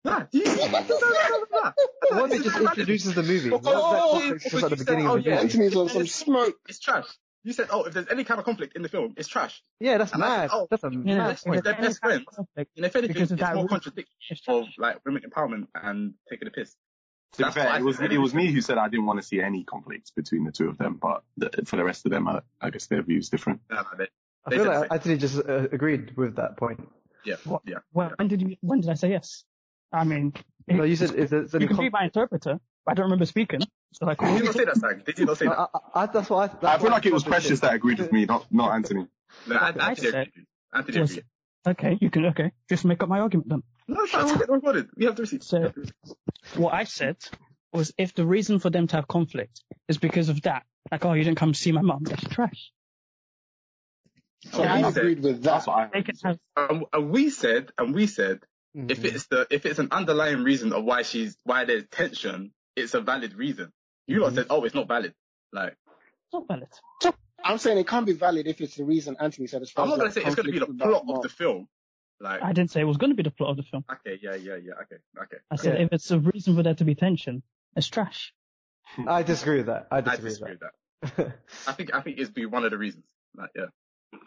[0.04, 1.72] Nah, you, no, no, no, no, no.
[2.10, 3.50] the one that just introduces the movie.
[3.52, 5.36] Oh, that, that oh, oh, just at the you said, beginning oh, of the yeah.
[5.36, 5.44] movie.
[5.46, 6.56] Anthony's on some smoke.
[6.68, 7.06] It's trash.
[7.44, 9.62] You said, oh, if there's any kind of conflict in the film, it's trash.
[9.80, 10.50] Yeah, that's And mad.
[10.50, 11.64] said, oh, that's a Yeah, mad that's point.
[11.64, 12.24] They're any best friends.
[12.34, 16.48] conflict And if anything, it's that more root- contradiction of like women empowerment and taking
[16.48, 16.74] a piss.
[17.34, 19.40] To be fair, it was it was me who said I didn't want to see
[19.40, 22.42] any conflicts between the two of them, but the, for the rest of them, I,
[22.60, 23.60] I guess their view is different.
[23.70, 24.04] No, no, they,
[24.44, 26.86] I They feel like the Anthony just uh, agreed with that point.
[27.24, 27.62] yeah, What?
[27.64, 27.78] yeah.
[27.94, 29.44] Well, when did you, when did I say yes?
[29.92, 30.32] I mean,
[30.68, 33.26] No, you said if there's any you can be my interpreter, but I don't remember
[33.26, 33.60] speaking.
[33.92, 35.02] So like, Did you not say that, Sang?
[35.04, 35.58] Did you not say that?
[35.58, 36.46] I, I, I, that's what I.
[36.46, 39.06] That's I feel what like it was Precious that agreed with me, not not Anthony.
[39.46, 40.10] No, Anthony I agreed.
[40.10, 40.28] said
[40.72, 41.24] Anthony was- agreed.
[41.68, 43.62] okay, you can, okay, just make up my argument then.
[43.88, 44.24] No, it's fine.
[44.26, 44.88] We'll get recorded.
[44.96, 45.48] We have the receipts.
[45.48, 46.14] So- We have the receipts.
[46.56, 47.16] What I said
[47.72, 51.12] was if the reason for them to have conflict is because of that, like, oh,
[51.12, 52.70] you didn't come to see my mum, that's trash.
[54.50, 55.70] So Okay, I you said- agreed with That's that.
[55.70, 58.40] what I They can have, And, and we said, and we said,
[58.76, 58.90] Mhm.
[58.90, 62.94] if it's the if it's an underlying reason of why she's why there's tension, it's
[62.94, 63.70] a valid reason.
[64.06, 64.36] You lot Mhm.
[64.36, 65.14] said, oh, it's not valid.
[65.52, 66.68] Like, it's not valid.
[67.44, 69.62] I'm saying it can't be valid if it's the reason Anthony said.
[69.62, 71.68] As far I'm not gonna say it's gonna be the plot of the film.
[72.20, 73.84] Like, I didn't say it was going to be the plot of the film.
[73.90, 75.38] okay, yeah, yeah, yeah, okay, okay.
[75.50, 75.86] I said Yeah.
[75.86, 77.42] if it's a reason for there to be tension,
[77.74, 78.32] it's trash.
[79.08, 79.88] I disagree with that.
[79.90, 80.60] I I disagree, disagree with
[81.00, 81.16] with that.
[81.16, 81.38] that.
[81.66, 83.04] I think I think it's be one of the reasons.
[83.36, 83.66] Like, yeah.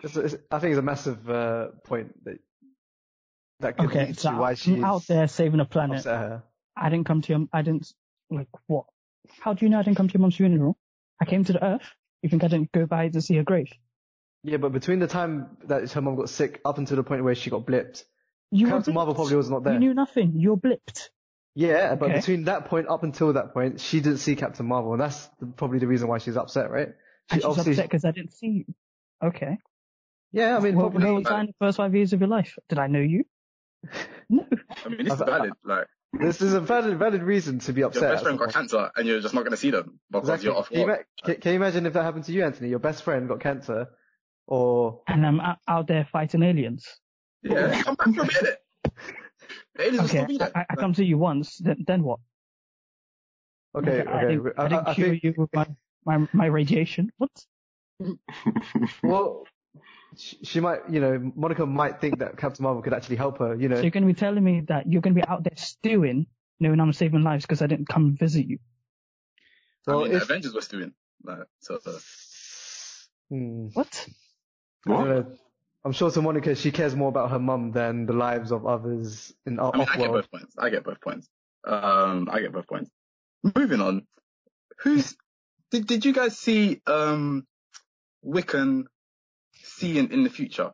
[0.04, 2.40] it's, it's, I think it's a massive uh, point that
[3.60, 6.06] that could Okay, so why I'm she's out there saving a planet.
[6.08, 7.92] I didn't come to your, I didn't,
[8.30, 8.86] like, what?
[9.40, 10.78] How do you know I didn't come to your mom's funeral?
[11.22, 11.90] I came to the earth.
[12.22, 13.72] You think I didn't go by to see her grave?
[14.44, 17.34] Yeah, but between the time that her mom got sick up until the point where
[17.34, 18.04] she got blipped,
[18.52, 19.74] You Captain Marvel probably was not there.
[19.74, 20.34] You knew nothing.
[20.36, 21.10] You were blipped.
[21.56, 22.16] Yeah, but Okay.
[22.18, 25.48] between that point up until that point, she didn't see Captain Marvel, and that's the,
[25.48, 26.90] probably the reason why she's upset, right?
[27.32, 28.66] And she's upset because I didn't see you.
[29.24, 29.58] Okay.
[30.34, 31.06] Yeah, I mean, well, probably.
[31.06, 32.58] where was I in the first five years of your life?
[32.68, 33.24] Did I know you?
[34.30, 34.46] No.
[34.86, 35.54] I mean, this is valid.
[35.64, 35.88] Like,
[36.20, 38.02] This is a valid, valid reason to be upset.
[38.02, 40.48] your best friend got cancer and you're just not gonna see them because Exactly.
[40.48, 42.70] you're off Can you, ma- can, can you imagine if that happened to you, Anthony?
[42.70, 43.88] Your best friend got cancer,
[44.48, 46.88] or And I'm out, out there fighting aliens.
[47.44, 48.58] Yeah, come back for a minute.
[49.78, 50.26] Aliens Okay.
[50.26, 50.42] be.
[50.42, 51.58] I, I come to you once.
[51.58, 52.20] Then, then what?
[53.76, 54.36] okay, I okay.
[54.36, 55.68] didn't, I, I, didn't I cure think you with my,
[56.06, 57.12] my, my radiation.
[57.18, 57.32] What?
[59.04, 59.44] well,
[60.18, 63.56] she, she might, you know, Monica might think that Captain Marvel could actually help her.
[63.56, 65.44] You know, So you're going to be telling me that you're going to be out
[65.44, 66.28] there stewing,
[66.60, 68.60] knowing I'm saving lives because I didn't come visit you.
[69.86, 70.94] well, I mean, the if, Avengers was stewing.
[71.24, 71.92] Like, so, uh,
[73.30, 74.08] hmm, What?
[74.86, 75.28] what?
[75.84, 79.32] I'm sure to Monica, she cares more about her mum than the lives of others
[79.46, 80.56] in I mean, I off get both points.
[80.58, 81.30] I get both points.
[81.64, 82.90] Um, I get both points.
[83.56, 84.08] Moving on.
[84.80, 85.16] Who's
[85.72, 87.46] did did you guys see um
[88.26, 88.86] Wiccan
[89.78, 90.72] seeing in the future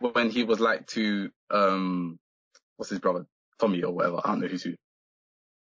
[0.00, 2.18] when he was like to um
[2.76, 3.26] what's his brother
[3.58, 4.74] Tommy or whatever I don't know who's who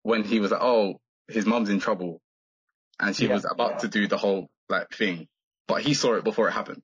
[0.02, 2.20] when he was like oh his mum's in trouble
[2.98, 3.34] and she Yeah.
[3.34, 5.26] was about to do the whole like thing
[5.66, 6.82] but he saw it before it happened.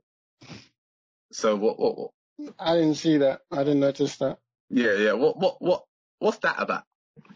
[1.32, 2.10] So what what, what
[2.58, 3.40] I didn't see that.
[3.50, 4.38] I didn't notice that.
[4.68, 5.12] Yeah, yeah.
[5.14, 5.84] What, what, what,
[6.18, 6.84] what's that about?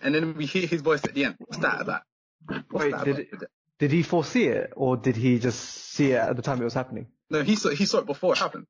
[0.02, 1.36] And then we hear his voice at the end.
[1.38, 2.02] What's that about?
[2.46, 3.48] What's Wait, that did about?
[3.80, 6.74] Did he foresee it, or did he just see it at the time it was
[6.74, 7.06] happening?
[7.30, 8.66] No, he saw, he saw it before it happened.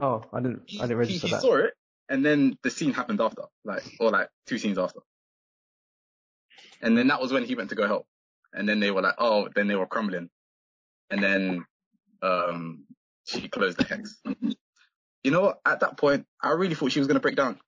[0.00, 1.40] Oh, I didn't, He, I didn't he, register he that.
[1.42, 1.72] saw it,
[2.08, 5.00] and then the scene happened after, like, or like two scenes after.
[6.82, 8.06] And then that was when he went to go help.
[8.52, 10.28] And then they were like, oh, then they were crumbling.
[11.10, 11.64] And then,
[12.22, 12.84] um,
[13.24, 14.20] she closed the hex.
[15.24, 15.58] You know what?
[15.64, 17.58] At that point, I really thought she was going to break down.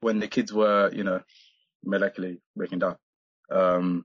[0.00, 1.22] When the kids were, you know,
[1.84, 2.96] molecularly breaking down.
[3.50, 4.04] Um,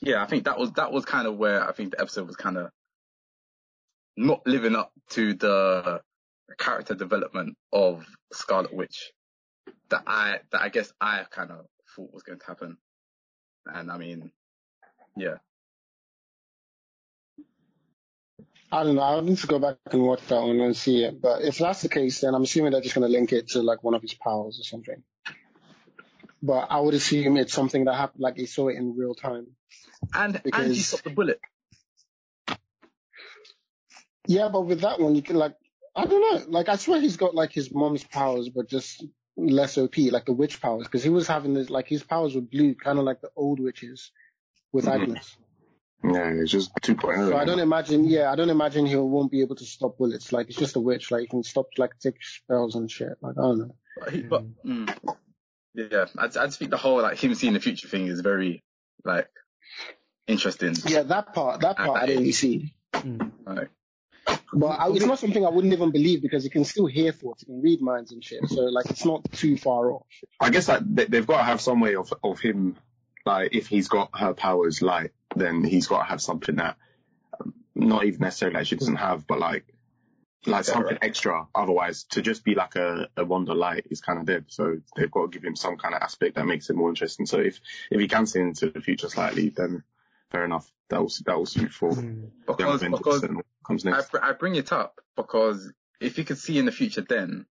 [0.00, 2.36] yeah, I think that was, that was kind of where I think the episode was
[2.36, 2.70] kind of
[4.16, 6.00] not living up to the
[6.58, 9.12] character development of Scarlet Witch
[9.90, 12.76] that I, that I guess I kind of thought was going to happen.
[13.66, 14.30] And I mean,
[15.16, 15.36] yeah.
[18.70, 19.02] I don't know.
[19.02, 21.20] I need to go back and watch that one and see it.
[21.20, 23.62] But if that's the case, then I'm assuming they're just going to link it to
[23.62, 25.02] like one of his powers or something.
[26.46, 29.48] But I would assume it's something that happened, like he saw it in real time.
[30.14, 31.40] And, and he stopped the bullet.
[34.28, 35.54] Yeah, but with that one, you can like,
[35.94, 36.44] I don't know.
[36.58, 39.04] Like, I swear he's got like his mom's powers, but just
[39.36, 42.40] less OP, like the witch powers, because he was having this, like his powers were
[42.42, 44.12] blue, kind of like the old witches
[44.72, 44.94] with Mhm.
[45.02, 45.36] Agnes.
[46.04, 47.30] Yeah, it's just 2.0.
[47.30, 50.32] So I don't imagine, yeah, I don't imagine he won't be able to stop bullets.
[50.32, 51.10] Like, it's just a witch.
[51.10, 53.16] Like, he can stop, like, take spells and shit.
[53.20, 53.74] Like, I don't know.
[53.98, 55.16] But, he, but mm,
[55.76, 58.64] yeah, I, I just think the whole like him seeing the future thing is very
[59.04, 59.28] like
[60.26, 60.74] interesting.
[60.86, 62.74] Yeah, that part, that part I didn't see.
[62.92, 63.30] Mm.
[63.46, 63.68] Like,
[64.52, 67.42] But I, it's not something I wouldn't even believe because you can still hear thoughts,
[67.42, 68.48] you can read minds and shit.
[68.48, 70.06] So like, it's not too far off.
[70.40, 72.76] I guess that they, they've got to have some way of of him,
[73.24, 76.76] like if he's got her powers light, then he's got to have something that,
[77.38, 79.64] um, not even necessarily like she doesn't have, but like
[80.44, 80.98] like something right.
[81.02, 81.46] extra.
[81.54, 84.44] Otherwise, to just be like a, a Wanda Light is kind of dead.
[84.48, 87.26] So they've got to give him some kind of aspect that makes it more interesting.
[87.26, 87.60] So if
[87.90, 89.82] if he can see into the future slightly, then
[90.30, 90.70] fair enough.
[90.88, 92.30] That will that will suit for Mm.
[92.46, 94.12] Because, because and what comes I, next.
[94.12, 97.46] br- I bring it up because if you could see in the future then,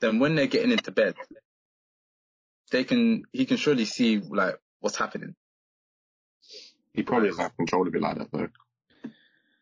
[0.00, 1.14] then when they're getting into bed,
[2.70, 5.34] they can, he can surely see like what's happening.
[6.92, 8.48] He probably doesn't have control of it like that though.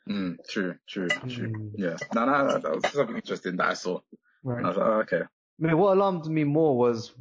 [0.09, 1.53] Mm, true, true, true.
[1.53, 1.71] Mm.
[1.77, 1.97] Yeah.
[2.15, 4.01] No, no, no, that was something interesting that I saw.
[4.43, 4.59] Right.
[4.59, 5.21] And I was like, oh, okay.
[5.23, 7.13] I mean, what alarmed me more was,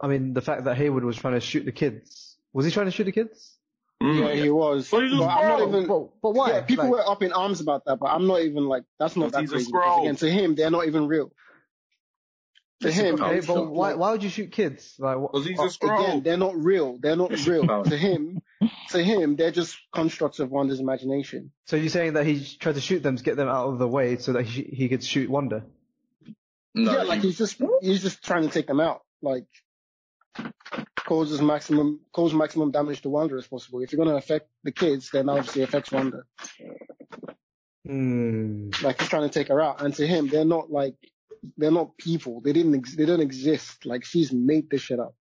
[0.00, 2.36] I mean, the fact that Hayward was trying to shoot the kids.
[2.52, 3.56] Was he trying to shoot the kids?
[4.02, 4.20] Mm.
[4.36, 4.90] Yeah, he was.
[4.90, 5.86] But he's a But I'm not even.
[5.86, 6.50] But, but why?
[6.50, 9.16] Yeah, people Like- were up in arms about that, but I'm not even like that's
[9.16, 9.72] not that he's crazy.
[9.72, 11.32] Because again, to him, they're not even real.
[12.80, 14.96] To Listen, him, Okay, but why, why would you shoot kids?
[14.98, 16.04] Like, Because he's a Skrull.
[16.04, 16.98] Again, they're not real.
[17.00, 17.84] They're not real.
[17.84, 18.42] To him,
[18.90, 21.52] to him, they're just constructs of Wanda's imagination.
[21.64, 23.88] so you're saying that he tried to shoot them to get them out of the
[23.88, 25.64] way so that he, he could shoot Wanda?
[26.74, 29.00] No, yeah, like he's just he's just trying to take them out.
[29.22, 29.46] Like
[30.96, 33.80] causes maximum cause maximum damage to Wanda as possible.
[33.80, 36.24] If you're gonna affect the kids, then obviously affects Wanda.
[37.86, 38.68] Hmm.
[38.82, 40.96] Like he's trying to take her out, and to him, they're not like
[41.56, 42.40] they're not people.
[42.40, 43.84] They didn't ex- they don't exist.
[43.86, 45.14] Like she's made this shit up.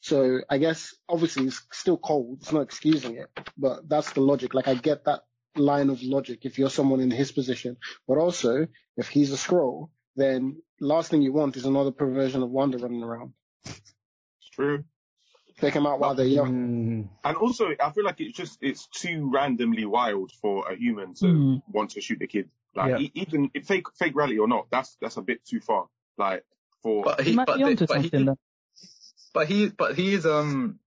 [0.00, 2.38] So I guess obviously it's still cold.
[2.40, 3.28] It's not excusing it,
[3.58, 4.54] but that's the logic.
[4.54, 5.20] Like I get that
[5.56, 7.76] line of logic if you're someone in his position,
[8.08, 8.66] but also
[8.96, 13.02] if he's a Skrull, then last thing you want is another perversion of Wanda running
[13.02, 13.32] around.
[13.66, 14.84] It's true.
[15.60, 16.48] Take him out while they're young.
[16.48, 17.02] Hmm.
[17.28, 21.26] And also, I feel like it's just it's too randomly wild for a human to
[21.26, 21.62] Mhm.
[21.68, 22.48] want to shoot the kid.
[22.74, 22.98] Like Yeah.
[22.98, 25.86] e- even if fake fake rally or not, that's that's a bit too far.
[26.16, 26.44] Like
[26.82, 28.28] for but He he, might but, be onto but something he,
[29.32, 30.78] but he, but he is, um,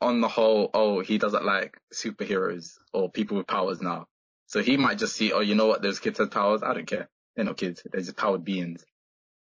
[0.00, 4.08] on the whole, oh, he doesn't like superheroes or people with powers now.
[4.46, 6.62] So he might just see, oh, you know what, those kids have powers.
[6.62, 7.08] I don't care.
[7.36, 7.86] They're not kids.
[7.90, 8.84] They're just powered beings.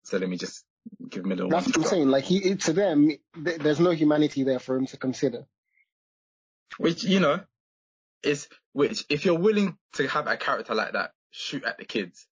[0.04, 0.66] So let me just
[1.10, 1.50] give him a little.
[1.50, 2.10] That's what I'm saying.
[2.10, 3.10] Like he, to them,
[3.44, 5.46] th- there's no humanity there for him to consider.
[6.78, 7.40] Which, you know,
[8.22, 12.28] is, which, if you're willing to have a character like that shoot at the kids,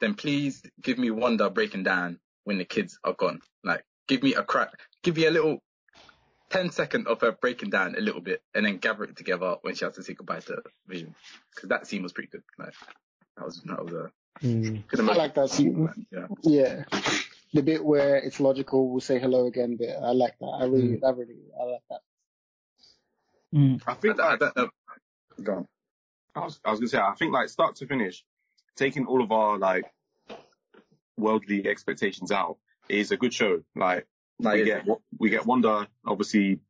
[0.00, 3.40] then please give me Wanda breaking down when the kids are gone.
[3.64, 4.70] Like, give me a crack,
[5.02, 5.62] give me a little
[6.50, 9.74] 10 second of her breaking down a little bit and then gather it together when
[9.74, 11.14] she has to say goodbye to Vision.
[11.56, 12.42] Cause that scene was pretty good.
[12.58, 12.74] Like,
[13.36, 14.10] that was, that was a
[14.42, 15.88] good I like that scene.
[16.12, 16.26] Yeah.
[16.42, 16.84] Yeah.
[17.52, 19.96] The bit where it's logical, we'll say hello again bit.
[20.00, 20.46] I like that.
[20.46, 22.00] I really, I really, I like that.
[23.54, 23.82] Mm.
[23.86, 24.68] I I, think I like, don't know.
[25.42, 25.68] Go on.
[26.34, 28.24] I was I was gonna say I think like start to finish,
[28.76, 29.84] taking all of our like
[31.16, 32.58] worldly expectations out
[32.88, 33.62] is a good show.
[33.74, 34.06] Like
[34.38, 34.86] No, we get
[35.18, 36.60] we get Wanda obviously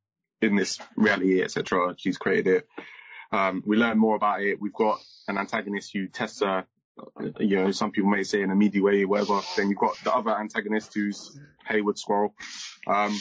[0.40, 1.94] in this reality etc.
[1.98, 2.68] She's created it.
[3.32, 4.60] Um, we learn more about it.
[4.60, 6.66] We've got an antagonist who tests her.
[7.38, 9.40] You know, some people may say in a meaty way, whatever.
[9.56, 12.30] Then you've got the other antagonist who's Hayward Skrull.
[12.86, 13.18] Um,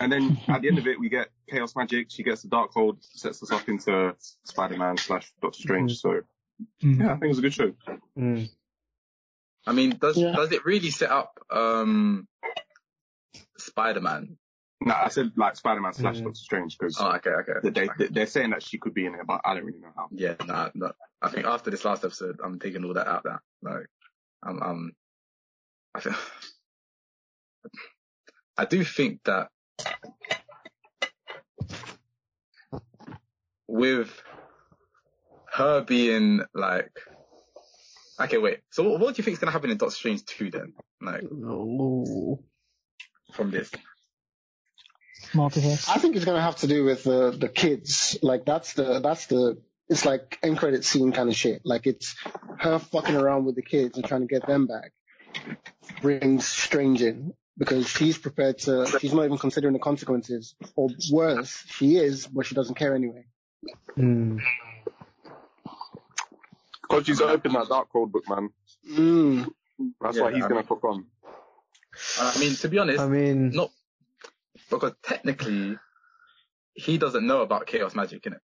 [0.00, 2.10] and then at the end of it, we get Chaos Magic.
[2.10, 4.14] She gets the Darkhold, sets us up into
[4.44, 5.98] Spider-Man slash Doctor Strange.
[5.98, 6.22] So
[6.82, 7.00] Mm.
[7.00, 7.72] yeah, I think it was a good show.
[8.16, 8.42] Hmm.
[9.66, 10.32] I mean, does, Yeah.
[10.32, 12.26] does it really set up, um,
[13.58, 14.36] Spider-Man?
[14.80, 16.24] No, I said like Spider-Man slash Mm.
[16.24, 17.68] Doctor Strange because Oh, okay, okay.
[17.70, 19.92] they, they they're saying that she could be in it, but I don't really know
[19.96, 20.08] how.
[20.12, 20.92] Yeah, nah, no.
[21.20, 23.42] I think after this last episode, I'm taking all that out there.
[23.60, 23.86] Like,
[24.42, 24.92] I'm, I'm,
[25.94, 26.16] I think,
[28.56, 29.50] I do think that
[33.66, 34.22] with
[35.58, 36.90] her being like,
[38.20, 38.60] okay, wait.
[38.70, 40.72] So what, what do you think is gonna happen in Doctor Strange 2 then?
[41.00, 42.38] Like, Oh.
[43.32, 43.70] from this?
[45.34, 45.88] Multiverse.
[45.88, 48.16] I think it's gonna have to do with the the kids.
[48.22, 51.60] Like that's the that's the it's like end credit scene kind of shit.
[51.64, 52.14] Like it's
[52.58, 54.92] her fucking around with the kids and trying to get them back
[56.00, 58.86] brings Strange in because she's prepared to.
[59.00, 63.24] She's not even considering the consequences, or worse, she is, but she doesn't care anyway.
[63.96, 64.38] Hmm.
[66.88, 68.50] Because she's opened that Darkhold book, man.
[68.88, 69.48] Mm.
[70.00, 71.06] That's Yeah, why he's I gonna mean- cook on.
[72.20, 73.70] I mean, to be honest, I mean, not
[74.70, 75.76] because technically
[76.74, 78.40] he doesn't know about chaos magic in it.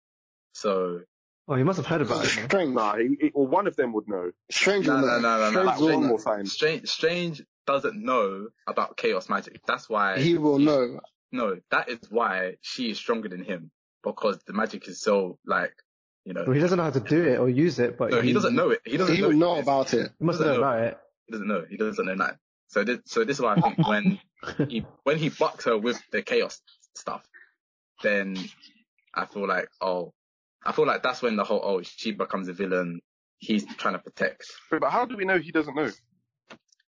[0.54, 1.02] So
[1.48, 2.30] oh, he must have heard about it.
[2.30, 2.74] Strange.
[2.74, 4.32] Nah, he, he, or one of them would know.
[4.50, 4.88] Strange.
[4.88, 6.08] No, will no, no, no, no, Strange like will one know.
[6.08, 6.46] more time.
[6.46, 9.60] Strange, Strange doesn't know about chaos magic.
[9.68, 11.00] That's why He will know.
[11.32, 13.72] no, that is why she is stronger than him
[14.04, 15.74] because the magic is so like
[16.26, 18.22] You know, Well, he doesn't know how to do it or use it, but no,
[18.22, 18.80] he doesn't know it.
[18.86, 19.40] He doesn't He know, would it.
[19.40, 20.12] know about it.
[20.20, 20.68] He must doesn't know know.
[20.68, 20.98] about it.
[21.28, 21.66] He doesn't know.
[21.70, 22.38] He doesn't know that.
[22.68, 24.20] So this, so this is why I think when
[24.70, 26.62] he when he bucks her with the chaos
[26.96, 27.24] stuff,
[28.04, 28.38] then
[29.14, 30.14] I feel like oh,
[30.66, 33.02] I feel like that's when the whole oh she becomes a villain.
[33.40, 35.90] He's trying to protect Wait, but how do we know he doesn't know?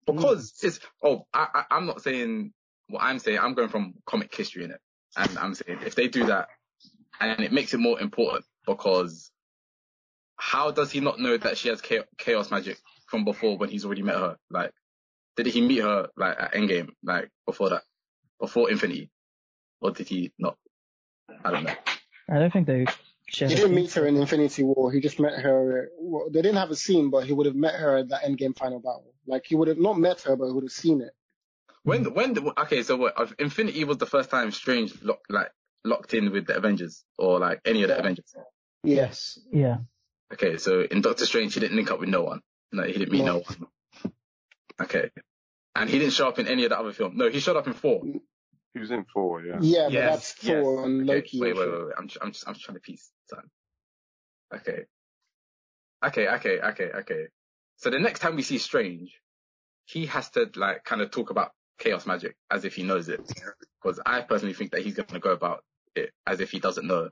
[0.05, 2.53] because it's oh I, I I'm not saying
[2.87, 3.39] what I'm saying.
[3.39, 4.79] I'm going from comic history in it,
[5.17, 6.49] and I'm saying if they do that,
[7.19, 9.31] and it makes it more important because
[10.35, 11.81] how does he not know that she has
[12.17, 14.37] chaos magic from before when he's already met her?
[14.49, 14.71] Like,
[15.35, 17.83] did he meet her like at Endgame, like before that,
[18.39, 19.09] before Infinity,
[19.81, 20.57] or did he not?
[21.43, 21.75] I don't know.
[22.29, 22.85] I don't think they
[23.27, 23.49] share.
[23.49, 24.91] He didn't meet her in Infinity War.
[24.91, 25.89] He just met her.
[25.99, 28.57] Well, they didn't have a scene, but he would have met her at the Endgame
[28.57, 29.13] final battle.
[29.25, 31.11] Like he would have not met her, but he would have seen it.
[31.83, 33.19] When when okay, so what?
[33.19, 35.51] uh, Infinity was the first time Strange lock, like
[35.83, 37.99] locked in with the Avengers or like any of the Yeah.
[37.99, 38.35] Avengers.
[38.83, 39.39] Yes.
[39.51, 39.77] Yeah.
[40.33, 42.41] Okay, so in Doctor Strange, he didn't link up with no one.
[42.71, 43.39] No, he didn't meet no No.
[43.39, 43.67] one.
[44.81, 45.09] Okay.
[45.75, 47.15] And he didn't show up in any of the other films.
[47.17, 48.01] No, he showed up in Thor.
[48.73, 49.57] He was in Thor, yeah.
[49.61, 50.63] Yeah, but Yes, that's yes.
[50.63, 51.93] Thor and Okay, Wait, wait, wait, wait.
[51.97, 53.49] I'm, ju- I'm just, I'm just trying to piece something.
[54.55, 54.85] Okay.
[56.05, 57.25] Okay, okay, okay, okay.
[57.77, 59.19] So the next time we see Strange,
[59.85, 63.21] he has to like kind of talk about chaos magic as if he knows it.
[63.81, 65.63] Because I personally think that he's going to go about
[65.95, 67.09] it as if he doesn't know.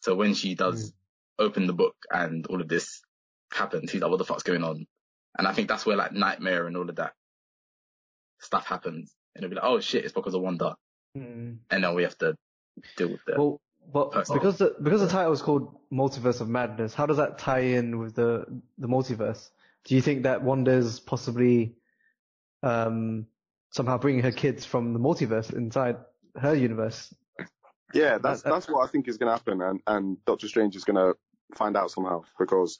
[0.00, 0.94] So when she does mm.
[1.38, 3.02] Open the book and all of this
[3.52, 4.86] happens, he's like, what the fuck's going on?
[5.36, 7.12] And I think that's where like Nightmare and all of that
[8.40, 9.12] stuff happens.
[9.34, 10.76] And it'll be like, oh shit, it's because of Wanda.
[11.16, 11.58] Mm.
[11.70, 12.36] And then we have to
[12.96, 13.38] deal with that.
[13.38, 13.60] Well,
[13.92, 14.40] but Personal.
[14.40, 17.98] because the because the title is called Multiverse of Madness, how does that tie in
[17.98, 18.46] with the
[18.78, 19.50] the multiverse?
[19.84, 21.74] Do you think that Wanda's possibly
[22.62, 23.26] um
[23.70, 25.96] somehow bringing her kids from the multiverse inside
[26.36, 27.12] her universe?
[27.94, 30.76] Yeah, that's That- that's what I think is going to happen, and and Doctor Strange
[30.76, 31.16] is going to
[31.56, 32.78] find out somehow because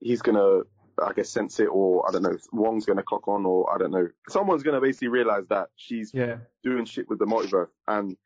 [0.00, 0.66] he's going to,
[1.02, 3.78] I guess, sense it, or I don't know, Wong's going to clock on, or I
[3.78, 6.38] don't know, someone's going to basically realize that she's Yeah.
[6.62, 8.16] doing shit with the multiverse, and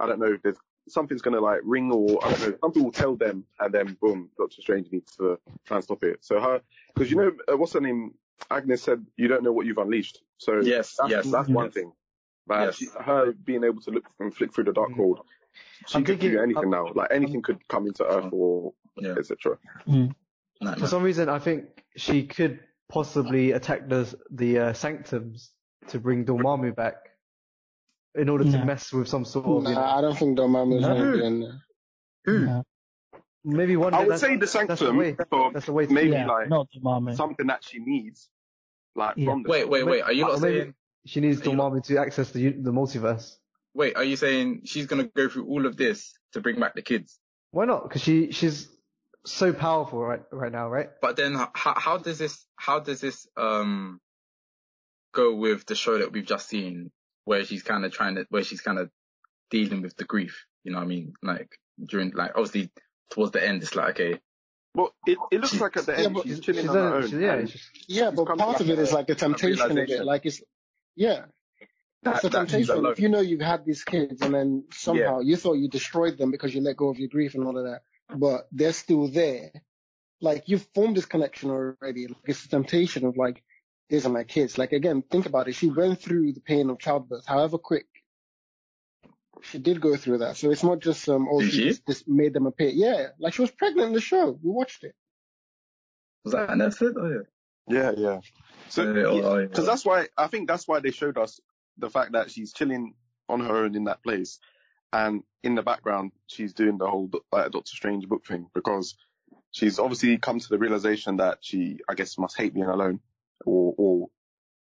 [0.00, 0.56] I don't know, there's
[0.88, 3.96] something's going to like ring, or I don't know, something will tell them, and then
[4.00, 6.24] boom, Doctor Strange needs to try and stop it.
[6.24, 6.60] So her,
[6.94, 8.14] because you know, uh, what's her name?
[8.50, 10.22] Agnes said you don't know what you've unleashed.
[10.38, 11.74] So Yes, that's, yes, that's one yes.
[11.74, 11.92] thing.
[12.46, 12.74] But Yes.
[12.76, 14.96] she, her being able to look and flick through the dark Mhm.
[15.54, 16.92] Code, she I'm could thinking- do anything I'm- now.
[16.94, 19.14] Like anything could come into Earth or Yeah.
[19.18, 19.58] etc.
[19.86, 20.76] Nightmare.
[20.78, 25.52] For some reason, I think she could possibly attack the the uh, sanctums
[25.88, 26.96] to bring Dormammu back
[28.14, 30.82] in order to mess with some sort of you know, Nah, I don't think Dormammu's
[30.82, 30.88] No.
[30.96, 31.64] gonna be in there.
[32.26, 32.62] Who?
[33.46, 33.92] Maybe one.
[33.92, 35.16] I would that's- say the that's the Sanctum way.
[35.28, 35.86] for That's the way.
[35.86, 37.16] To maybe yeah, like not the Marmot.
[37.16, 38.30] something that she needs,
[38.94, 39.26] like Yeah.
[39.26, 40.00] from the Wait, wait, wait.
[40.02, 40.74] Are you not maybe saying?
[41.04, 43.36] she needs Are Dormammu to access the the multiverse?
[43.74, 46.82] Wait, are you saying she's gonna go through all of this to bring back the
[46.82, 47.18] kids?
[47.50, 47.82] Why not?
[47.84, 48.68] Because she she's
[49.26, 50.90] so powerful right right now, right?
[51.00, 54.00] But then, how how does this how does this um
[55.12, 56.90] go with the show that we've just seen,
[57.24, 58.90] where she's kind of trying to where she's kind of
[59.50, 60.44] dealing with the grief?
[60.64, 61.14] You know what I mean?
[61.22, 62.70] Like during like obviously
[63.10, 64.20] towards the end, it's like okay,
[64.74, 66.94] Well, it, it looks like at the end but she's She's, chilling she's on her
[66.96, 67.08] own.
[67.08, 70.04] she's- yeah, she's- Yeah, She's but part of it is like the temptation of it.
[70.04, 70.42] Like it's
[70.96, 71.24] yeah,
[72.04, 72.76] that, it's the temptation.
[72.76, 72.92] alone.
[72.92, 76.30] If you know you've had these kids and then somehow you thought you destroyed them
[76.30, 77.82] because you let go of your grief and all of that,
[78.16, 79.50] but they're still there.
[80.20, 82.06] Like you've formed this connection already.
[82.06, 83.42] Like it's the temptation of like,
[83.88, 84.56] these are my kids.
[84.58, 85.54] Like again, think about it.
[85.54, 87.86] She went through the pain of childbirth, however quick.
[89.42, 90.36] She did go through that.
[90.36, 91.64] So it's not just um oh she she?
[91.64, 92.70] just, just made them appear.
[92.70, 94.38] Yeah, like she was pregnant in the show.
[94.42, 94.94] We watched it.
[96.24, 96.96] was that an episode?
[96.98, 97.22] Oh yeah.
[97.66, 98.20] Yeah, yeah.
[98.68, 99.46] So, Yeah, oh, oh, yeah.
[99.46, 101.40] because that's why I think that's why they showed us
[101.78, 102.94] the fact that she's chilling
[103.28, 104.38] on her own in that place,
[104.92, 108.96] and in the background she's doing the whole like, Doctor Strange book thing because
[109.50, 113.00] she's obviously come to the realization that she, I guess, must hate being alone
[113.44, 114.08] or or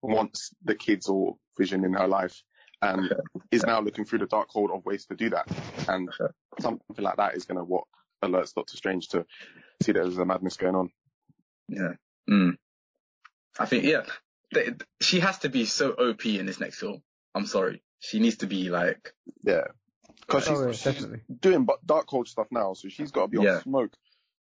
[0.03, 2.43] wants the kids or Vision in her life,
[2.81, 3.13] and
[3.51, 5.47] is now looking through the Darkhold of ways to do that,
[5.89, 6.11] and
[6.61, 7.85] something like that is gonna what
[8.25, 9.27] alerts Doctor Strange to
[9.83, 10.91] see that there's a madness going on.
[11.69, 11.93] Yeah.
[12.31, 12.57] Mm.
[13.59, 14.03] I think yeah,
[14.53, 17.03] they, she has to be so OP in this next film.
[17.35, 19.65] I'm sorry, she needs to be like Yeah.
[20.21, 21.07] Because she's, Oh, yeah, she's
[21.41, 23.61] doing Darkhold stuff now, so she's got to be on Yeah.
[23.61, 23.93] smoke.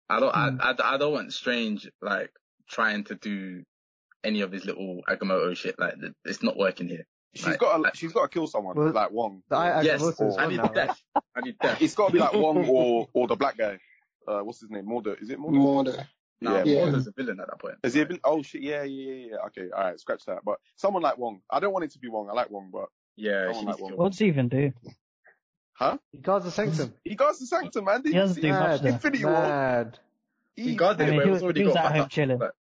[0.10, 0.58] I don't Mm.
[0.62, 2.32] I, I I don't want Strange like
[2.68, 3.64] trying to do
[4.24, 5.80] any of his little Agamotto shit.
[5.80, 5.96] Like
[6.26, 7.06] it's not working here.
[7.36, 7.60] She's Right.
[7.60, 9.44] got to, she's got to kill someone Well, like Wong.
[9.50, 10.74] The I yes, Agamotto is or- I need now, right?
[10.76, 11.02] death.
[11.36, 11.82] I need death.
[11.82, 13.78] It's got to be like Wong or or the black guy.
[14.28, 14.86] Uh, what's his name?
[14.86, 15.20] Mordo.
[15.22, 15.54] Is it Mordo?
[15.54, 16.08] Mordo.
[16.42, 16.64] No, yeah.
[16.66, 16.76] Yeah.
[16.76, 17.76] Mordo's a villain at that point.
[17.84, 18.62] Is he a vil- Oh shit!
[18.64, 19.38] Yeah, yeah, yeah, yeah.
[19.48, 20.00] Okay, all right.
[20.00, 20.40] Scratch that.
[20.46, 21.42] But someone like Wong.
[21.50, 22.30] I don't want it to be Wong.
[22.30, 22.88] I like Wong, but
[23.18, 23.86] Yeah, Someone she like needs to one.
[23.86, 24.72] kill- What's he even do?
[25.74, 25.98] huh?
[26.12, 26.94] He guards the sanctum.
[27.04, 28.04] He guards the sanctum, man.
[28.04, 28.84] Did He you doesn't see do much Mad.
[28.84, 29.50] Infinity War?
[29.50, 30.00] mad.
[30.56, 31.82] He guarded I it, mean, but he it was, was already he was got at
[31.94, 32.40] home chilling.
[32.40, 32.56] But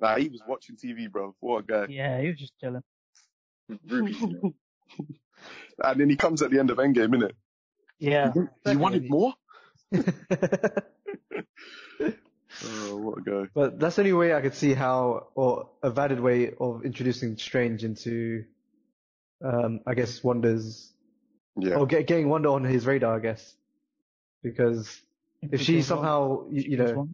[0.00, 1.34] Nah, he was watching TV, bro.
[1.40, 1.86] What a guy.
[1.86, 2.82] Yeah, he was just chilling.
[3.88, 4.16] rubies.
[5.82, 7.32] And then he comes at the end of Endgame, innit?
[7.98, 8.32] Yeah.
[8.64, 9.34] You wanted more?
[12.62, 13.70] but Oh, what a guy.
[13.76, 17.84] that's the only way I could see how, or a valid way of introducing Strange
[17.84, 18.44] into,
[19.44, 20.92] um, I guess Wanda's,
[21.56, 21.76] Yeah.
[21.76, 23.54] or get, getting Wanda on his radar, I guess.
[24.42, 25.00] Because
[25.42, 27.08] if she Because somehow, you, you know,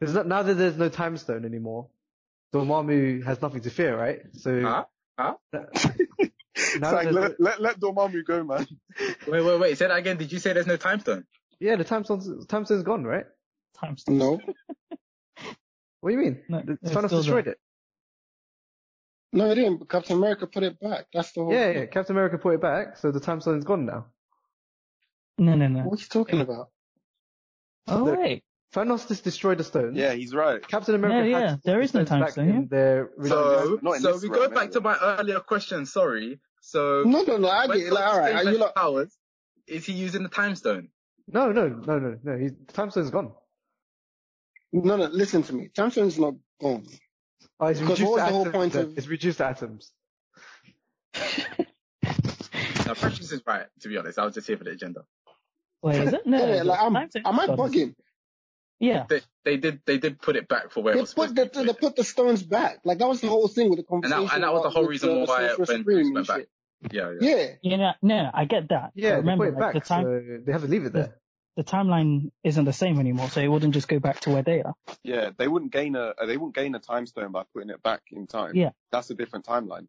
[0.00, 1.88] there's not, now that there's no time stone anymore,
[2.54, 4.20] Dormammu has nothing to fear, right?
[4.34, 4.84] So, Huh?
[5.18, 5.34] Huh?
[6.60, 8.66] It's like, that there's- let, let, let Dormammu go, man.
[9.28, 9.78] Wait, wait, wait.
[9.78, 10.16] Say that again.
[10.16, 11.24] Did you say there's no time stone?
[11.60, 13.26] yeah, the time stone's, time stone's gone, right?
[13.74, 14.40] Time No,
[16.00, 16.42] What do you mean?
[16.48, 17.52] No, The- it's Thanos destroyed there.
[17.54, 17.58] it.
[19.32, 19.88] no, it didn't.
[19.88, 21.06] Captain America put it back.
[21.12, 21.52] That's the whole.
[21.52, 21.76] Yeah, thing.
[21.82, 24.06] yeah, Captain America put it back, so the time stone's gone now.
[25.38, 25.80] No, no, no.
[25.84, 26.68] What are you talking about?
[27.86, 28.44] Oh, Look, wait.
[28.74, 29.94] Thanos just destroyed the stone.
[29.94, 30.66] Yeah, he's right.
[30.66, 32.54] Captain America Yeah, had yeah, to put there the is no time back stone, in
[32.54, 32.66] yeah.
[32.68, 34.72] their So, Not so we realm, go back anyway.
[34.72, 35.86] to my earlier question.
[35.86, 36.38] Sorry.
[36.60, 37.48] So No, no, no.
[37.48, 37.92] I get it.
[37.92, 38.74] Like, all Doctor right, Strange are you has lot?
[38.74, 39.16] powers?
[39.66, 40.88] Is he using the time stone?
[41.32, 42.36] No, no, no, no, no.
[42.38, 43.32] He's, the time stone's gone.
[44.72, 45.04] No, no.
[45.06, 45.68] Listen to me.
[45.68, 46.86] Time is not gone.
[47.60, 49.92] Oh, it's Because reduced what was the whole point of- It's reduced atoms.
[52.86, 53.66] No, Precious is right.
[53.80, 55.04] To be honest, I was just here for the agenda.
[55.82, 56.22] Wait, is it?
[56.26, 56.38] No.
[56.54, 57.94] Yeah, like, I'm, time am I bugging?
[58.80, 59.04] Yeah.
[59.08, 61.46] They, they did, they did put it back for where it They was put the,
[61.48, 61.72] to they be.
[61.74, 62.78] put the stones back.
[62.84, 64.26] Like that was the whole thing with the And conversation.
[64.26, 66.36] that, and that was the whole with reason the why Sorcerer when Supreme went back.
[66.38, 66.48] shit.
[66.92, 67.36] Yeah, yeah.
[67.36, 67.46] Yeah.
[67.62, 68.92] Yeah, no, no, I get that.
[68.94, 70.92] Yeah, But they put it like, back, the time, so they have to leave it
[70.92, 71.16] there.
[71.58, 74.62] The timeline isn't the same anymore, so it wouldn't just go back to where they
[74.62, 74.74] are.
[75.02, 78.02] Yeah, they wouldn't gain a they wouldn't gain a time stone by putting it back
[78.12, 78.52] in time.
[78.54, 78.70] Yeah.
[78.92, 79.88] That's a different timeline.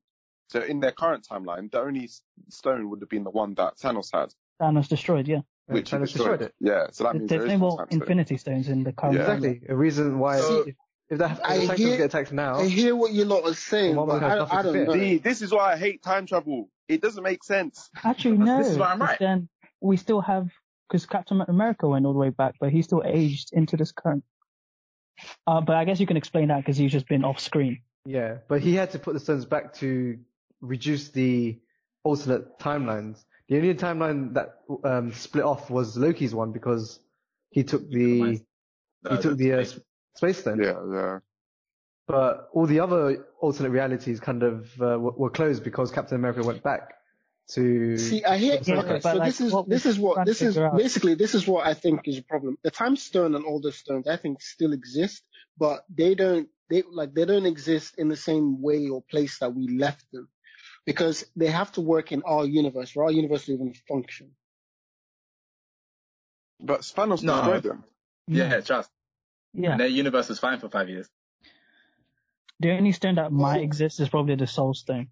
[0.50, 2.10] So in their current timeline, the only
[2.50, 5.42] stone would have been the one that Thanos had, Thanos destroyed, yeah.
[5.68, 6.40] which Thanos destroyed.
[6.40, 6.54] destroyed it.
[6.60, 8.02] Yeah, so that means There's there no more time stone.
[8.02, 9.26] Infinity Stones in the current Yeah.
[9.28, 9.36] timeline.
[9.52, 9.62] Exactly.
[9.70, 10.76] A reason why So- if,
[11.12, 13.44] if the, if I the Sanctums hear- get attacked now, I hear what you lot
[13.48, 14.86] are saying, but I, I don't fear.
[14.88, 14.94] know.
[14.94, 16.68] See, this is why I hate time travel.
[16.88, 17.92] It doesn't make sense.
[18.04, 18.58] Actually, no.
[18.58, 19.20] This is why I'm 'cause right.
[19.20, 19.50] Then
[19.82, 20.50] we still have,
[20.90, 24.24] because Captain America went all the way back, but he's still aged into this current.
[25.46, 27.82] Uh, but I guess you can explain that because he's just been off screen.
[28.06, 30.18] yeah, but he had to put the stones back to
[30.62, 31.60] reduce the
[32.04, 33.24] alternate timelines.
[33.50, 37.00] The only timeline that um, split off was Loki's one because
[37.50, 38.40] he took the
[39.10, 39.80] he took the uh, s-
[40.16, 40.62] space stone.
[40.64, 41.20] Yeah, yeah.
[42.08, 46.42] But all the other alternate realities kind of uh, were, were closed because Captain America
[46.44, 46.94] went back
[47.50, 47.98] to.
[47.98, 48.60] See, I hear.
[48.64, 51.36] Yeah, okay, but so like, this is this is what this is out- basically this
[51.36, 52.58] is what I think is a problem.
[52.64, 55.24] The time stone and all those stones, I think, still exist,
[55.58, 59.54] but they don't they like they don't exist in the same way or place that
[59.54, 60.30] we left them,
[60.86, 64.32] because they have to work in our universe for our universe to even function.
[66.60, 67.36] But Thanos No.
[67.38, 67.84] destroyed them.
[68.30, 68.36] Mm.
[68.36, 68.90] Yeah, trust.
[69.54, 69.72] Yeah.
[69.72, 71.10] And their universe was fine for five years.
[72.60, 75.08] The only stone that might exist is probably the Soul Stone.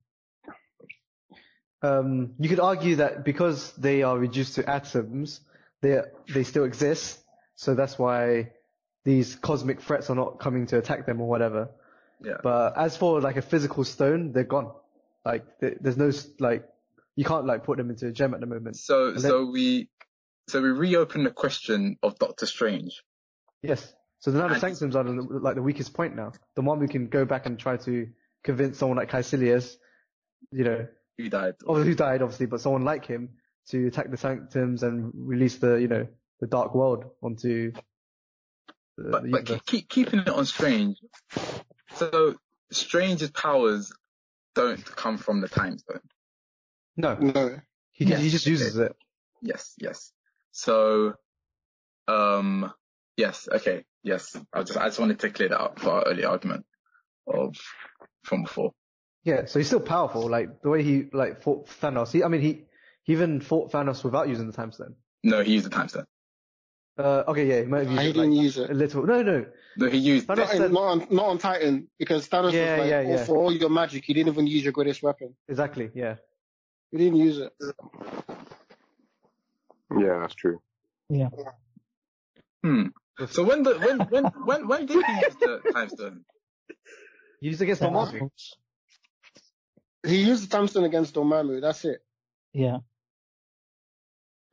[1.82, 5.42] Um, you could argue that because they are reduced to atoms,
[5.82, 6.02] they
[6.34, 7.20] they still exist.
[7.56, 8.52] So that's why
[9.06, 11.70] these cosmic threats are not coming to attack them or whatever.
[12.24, 12.38] Yeah.
[12.44, 14.72] But as for like a physical stone, they're gone.
[15.24, 16.68] Like th- there's no like
[17.16, 18.78] you can't like put them into a gem at the moment.
[18.78, 19.90] So, And so we,
[20.48, 23.04] so we reopen the question of Doctor Strange.
[23.64, 23.94] Yes.
[24.20, 26.32] So the And- sanctums are the, like the weakest point now.
[26.56, 28.08] The one we can go back and try to
[28.44, 29.76] convince someone like Kaecilius,
[30.52, 31.56] you know, Who died?
[31.66, 33.30] oh, who died obviously, but someone like him
[33.70, 36.08] to attack the sanctums and release the, you know,
[36.40, 37.72] the dark world onto
[38.98, 40.98] the, But, the but keep, keep keeping it on Strange.
[41.96, 42.36] So
[42.72, 43.92] Strange's powers
[44.56, 46.02] don't come from the time stone.
[46.96, 47.60] No, No,
[47.92, 48.22] he, Yes.
[48.22, 48.96] he just uses it.
[49.42, 50.12] Yes, yes.
[50.52, 51.14] So,
[52.08, 52.72] um,
[53.18, 54.36] yes, okay, yes.
[54.54, 56.66] I just, I just wanted to clear that up for our early argument
[57.28, 57.56] of
[58.24, 58.72] from before.
[59.28, 60.30] Yeah, so he's still powerful.
[60.30, 62.14] Like the way he like fought Thanos.
[62.14, 62.64] He, I mean, he,
[63.04, 64.96] he even fought Thanos without using the time stone.
[65.22, 66.06] No, he used the time stone.
[66.98, 69.06] Uh, okay, yeah, he might have used I it, didn't like, use a little.
[69.06, 70.28] No, no, No, he used.
[70.30, 73.10] Thanos Not, said- not on not on Titan because Thanos Yeah, was like, yeah, oh,
[73.16, 73.26] yeah.
[73.26, 75.36] for all your magic, you didn't even use your greatest weapon.
[75.50, 76.16] exactly, yeah.
[76.92, 77.52] He didn't use it.
[79.92, 80.62] Yeah, that's true.
[81.10, 81.30] Yeah.
[82.64, 82.88] Hmm.
[83.30, 86.24] So when the when when when when did he use the time stone?
[87.42, 88.16] He used it against The Dormammu.
[88.16, 88.58] apples.
[90.06, 91.62] He used the time stone against Dormammu.
[91.62, 92.04] That's it.
[92.54, 92.78] Yeah.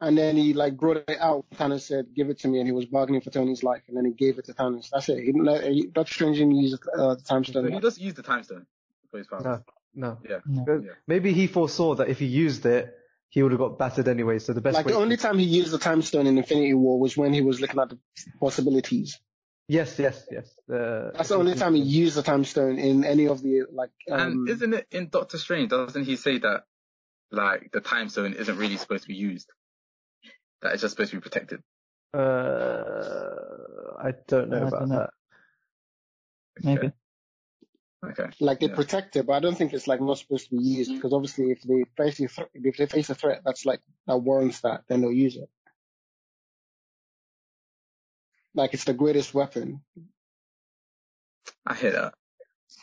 [0.01, 1.47] And then he like brought it out.
[1.55, 3.83] Thanos said, "Give it to me," and he was bargaining for Tony's life.
[3.89, 4.91] And then he gave it to Thanos.
[4.91, 5.19] That's it.
[5.19, 7.73] He didn't let, he, Doctor Strange didn't use uh, the time stone.
[7.73, 8.67] he does use the time stone
[9.11, 9.45] for his powers.
[9.45, 9.63] No,
[9.95, 10.19] no.
[10.29, 10.41] Yeah.
[10.45, 10.65] No.
[10.71, 10.91] Uh, Yeah.
[11.07, 12.95] Maybe he foresaw that if he used it,
[13.31, 14.41] he would have got battered anyway.
[14.41, 14.93] So the best Like way.
[14.93, 17.61] the only time he used the time stone in Infinity War was when he was
[17.61, 17.99] looking at the
[18.41, 19.19] possibilities.
[19.69, 20.55] Yes, yes, yes.
[20.69, 23.91] The, That's the only time he used the time stone in any of the like.
[24.11, 25.71] Um, And isn't it in Doctor Strange?
[25.71, 26.65] Doesn't he say that
[27.31, 29.49] like the time stone isn't really supposed to be used?
[30.61, 31.63] That it's just supposed to be protected.
[32.13, 32.19] Uh,
[33.99, 34.97] I don't know I about don't know.
[34.99, 35.11] that.
[36.63, 36.93] Maybe.
[38.07, 38.29] Okay.
[38.39, 38.75] like they Yeah.
[38.75, 41.51] protect it, but I don't think it's like not supposed to be used because obviously
[41.53, 44.85] if they face a thre- if they face a threat that's like that warrants that,
[44.89, 45.49] then they'll use it.
[48.55, 49.83] Like it's the greatest weapon.
[51.67, 52.15] I hear that.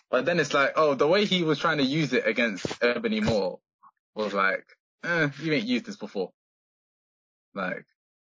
[0.09, 3.19] But then it's like, oh, the way he was trying to use it against Ebony
[3.21, 3.57] Maw
[4.15, 4.65] was like,
[5.03, 6.31] eh, you ain't used this before.
[7.53, 7.85] Like,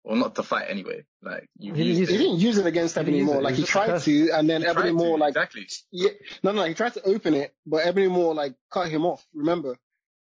[0.04, 1.04] or not to fight anyway.
[1.22, 3.40] Like, you He used used He didn't use it against Ebony use Moore.
[3.40, 5.66] it, Like it he tried to, and then He Ebony tried Moore to, like exactly.
[5.92, 6.10] yeah,
[6.42, 9.26] no, no, he tried to open it, but Ebony Maw like cut him off.
[9.34, 9.76] Remember,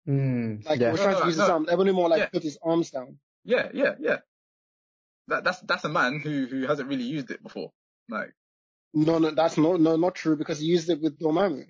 [0.07, 1.43] Mm, like he was No, trying no, to use no.
[1.43, 1.67] his arm.
[1.69, 2.29] Ebony Maw like Yeah.
[2.29, 3.19] put his arms down.
[3.43, 4.17] Yeah, yeah, yeah.
[5.31, 7.71] That, that's, that's a man who, who hasn't really used it before.
[8.09, 8.33] Like,
[8.93, 11.65] No, no, that's not no not true because he used it with Dormammu.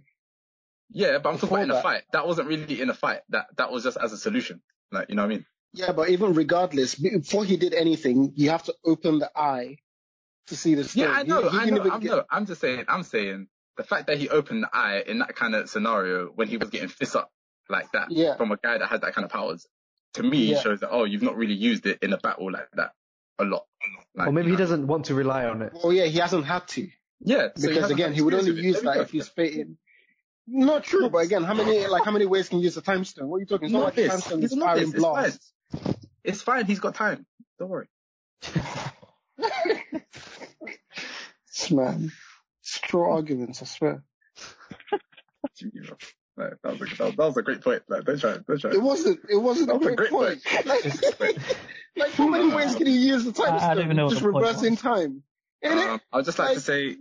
[0.91, 2.03] yeah, but I'm talking about in a fight.
[2.12, 3.22] That wasn't really in a fight.
[3.30, 4.62] That, that was just as a solution.
[4.91, 5.45] Like, you know what I mean?
[5.74, 9.78] Yeah, but even regardless, before he did anything, you have to open the eye
[10.47, 11.05] to see the stone.
[11.05, 13.47] Yeah, I know, he I know, I'm, get- no, I'm just saying, I'm saying
[13.78, 16.70] the fact that he opened the eye in that kind of scenario when he was
[16.70, 17.32] getting fist up
[17.70, 18.36] like that Yeah.
[18.36, 19.66] from a guy that had that kind of powers,
[20.16, 20.59] to me Yeah.
[20.59, 22.91] shows that, oh, you've not really used it in a battle like that
[23.41, 23.65] a lot.
[24.15, 25.71] Like, Or maybe he know, doesn't want to rely on it.
[25.73, 26.87] Well, yeah, he hasn't had to
[27.21, 29.01] Yeah, so because hasn't again, he would only use that go.
[29.01, 29.77] if he's fated.
[30.47, 33.05] Not true, but again, how many like how many ways can you use the time
[33.05, 33.29] stone?
[33.29, 33.65] What are you talking?
[33.65, 34.25] It's not like the time Novice.
[34.25, 34.83] stone He's is a firing.
[34.83, 35.31] It's fine.
[36.23, 36.65] It's fine.
[36.65, 37.25] He's got time.
[37.59, 37.87] Don't worry.
[41.71, 42.11] Man,
[42.61, 44.03] straw arguments, I swear.
[46.41, 47.83] You know, like, that, was a, that, that was a great point.
[47.87, 48.37] Like, don't try.
[48.47, 48.71] Don't try.
[48.71, 49.19] It wasn't.
[49.29, 50.41] It wasn't That a was a great, great point.
[50.65, 51.37] Like,
[51.97, 53.75] like how many ways can you use the time I- I stone?
[53.75, 54.81] don't even know Just reversing was.
[54.81, 55.23] time.
[55.63, 55.87] Ain't it?
[55.87, 56.97] Um, I'd just like, Like- to say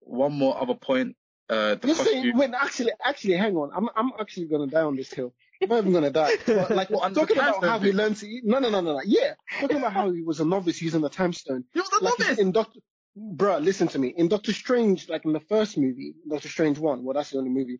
[0.00, 1.16] one more other point.
[1.48, 2.38] Uh, the You're saying, costume.
[2.38, 3.70] wait, actually, actually, hang on.
[3.74, 5.34] I'm, I'm actually gonna die on this hill.
[5.62, 6.32] I'm not even gonna die.
[6.46, 7.96] But, like, What, on the talking about how he thing?
[7.96, 9.00] learned to, no, no, no, no, no.
[9.04, 11.64] Yeah, talking about how he was a novice using the time stone.
[11.72, 12.38] He was a Like novice.
[12.38, 12.80] in Doctor,
[13.16, 14.08] bruh, listen to me.
[14.16, 17.50] In Doctor Strange, like in the first movie, Doctor Strange one, well, that's the only
[17.50, 17.78] movie.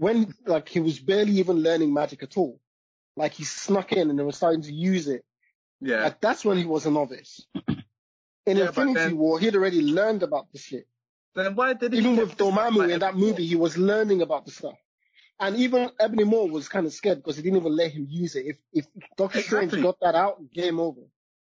[0.00, 2.58] When like he was barely even learning magic at all.
[3.16, 5.22] Like he snuck in and was starting to use it.
[5.82, 6.02] Yeah.
[6.04, 7.46] Like that's when he was a novice.
[8.46, 10.86] In Yeah, Infinity then- War, he'd already learned about the shit.
[11.34, 14.46] Then why did he Even with Dormammu like in that movie, he was learning about
[14.46, 14.78] the stuff.
[15.38, 18.34] And even Ebony Maw was kind of scared because he didn't even let him use
[18.36, 18.46] it.
[18.46, 18.86] If if
[19.18, 21.02] Doctor Strange got that out, game over.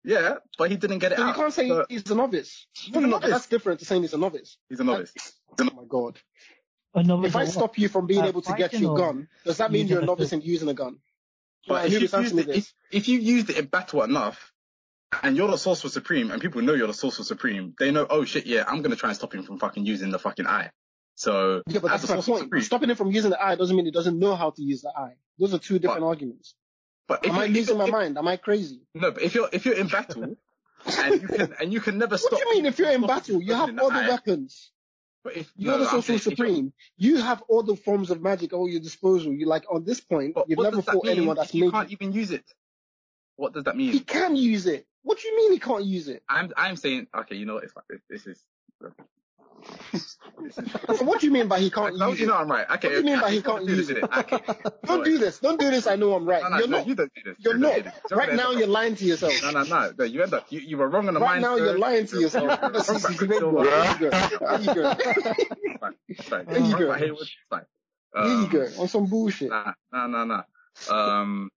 [0.02, 2.66] Yeah, but he didn't get it So you can't say So he's a novice.
[2.72, 3.30] He's a no, no, novice.
[3.30, 4.56] that's different to saying he's a novice.
[4.70, 5.12] he's a novice.
[5.60, 6.18] Oh my god.
[6.94, 7.52] A novice If I at what?
[7.52, 10.00] stop you from being Uh, able to get your or gun, does that mean you're
[10.00, 10.96] a a novice in using a gun?
[11.68, 14.52] But Right, if, you answer used it, if, if you used it in battle enough,
[15.22, 18.24] and you're the Sorcerer Supreme, and people know you're the Sorcerer Supreme, they know, oh
[18.24, 20.70] shit, yeah, I'm gonna try and stop him from fucking using the fucking eye.
[21.14, 22.44] So, Yeah, but as that's a my Sorcerer point.
[22.46, 24.82] Supreme, Stopping him from using the eye doesn't mean he doesn't know how to use
[24.82, 25.14] the eye.
[25.38, 26.54] Those are two different arguments.
[27.06, 28.18] but if Am I you- if losing my if- mind?
[28.18, 28.80] Am I crazy?
[28.94, 30.36] No, but if you're if you're in battle,
[30.98, 32.32] and you can and you can never stop.
[32.32, 33.42] What do you mean if you're in battle?
[33.42, 34.70] You have using the all the eye, weapons.
[35.22, 36.72] But if You're no, the Sorcerer saying if you're- Supreme.
[36.96, 39.32] You have all the forms of magic at your disposal.
[39.32, 42.30] You like on this point, you've never fought anyone that's you made can't even use
[42.30, 42.44] it?
[43.36, 43.92] What does that mean?
[43.92, 44.86] He can use it.
[45.02, 46.22] What do you mean he can't use it?
[46.28, 47.64] I'm I'm saying okay, you know what?
[47.64, 48.00] It's like, This.
[48.08, 48.44] This is
[51.00, 52.68] What do you mean by he can't no, you know I'm right.
[52.70, 53.98] Okay, What do you mean by he can't do use it?
[53.98, 54.18] innit?
[54.32, 54.70] Okay.
[54.84, 55.38] Don't do this.
[55.38, 55.86] Don't do this.
[55.86, 56.42] I know I'm right.
[56.42, 56.86] No, no, You're no, not.
[56.86, 57.36] you don't do this.
[57.40, 57.92] You're You don't not.
[58.08, 58.12] this.
[58.12, 59.34] Right now, you're lying to yourself.
[59.42, 59.92] No, no, no.
[59.98, 60.46] no you end up.
[60.50, 61.42] You, you were wrong on the Right mind.
[61.42, 62.72] now, you're lying to yourself.
[62.72, 63.60] This is back There you go.
[63.60, 64.94] There you go.
[65.68, 65.94] It's fine.
[66.08, 66.28] It's.
[66.28, 66.94] There you go.
[68.14, 68.66] There you go.
[68.82, 69.50] On some bullshit.
[69.50, 70.42] Nah, nah, nah, nah.
[70.90, 71.50] Um,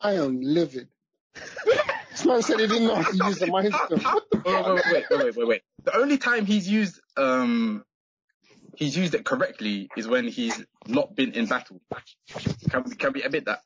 [0.00, 0.88] I am livid.
[2.20, 3.98] this man said he didn't know how to use the mind stone.
[3.98, 5.62] The wait, wait, wait, wait, wait, wait, wait.
[5.84, 7.84] The only time he's used um
[8.76, 11.80] he's used it correctly is when he's not been in battle.
[12.70, 13.60] Can we can we admit that?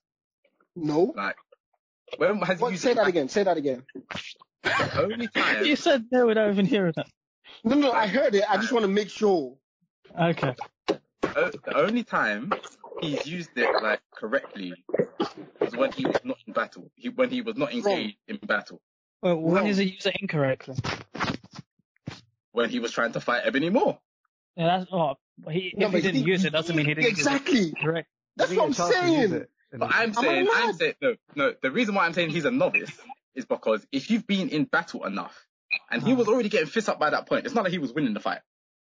[0.76, 1.12] No.
[1.16, 1.36] Like
[2.16, 2.96] when has he What, used say it?
[2.96, 3.28] that again.
[3.28, 3.82] Say that again.
[4.62, 7.06] The only time You said no without even hearing it.
[7.64, 8.44] No, no, I heard it.
[8.48, 9.56] I just want to make sure.
[10.18, 10.54] Okay.
[10.86, 12.52] the only time
[13.00, 14.74] he's used it like correctly
[15.60, 16.90] was when he was not in battle.
[16.94, 18.80] He when he was not engaged in battle.
[19.22, 19.70] Well, when No.
[19.70, 20.76] is it used incorrectly?
[22.52, 23.98] When he was trying to fight Ebony Maw.
[24.56, 25.16] Yeah, that's oh,
[25.50, 27.58] he, No, if but he didn't didn't- use it, doesn't mean he didn't Exactly.
[27.58, 28.08] use it correct.
[28.36, 29.42] That's what I'm didn't get a chance to use saying.
[29.42, 29.50] it.
[29.72, 30.74] But I'm Am I saying, I'm mad?
[30.76, 31.54] saying, no, no.
[31.60, 32.92] The reason why I'm saying he's a novice
[33.34, 35.46] is because if you've been in battle enough,
[35.90, 36.18] and he Uh-huh.
[36.20, 38.20] was already getting fist up by that point, it's not like he was winning the
[38.20, 38.40] fight.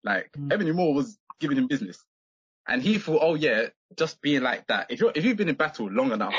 [0.03, 0.53] Like Mm.
[0.53, 1.97] Ebony Maw was giving him business,
[2.67, 4.87] and he thought, oh yeah, just being like that.
[4.89, 6.33] If you're if you've been in battle long enough,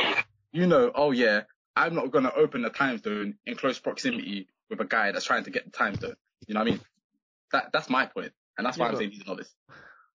[0.53, 1.43] you know, oh yeah,
[1.75, 5.45] I'm not gonna open the time stone in close proximity with a guy that's trying
[5.45, 6.17] to get the time stone.
[6.47, 6.81] You know what I mean?
[7.53, 9.55] That that's my point, and that's why Yeah, I'm saying he's a novice,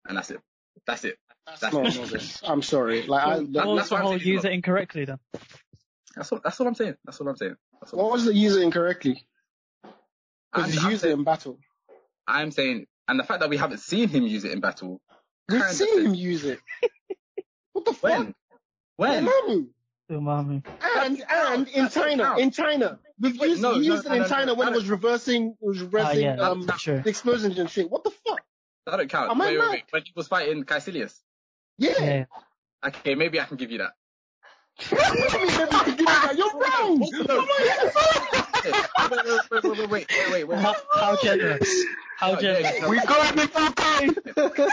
[0.06, 0.40] and that's it.
[0.86, 1.18] That's it.
[1.46, 2.40] That's That's- not novice.
[2.44, 3.02] I'm sorry.
[3.06, 5.18] Like, I, that- what that's why I'm saying use it incorrectly then?
[6.16, 6.96] That's what that's what I'm saying.
[7.04, 7.56] That's what I'm saying.
[7.80, 9.24] That's what what was the user incorrectly?
[10.52, 11.58] Because he used saying, it in battle.
[12.26, 15.00] I'm saying, and the fact that we haven't seen him use it in battle.
[15.51, 16.61] We've kinda seen says- him use it.
[17.72, 18.26] What the fuck?
[18.96, 19.24] When?
[19.24, 19.24] When?
[19.26, 19.68] Dormammu.
[20.11, 20.62] Umami.
[20.96, 24.22] And and in China, in China, we've Wait, used, no, we used no, it in
[24.22, 27.01] no, no, China when it was reversing, it was Ah, reversing yeah, um, that's true.
[27.01, 27.88] the explosions and shit.
[27.88, 28.40] What the fuck?
[28.86, 29.30] That don't count.
[29.30, 29.84] Am I wait, wait.
[29.90, 31.16] When he was fighting Kaecilius.
[31.78, 31.92] Yeah.
[32.01, 32.24] Yeah.
[32.84, 33.92] Okay, maybe I can give you that.
[34.90, 36.34] What do you mean maybe you can give me that?
[36.36, 36.53] You're
[38.40, 38.46] wrong.
[38.64, 38.72] No.
[39.11, 40.58] wait, wait, wait, wait, wait.
[40.58, 41.84] How, how generous?
[42.16, 42.72] How No, generous?
[42.74, 42.88] yeah, no.
[42.88, 44.16] We got it before time.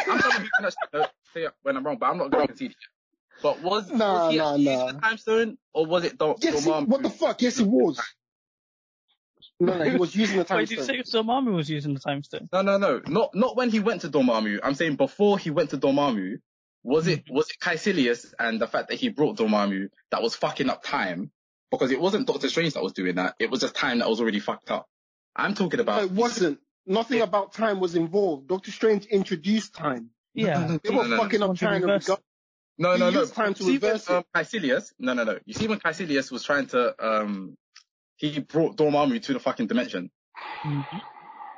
[0.09, 2.71] I'm gonna be honest, uh, say when I'm wrong, but I'm not going to concede.
[2.71, 2.77] it.
[3.41, 4.71] But was, Nah, was he nah, actually nah.
[4.71, 7.41] using the time stone, or was it Dom- Yes, he, what the fuck?
[7.41, 8.01] Yes, he was.
[9.59, 11.99] No, no, he was using the time Wait, did you say Umami was using the
[11.99, 12.49] time stone?
[12.51, 14.59] No, no, no, not not when he went to Dormammu.
[14.63, 16.39] I'm saying before he went to Dormammu.
[16.83, 20.69] Was it was it Kaecilius and the fact that he brought Dormammu that was fucking
[20.69, 21.31] up time?
[21.71, 23.35] Because it wasn't Doctor Strange that was doing that.
[23.39, 24.87] It was just time that was already fucked up.
[25.35, 26.03] I'm talking about.
[26.03, 26.59] it wasn't.
[26.85, 28.47] Nothing about time was involved.
[28.47, 30.11] Doctor Strange introduced time.
[30.33, 30.77] Yeah.
[30.81, 31.23] They were No, no, no.
[31.23, 32.09] fucking up Want to reverse
[32.77, 33.19] No, He no, no.
[33.21, 34.15] used time to You see when, reverse it.
[34.15, 35.39] um, Kaecilius, no, no, no.
[35.45, 37.57] You see when Kaecilius was trying to, um,
[38.15, 40.09] he brought Dormammu to the fucking dimension.
[40.63, 41.01] Mhm.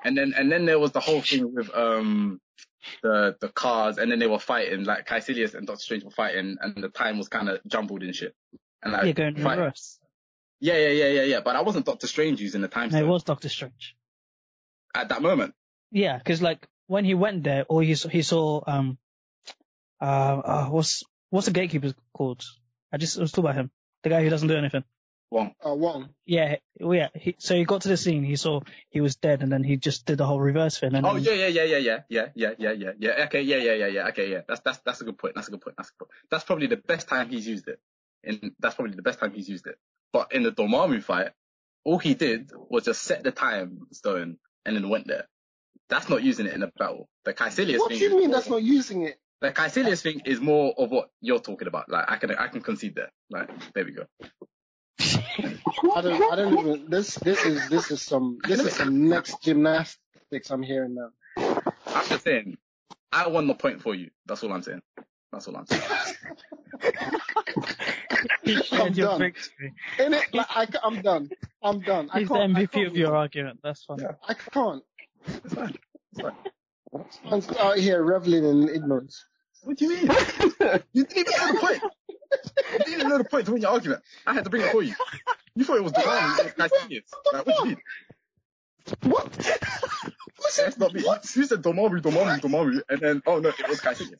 [0.04, 2.40] And then, and then there was the whole thing with, um,
[3.04, 6.56] the, the cars, and then they were fighting, like Kaecilius and Doctor Strange were fighting,
[6.62, 8.34] and the time was kind of jumbled and shit.
[8.82, 9.99] And like, Yeah, going in fight- reverse.
[10.60, 11.40] Yeah, yeah, yeah, yeah, yeah.
[11.42, 13.96] But that wasn't Doctor Strange using the time No, it stone was Doctor Strange.
[14.94, 15.54] at that moment.
[15.92, 18.98] Yeah, because like when he went there, or he saw, he saw um,
[20.02, 22.44] uh, uh, what's what's the gatekeeper called?
[22.92, 23.72] I just I was talking about him,
[24.04, 24.84] the guy who doesn't do anything.
[25.32, 25.54] Wong.
[25.64, 26.10] Uh, Wong.
[26.26, 27.10] Yeah, well, yeah.
[27.14, 29.78] He, so he got to the scene, he saw he was dead, and then he
[29.78, 30.96] just did the whole reverse thing.
[30.96, 33.26] And Oh then, yeah, yeah, yeah, yeah, yeah, yeah, yeah, yeah, yeah, yeah.
[33.26, 34.08] Okay, yeah, yeah, yeah, yeah.
[34.08, 34.42] Okay, yeah.
[34.48, 35.36] That's that's that's a good point.
[35.36, 35.78] That's a good point.
[35.78, 36.12] That's a good point.
[36.32, 37.80] That's probably the best time he's used it.
[38.24, 39.76] And that's probably the best time he's used it.
[40.14, 41.32] But in the Dormammu fight,
[41.84, 45.28] all he did was just set the time stone and then went there.
[45.90, 47.08] That's not using it in a battle.
[47.26, 48.00] The Kaecilius What thing.
[48.00, 49.20] do you is mean more- that's not using it?
[49.42, 51.90] The Kaecilius thing is more of what you're talking about.
[51.90, 53.10] Like I can I can concede there.
[53.30, 54.06] Like there we go.
[55.96, 56.22] I don't.
[56.32, 56.90] I don't even.
[56.90, 57.16] This.
[57.16, 57.70] This is.
[57.70, 58.40] This is some.
[58.44, 61.10] This is some next gymnastics I'm hearing now.
[61.88, 62.58] I'm just saying,
[63.14, 64.10] I won the point for you.
[64.26, 64.82] That's all I'm saying.
[65.32, 65.82] That's all I'm saying.
[68.44, 69.20] he I'm done.
[69.20, 69.74] victory.
[70.00, 71.30] In it, like, I, am done.
[71.64, 72.10] I'm done.
[72.12, 73.60] I He's the can't, I MVP can't of your argument.
[73.64, 74.00] That's fine.
[74.00, 74.12] Yeah.
[74.28, 74.84] I can't.
[75.28, 75.76] It's fine.
[76.14, 76.34] It's fine.
[77.32, 79.26] I'm out here reveling in ignorance.
[79.64, 80.08] What do you mean?
[80.94, 81.82] you didn't even know the point.
[82.72, 84.02] You didn't even know the point to win your argument.
[84.26, 84.96] I had to bring it for you.
[85.56, 87.34] You thought it was Dormammu, it was Kaecilius.
[87.34, 87.78] Like, what do you mean?
[89.12, 89.32] What?
[90.58, 91.02] That's not me.
[91.02, 94.20] You said Dormammu, Dormammu, Dormammu, and then, oh no, it was Kaecilius.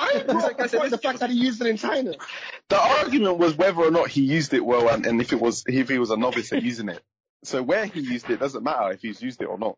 [0.00, 2.14] I Like I said, the fact that he used it in China.
[2.68, 5.64] The argument was whether or not he used it well, and, and if it was
[5.66, 7.02] if he was a novice at using it.
[7.44, 9.76] So where he used it doesn't matter if he's used it or not.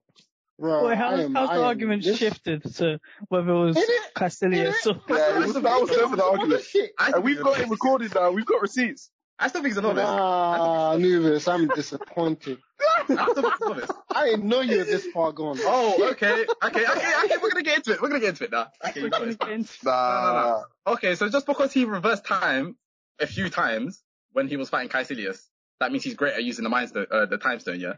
[0.58, 3.76] Bro, Wait, how, I am, how's the am- argument this- shifted to whether it was
[3.76, 4.14] Is it?
[4.14, 6.62] Kaecilius or Yeah, was, that was never the argument.
[7.00, 8.30] And uh, we've got it recorded now.
[8.30, 9.10] We've got receipts.
[9.42, 10.04] I still think he's a novice.
[10.04, 12.58] Nah, Anubis, I'm disappointed.
[12.80, 13.90] I still think he's a novice.
[14.14, 15.58] I didn't know you were this far gone.
[15.60, 18.00] Oh, okay, okay, okay, okay, we're gonna get into it.
[18.00, 18.68] We're gonna get into it now.
[18.88, 19.66] Okay, you know, it's fine.
[19.84, 20.62] Nah.
[20.86, 22.76] Okay, so just because he reversed time
[23.20, 25.42] a few times when he was fighting Kaecilius,
[25.80, 27.94] that means he's great at using the mind stone, uh, the time stone, yeah?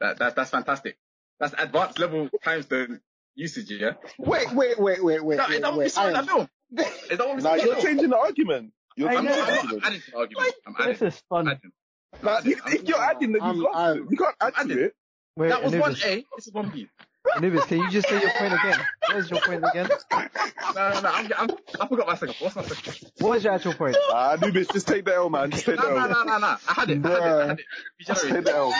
[0.00, 0.96] That, that, that's fantastic.
[1.40, 3.00] That's advanced level time stone
[3.34, 3.92] usage, yeah?
[4.18, 6.48] Wait, wait, wait, wait, wait, No, is that what we saw in that film?
[7.10, 8.72] Is that what we saw Nah, in that you're changing the argument.
[8.96, 10.54] You're I I'm changing not, I'm not adding to the argument.
[10.66, 10.92] I'm adding.
[10.98, 11.48] This is fun.
[11.48, 11.72] adding.
[12.22, 14.94] That- If if you're adding, then you've lost I'm- You can't add I'm to it.
[15.36, 16.88] Wait, That was one A, this is one B.
[17.36, 18.78] Anubis, can you just say your point again?
[19.08, 19.88] What is your point again?
[20.12, 20.28] No,
[20.92, 22.36] no, no, I'm, I'm, I forgot my second.
[22.38, 23.10] What's my second?
[23.18, 23.96] What is your actual point?
[24.10, 25.50] Ah, Anubis, just take the L, man.
[25.50, 26.08] Just take the No, no, L.
[26.08, 26.46] no, no, no.
[26.46, 27.04] I had it.
[27.04, 27.22] I had it.
[27.22, 27.66] I had it.
[28.00, 28.44] Just Regenerate.
[28.46, 28.72] take the L.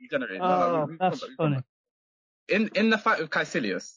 [0.00, 0.38] Regenerate.
[0.38, 1.62] No, no, Oh, we- we- that's we- we- funny.
[2.48, 3.92] in in the fight with Kaecilius,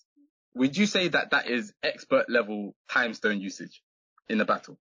[0.54, 3.82] would you say that that is expert level time stone usage
[4.28, 4.78] in the battle?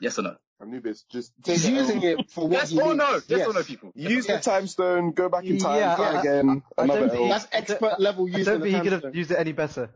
[0.00, 0.36] Yes or no?
[0.60, 1.76] Anubis, just take He's the L.
[1.78, 2.98] using it for what Yes he or needs.
[2.98, 3.10] no?
[3.12, 3.46] Yes, Yes.
[3.48, 3.92] or no, people?
[3.94, 4.44] Use Yes.
[4.44, 7.30] the time stone, go back in time, Yeah, try I- again, I another don't think-
[7.30, 9.90] That's expert level I using don't the think he could have used it any better.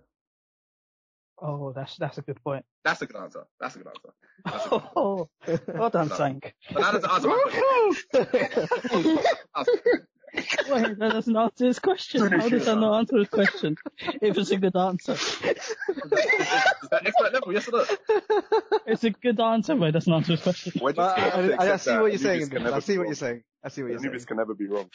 [1.40, 2.64] Oh, that's that's a good point.
[2.84, 3.46] That's a good answer.
[3.60, 4.12] That's a good answer.
[4.44, 4.90] That's a good answer.
[4.96, 5.28] Oh,
[5.68, 6.52] well done, Sank.
[6.72, 7.28] But that doesn't answer
[8.14, 9.18] my question.
[9.56, 10.08] Answer.
[10.34, 12.20] Wait, that doesn't answer his question.
[12.30, 13.76] How does that not answer his question?
[14.20, 15.12] If it's a good answer.
[15.12, 17.52] Is that expert level?
[17.52, 17.84] Yes or no?
[18.86, 20.72] It's a good answer, but it doesn't answer his question.
[20.80, 22.42] We're just But gonna have to I, I, I accept see that what you're saying.
[22.42, 22.74] Anubis can Anubis.
[22.76, 23.08] I see be what wrong.
[23.08, 23.42] you're saying.
[23.64, 24.06] I see what you're saying.
[24.10, 24.90] Anubis can never be wrong.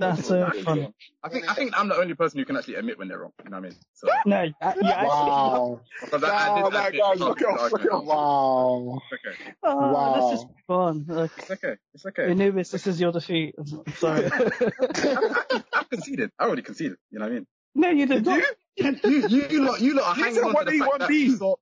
[0.00, 0.92] That's so funny.
[1.22, 3.32] I think I think I'm the only person who can actually admit when they're wrong.
[3.44, 3.78] You know what I mean?
[3.94, 5.80] So No, uh, yeah, Wow.
[6.00, 8.04] because I, I No, did no, admit guys, the look out, look argument.
[8.06, 9.00] Wow.
[9.12, 9.54] It's okay.
[9.62, 10.30] oh, Wow.
[10.30, 11.04] this is fun.
[11.08, 11.74] Look, It's okay.
[11.94, 12.30] It's okay.
[12.30, 13.54] Anubis, this is your defeat.
[13.58, 14.30] I'm sorry.
[14.32, 16.30] I, I've conceded.
[16.38, 16.96] I already conceded.
[17.10, 17.46] You know what I mean?
[17.74, 18.42] no, you did not.
[18.76, 21.60] You, you, you lot, you lot are hanging on to the fact that you lot,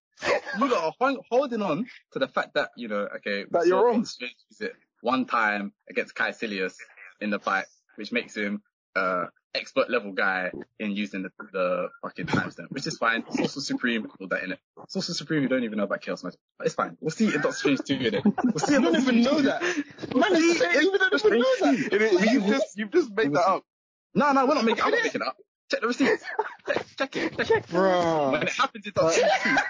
[0.58, 3.84] you lot are hung, holding on to the fact that you know, okay, That you're
[3.84, 4.04] wrong.
[4.04, 6.74] Strange it one time against Kaecilius
[7.20, 7.66] in the fight,
[7.98, 8.62] which makes him
[8.96, 13.24] uh expert level guy in using the, the fucking time stone, which is fine.
[13.32, 14.58] Sorcerer Supreme, all that in it.
[14.88, 16.96] Sorcerer Supreme, you don't even know about Chaos Magic, but it's fine.
[17.00, 18.24] We'll see in Doctor Strange 2 in it.
[18.24, 19.62] We'll see You don't even Strange know that.
[19.62, 21.92] Man, it's saying you don't even know that.
[21.92, 23.64] It is- you've just you've just made that up.
[24.14, 24.84] No, no, we're not making.
[24.84, 25.36] I'm not making it up.
[25.70, 26.24] Check the receipts.
[26.66, 27.36] Check, check it.
[27.36, 27.72] Check it.
[27.72, 28.34] When Bro.
[28.42, 29.60] it happens in Doctor Strange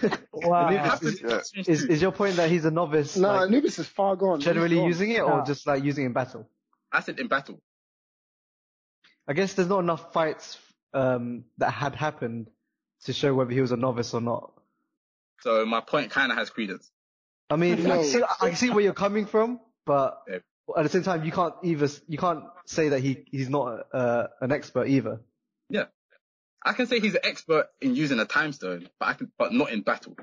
[0.00, 0.64] 2, Wow.
[0.66, 1.30] when it happens in Yeah.
[1.34, 3.86] Doctor Strange 2, Is is your point that he's a novice, No, like, Anubis is
[3.86, 4.38] far gone.
[4.38, 4.86] He's generally gone.
[4.86, 5.44] using it, or Yeah.
[5.44, 6.48] just like using it in battle?
[6.90, 7.60] I said in battle.
[9.26, 10.58] I guess there's not enough fights
[10.92, 12.48] um, that had happened
[13.04, 14.52] to show whether he was a novice or not.
[15.40, 16.90] So my point kind of has credence.
[17.50, 20.38] I mean, I see, I see where you're coming from, but Yeah.
[20.76, 24.28] at the same time, you can't either you can't say that he he's not uh,
[24.40, 25.20] an expert either.
[25.68, 25.86] Yeah,
[26.64, 29.52] I can say he's an expert in using a time stone, but I can, but
[29.52, 30.16] not in battle.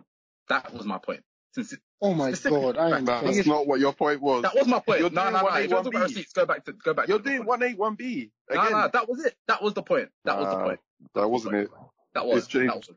[0.49, 1.23] That was my point.
[1.53, 3.05] Since it, Oh my god, I am.
[3.05, 3.35] Nah, pissed.
[3.35, 4.41] that's not what your point was.
[4.43, 5.01] that was my point.
[5.01, 5.47] You're no, doing no, no.
[5.49, 6.07] 1A, If you want to talk about 1B.
[6.15, 7.07] receipts, go back to go back.
[7.07, 7.47] You're to doing point.
[7.49, 8.71] one A, one B No, again.
[8.71, 9.35] no, that was it.
[9.47, 10.09] That was the point.
[10.25, 10.79] That was the ah, point.
[11.15, 11.69] That wasn't it.
[12.13, 12.37] That was.
[12.39, 12.69] It's changed.
[12.69, 12.89] That was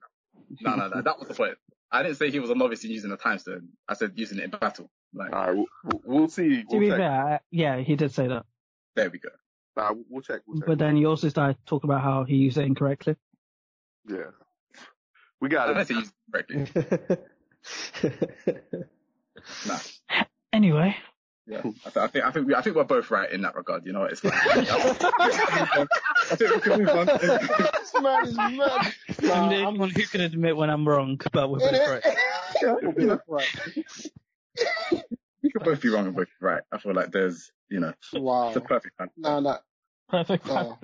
[0.61, 1.03] no, no, no.
[1.03, 1.57] That was the point.
[1.91, 3.69] I didn't say he was a novice in using the time stone.
[3.89, 4.91] I said using it in battle.
[5.13, 6.63] Like, All right, we'll, we'll see.
[6.63, 6.99] To We'll be check.
[6.99, 8.47] fair, I- yeah, he did say that.
[8.97, 9.29] there we go.
[9.77, 10.43] Nah, we'll check.
[10.47, 10.67] We'll check.
[10.69, 13.17] But then you also started talking about how he used it incorrectly.
[14.09, 14.31] yeah,
[15.41, 15.89] we I got don't it.
[15.89, 17.17] say use it correctly.
[19.67, 19.79] Nah.
[20.53, 20.97] Anyway,
[21.47, 23.55] Yeah, I, th- I think I think we, I think we're both right in that
[23.57, 23.85] regard.
[23.85, 24.33] You know, it's fine.
[24.41, 25.87] I
[26.37, 27.07] think we can move on.
[27.07, 28.61] this man is mad.
[28.61, 31.73] I'm Nah, the I'm only one who can admit when I'm wrong, but we're both
[31.89, 32.05] right.
[32.63, 33.57] Yeah, right.
[35.43, 36.63] we could both be wrong and both be right.
[36.73, 38.49] I feel like there's, you know, Wow.
[38.49, 39.11] it's a perfect man.
[39.17, 39.59] No, no,
[40.09, 40.47] Perfect.
[40.47, 40.79] no.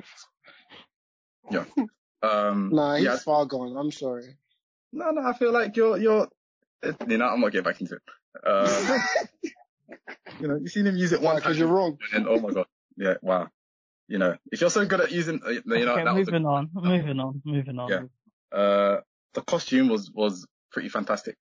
[2.22, 3.76] Um, Nah, he's yeah, far gone.
[3.76, 4.36] I'm sorry.
[4.92, 6.28] no, no, I feel like you're, you're,
[7.08, 8.02] you know, I'm not getting back into it.
[8.46, 9.00] Um,
[10.40, 11.32] you know, you've seen him use it Why?
[11.32, 11.98] one Because you're wrong.
[12.14, 12.66] and oh my god,
[12.96, 13.48] yeah, wow.
[14.08, 16.46] You know, if you're so good at using, uh, you know, okay, that was moving
[16.46, 17.88] on, moving on, moving on.
[17.88, 18.58] Yeah.
[18.58, 19.00] uh,
[19.34, 21.36] the costume was was pretty fantastic.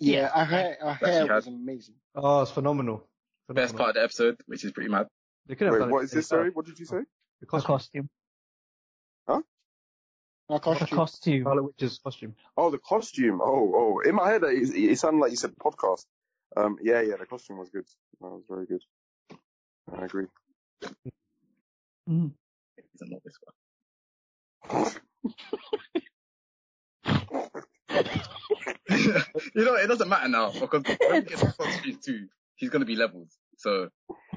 [0.00, 1.30] Yeah, her hair, her hair had.
[1.36, 1.94] was amazing.
[2.14, 3.06] oh, it's phenomenal.
[3.48, 5.06] Best part of the episode, which is pretty mad.
[5.46, 6.28] They could have Wait, done what it is this?
[6.28, 6.98] Sorry, what did you say?
[6.98, 7.04] The
[7.40, 8.08] The costume.
[9.26, 9.44] costume.
[10.48, 10.96] Her The costume.
[10.98, 11.42] costume.
[11.42, 12.34] Scarlet Witch's costume.
[12.56, 13.40] Oh, the costume.
[13.42, 14.08] Oh, oh.
[14.08, 16.04] In my head, it, it sounded like you said podcast.
[16.56, 17.84] Um, yeah, yeah, the costume was good.
[18.20, 18.82] That was very good.
[19.94, 20.26] I agree.
[22.08, 22.32] Mm.
[22.76, 23.38] He's not this
[24.70, 24.94] one.
[29.54, 32.26] you know, it doesn't matter now because when he gets to Doctor Strange 2,
[32.56, 33.36] he's going to be levels.
[33.58, 33.88] So,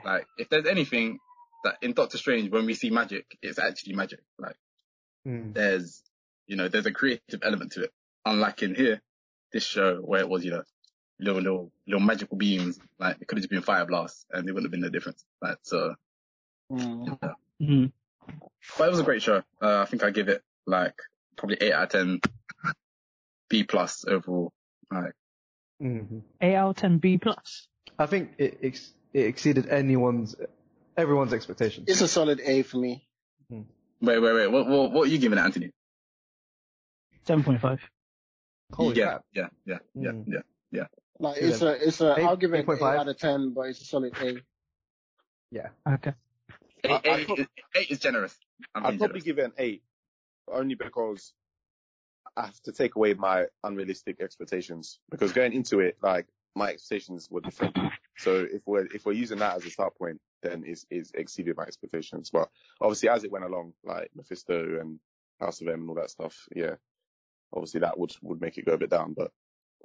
[0.03, 1.19] like, if there's anything
[1.63, 4.19] that in Doctor Strange, when we see magic, it's actually magic.
[4.39, 4.55] Like,
[5.25, 5.51] Hmm.
[5.53, 6.01] there's,
[6.47, 7.91] you know, there's a creative element to it.
[8.25, 9.01] Unlike in here,
[9.53, 10.63] this show where it was, you know,
[11.19, 14.51] little, little, little magical beams, like, it could have just been fire blasts and it
[14.51, 15.23] wouldn't have been no difference.
[15.41, 15.95] Like, so,
[16.71, 17.19] Mm.
[17.61, 17.91] Mm.
[18.77, 19.43] But it was a great show.
[19.61, 20.95] Uh, I think I give it like
[21.35, 22.21] probably eight out of ten
[23.49, 24.53] B plus overall.
[24.89, 25.13] Like,
[25.81, 26.21] Mhm.
[26.39, 27.67] Eight out of ten B plus.
[27.99, 30.33] I think it ex- it exceeded anyone's
[30.95, 31.89] everyone's expectations.
[31.89, 33.05] It's a solid A for me.
[34.01, 34.47] Wait, wait, wait.
[34.47, 35.71] What, what, what are you giving it, Anthony?
[37.25, 37.79] Seven point five.
[38.73, 39.25] Holy yeah, crap.
[39.33, 40.43] yeah, yeah, yeah, Mm.
[40.71, 40.85] yeah.
[41.19, 42.15] Like Yeah, it's a, it's a.
[42.19, 42.77] eight- I'll give it an 8.5.
[42.77, 44.37] eight out of ten, but it's a solid A.
[45.51, 45.67] Yeah.
[45.87, 46.13] Okay.
[46.83, 48.35] Eight, I- I eight, prob- is- eight is generous.
[48.73, 49.23] I'm I'd probably generous.
[49.23, 49.83] give it an eight,
[50.47, 51.33] only because
[52.35, 54.99] I have to take away my unrealistic expectations.
[55.11, 56.25] Because going into it, like
[56.55, 57.77] my expectations were different.
[58.17, 61.57] So if we're if we're using that as a start point, then is it's exceeded
[61.57, 62.29] my expectations.
[62.31, 62.49] But
[62.79, 64.99] obviously, as it went along, like Mephisto and
[65.39, 66.75] House of M and all that stuff, yeah,
[67.53, 69.13] obviously that would would make it go a bit down.
[69.13, 69.31] But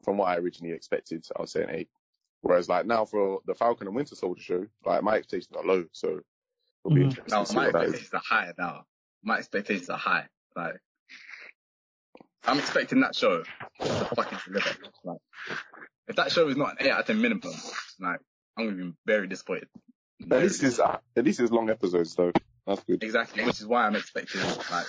[0.05, 1.89] from what I originally expected, I was saying eight.
[2.43, 5.85] Whereas like now for the Falcon and Winter Soldier show, like my expectations are low,
[5.93, 6.21] so
[6.85, 7.05] it'll be Mhm.
[7.05, 7.95] interesting No, to see my what that is.
[7.95, 8.87] expectations are high now.
[9.23, 10.29] My expectations are high.
[10.55, 10.77] Like,
[12.45, 14.71] I'm expecting that show to fucking deliver.
[15.03, 15.19] Like,
[16.09, 17.53] if that show is not an eight out of ten minimum,
[17.99, 18.21] like,
[18.57, 19.69] I'm gonna be very disappointed.
[20.23, 22.33] At least it's at least it's long episodes though.
[22.67, 23.03] That's good.
[23.03, 24.41] Exactly, which is why I'm expecting
[24.71, 24.87] like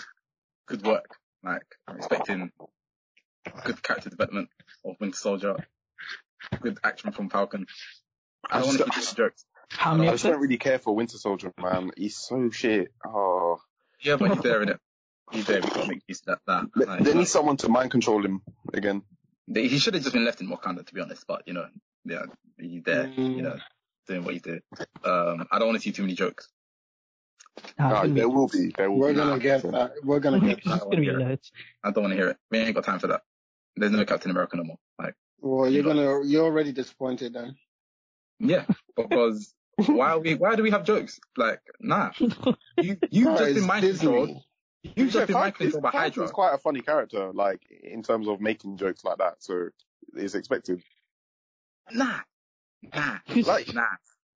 [0.68, 1.18] good work.
[1.44, 2.52] Like I'm expecting
[3.64, 4.50] good character development
[4.86, 5.56] of Winter Soldier,
[6.62, 7.68] good action from Falcon.
[8.50, 9.46] I don't want to keep the jokes.
[9.70, 11.92] How I many I just don't really care for Winter Soldier, man.
[11.98, 12.92] He's so shit.
[13.06, 13.60] Oh.
[14.02, 14.80] Yeah, but he's there in it.
[15.32, 15.60] He's there.
[15.62, 16.40] We gotta make use of that.
[16.48, 16.66] that.
[16.76, 18.42] They, Like, they need someone to mind control him
[18.74, 19.02] again.
[19.48, 21.26] they- he should have just been left in Wakanda, to be honest.
[21.28, 21.68] But you know,
[22.06, 22.24] yeah,
[22.58, 23.08] he's there.
[23.08, 23.42] You mm.
[23.44, 23.58] know,
[24.08, 24.62] doing what he's doing.
[25.04, 26.50] Um, I don't want to see too many jokes.
[27.58, 28.72] Nah, it's Ah, gonna be- there will be.
[28.78, 29.16] There will We're be.
[29.20, 29.92] gonna get that.
[30.04, 30.80] We're gonna get it's that.
[30.84, 31.52] gonna be one, loads.
[31.84, 32.38] I don't want to hear it.
[32.52, 33.22] We ain't got time for that.
[33.76, 34.80] There's no Captain America no more.
[35.00, 36.24] Like, Well, you're gonna.
[36.26, 37.56] You're already disappointed then.
[38.40, 38.66] yeah,
[38.96, 39.54] because
[39.86, 40.36] why are we?
[40.36, 41.20] Why do we have jokes?
[41.36, 42.12] Like, nah,
[42.78, 44.28] you you Bro, just it's been mind controlled.
[44.28, 44.44] Disney.
[44.96, 46.30] You've just been Yeah, mind controlled by Falcon's Hydra.
[46.30, 49.44] quite a funny character, like in terms of making jokes like that.
[49.44, 49.70] So
[50.16, 50.82] it's expected.
[51.92, 52.20] Nah,
[52.84, 53.86] nah, Like, nah,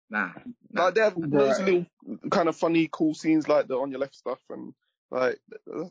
[0.10, 0.32] nah.
[0.72, 0.86] nah.
[0.86, 1.66] like they have those Right.
[1.66, 1.86] little
[2.30, 4.74] kind of funny, cool scenes, like the on your left stuff, and
[5.12, 5.40] like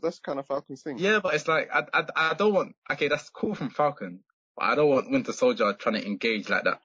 [0.02, 0.98] that's, kind of Falcon's thing.
[0.98, 2.76] Yeah, but it's like I, I I don't want.
[2.90, 4.20] Okay, that's cool from Falcon,
[4.56, 6.80] but I don't want Winter Soldier trying to engage like that.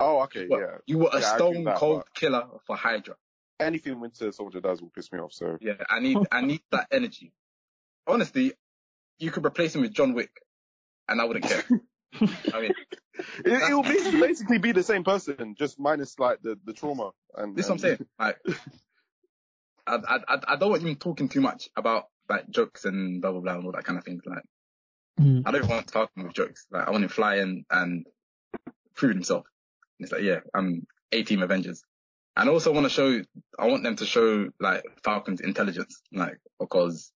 [0.00, 0.76] Oh, okay, But yeah.
[0.86, 3.16] You were a Yeah, I agree with stone that, cold killer for Hydra.
[3.60, 5.32] Anything Winter Soldier does will piss me off.
[5.32, 7.32] So Yeah, I need I need that energy.
[8.06, 8.52] Honestly,
[9.18, 10.30] you could replace him with John Wick,
[11.08, 11.64] and I wouldn't care.
[12.20, 12.72] I mean,
[13.44, 17.10] it, it will basically, basically be the same person, just minus like the, the trauma.
[17.34, 18.06] And this is what I'm saying.
[18.18, 18.38] Like,
[19.86, 23.32] I, I I I don't want him talking too much about like jokes and blah
[23.32, 24.22] blah blah and all that kind of things.
[24.24, 24.44] Like,
[25.20, 25.42] Mm.
[25.46, 26.66] I don't want Falcon with jokes.
[26.70, 28.06] Like, I want him flying and
[28.94, 29.46] proving himself.
[29.98, 31.82] And it's like, yeah, I'm A Team Avengers.
[32.36, 33.22] And I also want to show,
[33.58, 37.12] I want them to show like Falcon's intelligence, like because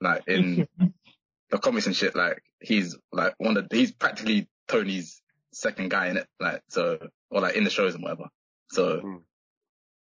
[0.00, 0.66] like in
[1.50, 5.20] the comics and shit, like he's like one of he's practically Tony's
[5.52, 6.98] second guy in it, like so
[7.30, 8.28] or like in the shows and whatever.
[8.70, 9.22] So Mm.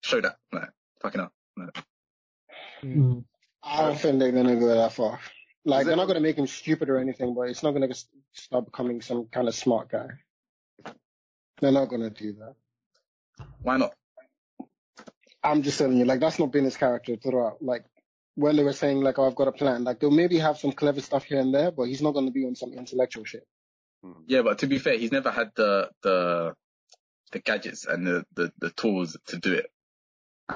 [0.03, 0.71] show that, like
[1.01, 1.33] fucking up.
[1.57, 1.85] Like,
[2.83, 3.25] Mm.
[3.63, 5.21] I don't think they're gonna go that far.
[5.65, 7.89] Like Is they're it- not gonna make him stupid or anything, but it's not gonna
[7.89, 10.09] just start becoming some kind of smart guy.
[11.61, 12.55] They're not gonna do that.
[13.63, 13.95] why not?
[15.45, 17.63] I'm just telling you, like that's not been his character throughout.
[17.63, 17.85] Like
[18.35, 20.73] when they were saying like, "Oh, I've got a plan," like they'll maybe have some
[20.73, 23.47] clever stuff here and there, but he's not gonna be on some intellectual shit.
[24.03, 24.13] Hmm.
[24.27, 26.55] Yeah, but to be fair, he's never had the the
[27.33, 29.67] the gadgets and the the, the tools to do it.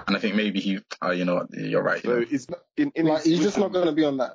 [0.07, 2.03] And I think maybe he, uh, you know, you're right.
[2.05, 2.27] you So know.
[2.31, 4.33] it's not in, in Like he's just not gonna be on that.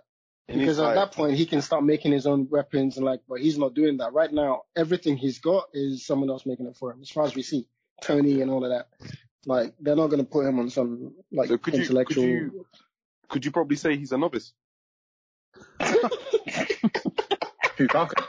[0.47, 3.39] Because at like- that point he can start making his own weapons and like, but
[3.39, 4.63] he's not doing that right now.
[4.76, 7.01] Everything he's got is someone else making it for him.
[7.01, 7.68] As far as we see,
[8.01, 8.88] Tony and all of that.
[9.45, 12.23] Like they're not gonna put him on some like So could you- could intellectual.
[12.26, 12.65] you-
[13.31, 14.53] could you probably say he's a novice?
[17.77, 18.23] Who Falcon?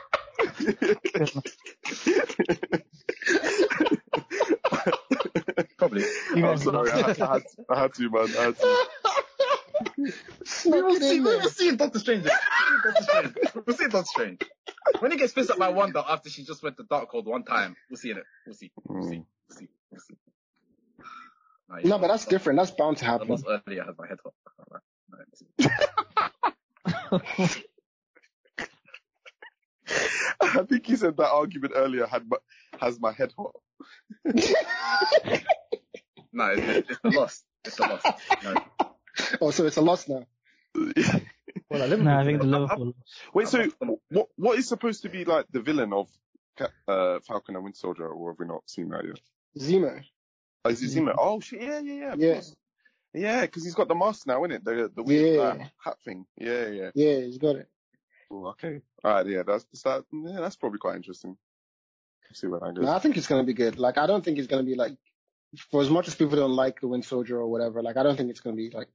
[5.78, 6.02] Probably.
[6.34, 8.28] You oh, I'm sorry, I, had- I, had, I had to, man.
[8.38, 8.86] I had to.
[9.96, 11.20] We will see.
[11.20, 12.24] We will see in Doctor Strange.
[12.24, 13.34] We'll see in Doctor Strange.
[13.66, 14.42] We'll see Doctor Strange.
[15.00, 17.76] When he gets pissed at by Wanda after she just went to Darkhold one time,
[17.90, 18.24] we'll see in it.
[18.46, 18.70] We'll see.
[18.86, 19.24] We'll see.
[19.48, 19.68] We'll see.
[19.90, 20.14] We'll see.
[21.68, 21.88] Nah, yeah.
[21.88, 22.58] No, but that's different.
[22.58, 23.28] That's bound to I happen.
[23.28, 23.82] was earlier.
[23.82, 24.34] I had my head hot.
[25.12, 25.28] Alright,
[27.10, 27.64] we'll see.
[30.40, 32.36] I think he said that argument earlier had my,
[32.80, 33.54] has my head hot.
[36.34, 37.44] No, it's, it's the loss.
[37.62, 38.02] It's a loss.
[38.42, 38.54] No.
[39.42, 40.24] Oh, so it's a loss now.
[41.68, 42.50] Well, like, Liverpool No, I think the did.
[42.52, 42.94] Liverpool.
[43.34, 46.08] Wait, so I'm not- what what is supposed to be like the villain of
[46.58, 49.20] Ca- uh, Falcon and Winter Soldier, or have we not seen that yet?
[49.58, 50.02] Zemo.
[50.64, 51.14] Oh, is it Zemo?
[51.18, 52.12] Oh shit, yeah, yeah, yeah.
[52.14, 52.32] of Yeah.
[52.34, 52.54] course.
[53.14, 54.64] Yeah, because he's got the mask now, isn't it?
[54.64, 55.42] The the weird Yeah.
[55.42, 56.26] uh, hat thing.
[56.36, 56.90] Yeah, yeah.
[56.94, 57.68] Yeah, he's got it.
[58.28, 58.80] Cool, okay.
[59.04, 60.04] All right, yeah, that's that.
[60.12, 61.36] Yeah, that's probably quite interesting.
[62.32, 62.84] See where that goes.
[62.86, 63.78] No, I think it's gonna be good.
[63.78, 64.96] Like, I don't think it's gonna be like,
[65.70, 68.16] for as much as people don't like the Wind Soldier or whatever, like, I don't
[68.16, 68.88] think it's gonna be like,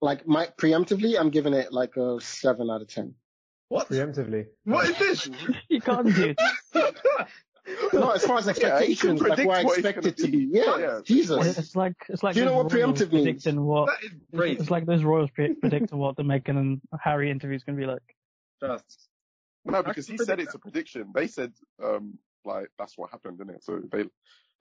[0.00, 3.14] like my preemptively, I'm giving it like a seven out of ten.
[3.68, 3.88] What?
[3.88, 4.46] Preemptively.
[4.62, 5.30] What is this?
[5.68, 6.38] You can't do it.
[7.92, 10.30] No, as far as Yeah, expectations, like predict what I what it's expect it gonna
[10.30, 10.46] be.
[10.46, 10.58] be.
[10.58, 11.00] Yeah, Yeah.
[11.04, 11.58] Jesus.
[11.58, 13.24] It's like it's like Do you know those what royals preemptive means?
[13.24, 14.60] predicting what That is crazy.
[14.60, 17.86] it's like those royals pre- predicting what the Meghan and Harry interview is gonna be
[17.86, 18.02] like.
[18.60, 19.08] Just
[19.64, 21.10] no, because he said it's a prediction.
[21.14, 21.52] They said
[21.82, 23.64] um like that's what happened, didn't it?
[23.64, 24.04] So they,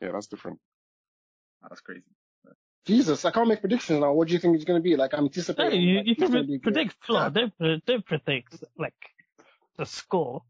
[0.01, 0.59] yeah, that's different.
[1.61, 2.03] that's crazy.
[2.85, 4.13] Jesus, I can't make predictions now.
[4.13, 4.95] What do you think it's gonna be?
[4.95, 5.81] Like, I'm No, anticipating.
[5.81, 6.61] you, like, you can gonna pre- be good.
[6.73, 7.33] predict plot.
[7.33, 8.93] Don't pre- don't predict like
[9.77, 10.43] the score.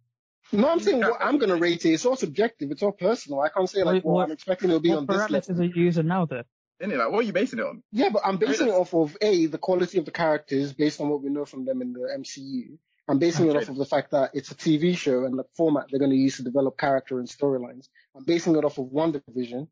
[0.51, 1.89] No, I'm saying what I'm gonna rate it.
[1.91, 2.71] It's all subjective.
[2.71, 3.41] It's all personal.
[3.41, 5.49] I can't say like, What- well, what- I'm expecting it'll be What on this parameters
[5.49, 5.63] level.
[5.63, 6.43] are you using now then?
[6.79, 6.97] Isn't it?
[6.97, 7.81] Like, what are you basing it on?
[7.91, 11.09] Yeah, but I'm basing it off of a the quality of the characters based on
[11.09, 12.77] what we know from them in the MCU.
[13.07, 15.85] I'm basing it off of the fact that it's a TV show and the format
[15.89, 17.87] they're going to use to develop character and storylines.
[18.15, 19.67] I'm basing it off of WandaVision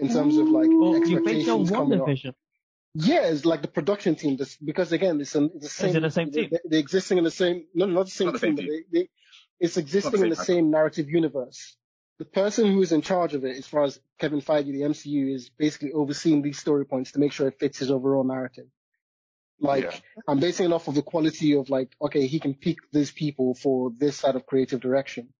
[0.00, 2.06] in terms of like Well, you base it on expectations one coming up.
[2.06, 2.34] division.
[2.94, 4.36] Yeah, it's like the production team.
[4.38, 5.90] This, because again, it's, an, it's the same.
[5.90, 6.48] Is it the same team?
[6.50, 7.66] They, they're existing in the same.
[7.74, 8.56] No, not the same Not the team.
[8.56, 9.08] same but They, they,
[9.60, 11.76] it's existing in the same narrative universe.
[12.18, 15.50] the person who's in charge of it, as far as Kevin Feige, the MCU, is
[15.50, 18.66] basically overseeing these story points to make sure it fits his overall narrative.
[19.60, 19.96] Like, Yeah.
[20.26, 23.54] I'm basing it off of the quality of like, okay, he can pick these people
[23.54, 25.32] for this side of creative direction.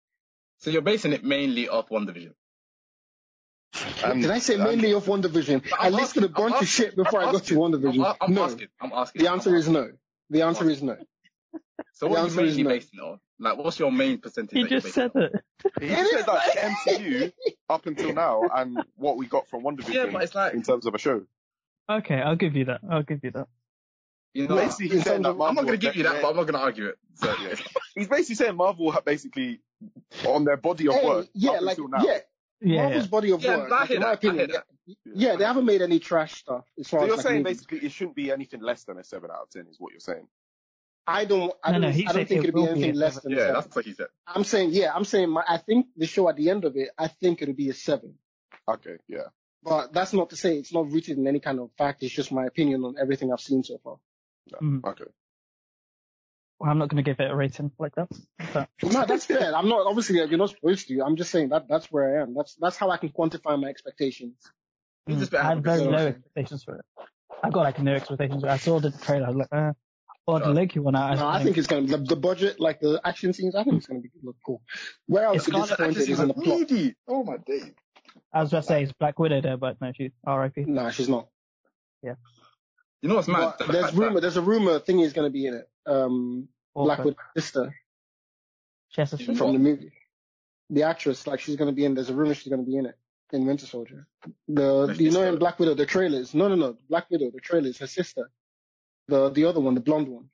[0.58, 2.34] So you're basing it mainly off WandaVision.
[4.04, 5.70] And- Did I say mainly of WandaVision?
[5.78, 7.56] I listed a bunch I'm of shit before I'm I got asking.
[7.56, 8.06] to WandaVision.
[8.06, 8.68] I'm, I'm no, asking.
[8.80, 9.22] I'm asking.
[9.22, 9.90] the answer is no.
[10.30, 10.96] The answer is no.
[11.94, 12.68] So the what are you is mainly no.
[12.70, 13.20] basing it on?
[13.40, 14.52] Like, what's your main percentage?
[14.52, 15.42] He just said it it.
[15.80, 17.32] He said that the MCU
[17.68, 20.86] up until now and what we got from WandaVision Yeah, but it's like in terms
[20.86, 21.22] of a show.
[21.88, 22.80] Okay, I'll give you that.
[22.90, 23.48] I'll give you that.
[24.34, 24.56] you know.
[24.56, 26.44] Basically, he's saying that Marvel I'm not gonna give you that, their- but I'm not
[26.46, 26.98] gonna argue it.
[27.14, 27.54] So yeah.
[27.94, 29.60] he's basically saying Marvel have basically
[30.26, 32.04] on their body of Hey, work yeah, up like until now.
[32.04, 32.18] yeah,
[32.60, 33.08] Yeah, Marvel's yeah.
[33.08, 33.72] body of Yeah, work.
[33.72, 34.64] I like, in my that, I opinion, that.
[35.04, 37.56] yeah, they haven't made any trash stuff as far So you're like, saying movies.
[37.58, 40.00] basically it shouldn't be anything less than a seven out of ten, is what you're
[40.00, 40.26] saying.
[41.08, 42.66] I don't, I No, don't, no, he I don't said think it it'd be will
[42.66, 43.30] be anything a less seven.
[43.30, 43.54] than a Yeah, seven.
[43.62, 44.06] that's what he said.
[44.26, 46.90] I'm saying, yeah, I'm saying, my, I think the show at the end of it,
[46.98, 48.14] I think it'll be a seven.
[48.68, 49.28] Okay, yeah.
[49.62, 52.02] But that's not to say it's not rooted in any kind of fact.
[52.02, 53.96] It's just my opinion on everything I've seen so far.
[54.62, 54.84] Mm.
[54.84, 55.04] Okay.
[56.60, 58.08] Well, I'm not going to give it a rating like that.
[58.52, 59.54] But No, that's fair.
[59.54, 61.00] I'm not obviously you're not supposed to.
[61.02, 62.34] I'm just saying that that's where I am.
[62.34, 64.34] That's that's how I can quantify my expectations.
[65.06, 66.84] You just mm, better I have had a very good low expectations for it.
[67.42, 68.44] I got like no expectations.
[68.44, 69.26] I saw the trailer.
[69.26, 69.72] I was like, uh,
[70.36, 70.54] the Sure.
[70.54, 70.94] Loki one.
[70.94, 73.54] I, No, I think it's gonna the, the budget, like the action scenes.
[73.54, 74.60] I think it's gonna be look cool.
[75.06, 76.46] Where I was It's got- disappointed is in the plot.
[76.46, 76.94] Needy.
[77.08, 77.70] Oh my days.
[78.32, 80.64] I was about to say it's Black Widow there, but no, she's R.I.P.
[80.66, 81.28] Nah, she's not.
[82.02, 82.14] Yeah.
[83.00, 83.54] You know what's mad?
[83.58, 84.20] But The there's fact that- rumor.
[84.20, 85.68] There's a rumor thing is gonna be in it.
[85.86, 87.16] Um, Black Awkward.
[87.34, 87.74] Widow's sister
[88.90, 89.92] She has a From from the movie.
[90.70, 91.94] The actress, like she's gonna be in.
[91.94, 92.96] There's a rumor she's gonna be in it
[93.32, 94.06] in Winter Soldier.
[94.48, 95.38] The Her you know in?
[95.38, 96.34] Black Widow the trailers.
[96.34, 96.76] No, no, no.
[96.90, 97.78] Black Widow the trailers.
[97.78, 98.30] Her sister.
[99.08, 100.28] The the other one, the blonde one.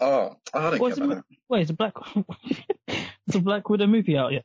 [0.00, 1.36] Oh, I don't What's care the about that.
[1.48, 1.94] Wait, is a Black
[2.88, 4.44] it's a Black Widow movie out yet?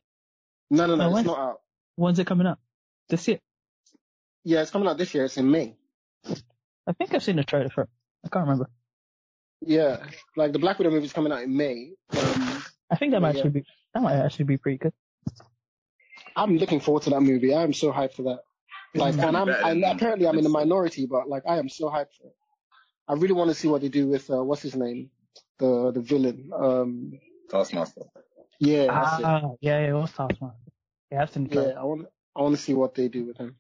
[0.70, 1.10] No, no, no.
[1.12, 1.62] Oh, it's not out.
[1.96, 2.60] When's it coming out?
[3.10, 3.40] This year?
[4.44, 5.26] Yeah, it's coming out this year.
[5.26, 5.76] It's in May.
[6.88, 7.90] I think I've seen the trailer for it.
[8.26, 8.70] I can't remember.
[9.62, 10.04] Yeah,
[10.36, 11.92] like the Black Widow movie is coming out in May.
[12.12, 13.64] Um, I think that Yeah, might actually be
[13.94, 14.94] that might actually be pretty good.
[16.36, 17.54] I'm looking forward to that movie.
[17.54, 18.40] I'm so hyped for that.
[18.96, 22.14] Like, and I'm and apparently I'm in the minority, but like I am so hyped
[22.20, 22.36] for it.
[23.10, 25.10] I really want to see what they do with uh, what's his name,
[25.58, 26.52] the the villain.
[26.56, 27.20] Um,
[27.50, 28.04] Taskmaster.
[28.60, 29.26] yeah, that's it.
[29.26, 30.56] Ah, yeah, yeah, what's Taskmaster?
[31.12, 31.62] Yeah, I've Yeah.
[31.76, 33.56] I want I want to see what they do with him.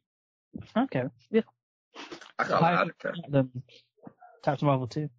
[0.77, 1.41] Okay, yeah.
[2.37, 2.63] I can't.
[2.63, 3.45] I don't care.
[4.43, 5.09] Captain Marvel 2.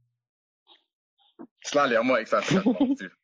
[1.64, 2.52] Slightly, I'm more excited.
[2.52, 3.10] about Marvel too.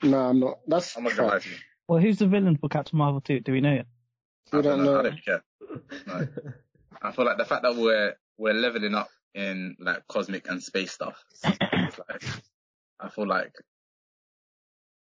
[0.00, 0.60] No, I'm not.
[0.68, 1.56] That's I'm not gonna lie to you.
[1.88, 3.40] Well, who's the villain for Captain Marvel 2?
[3.40, 3.86] Do we know yet?
[4.52, 5.00] We I don't don't know.
[5.00, 5.42] I don't care.
[6.06, 6.28] No.
[7.02, 10.92] I feel like the fact that we're we're leveling up in like cosmic and space
[10.92, 11.22] stuff.
[11.44, 12.24] It's like,
[13.00, 13.52] I feel like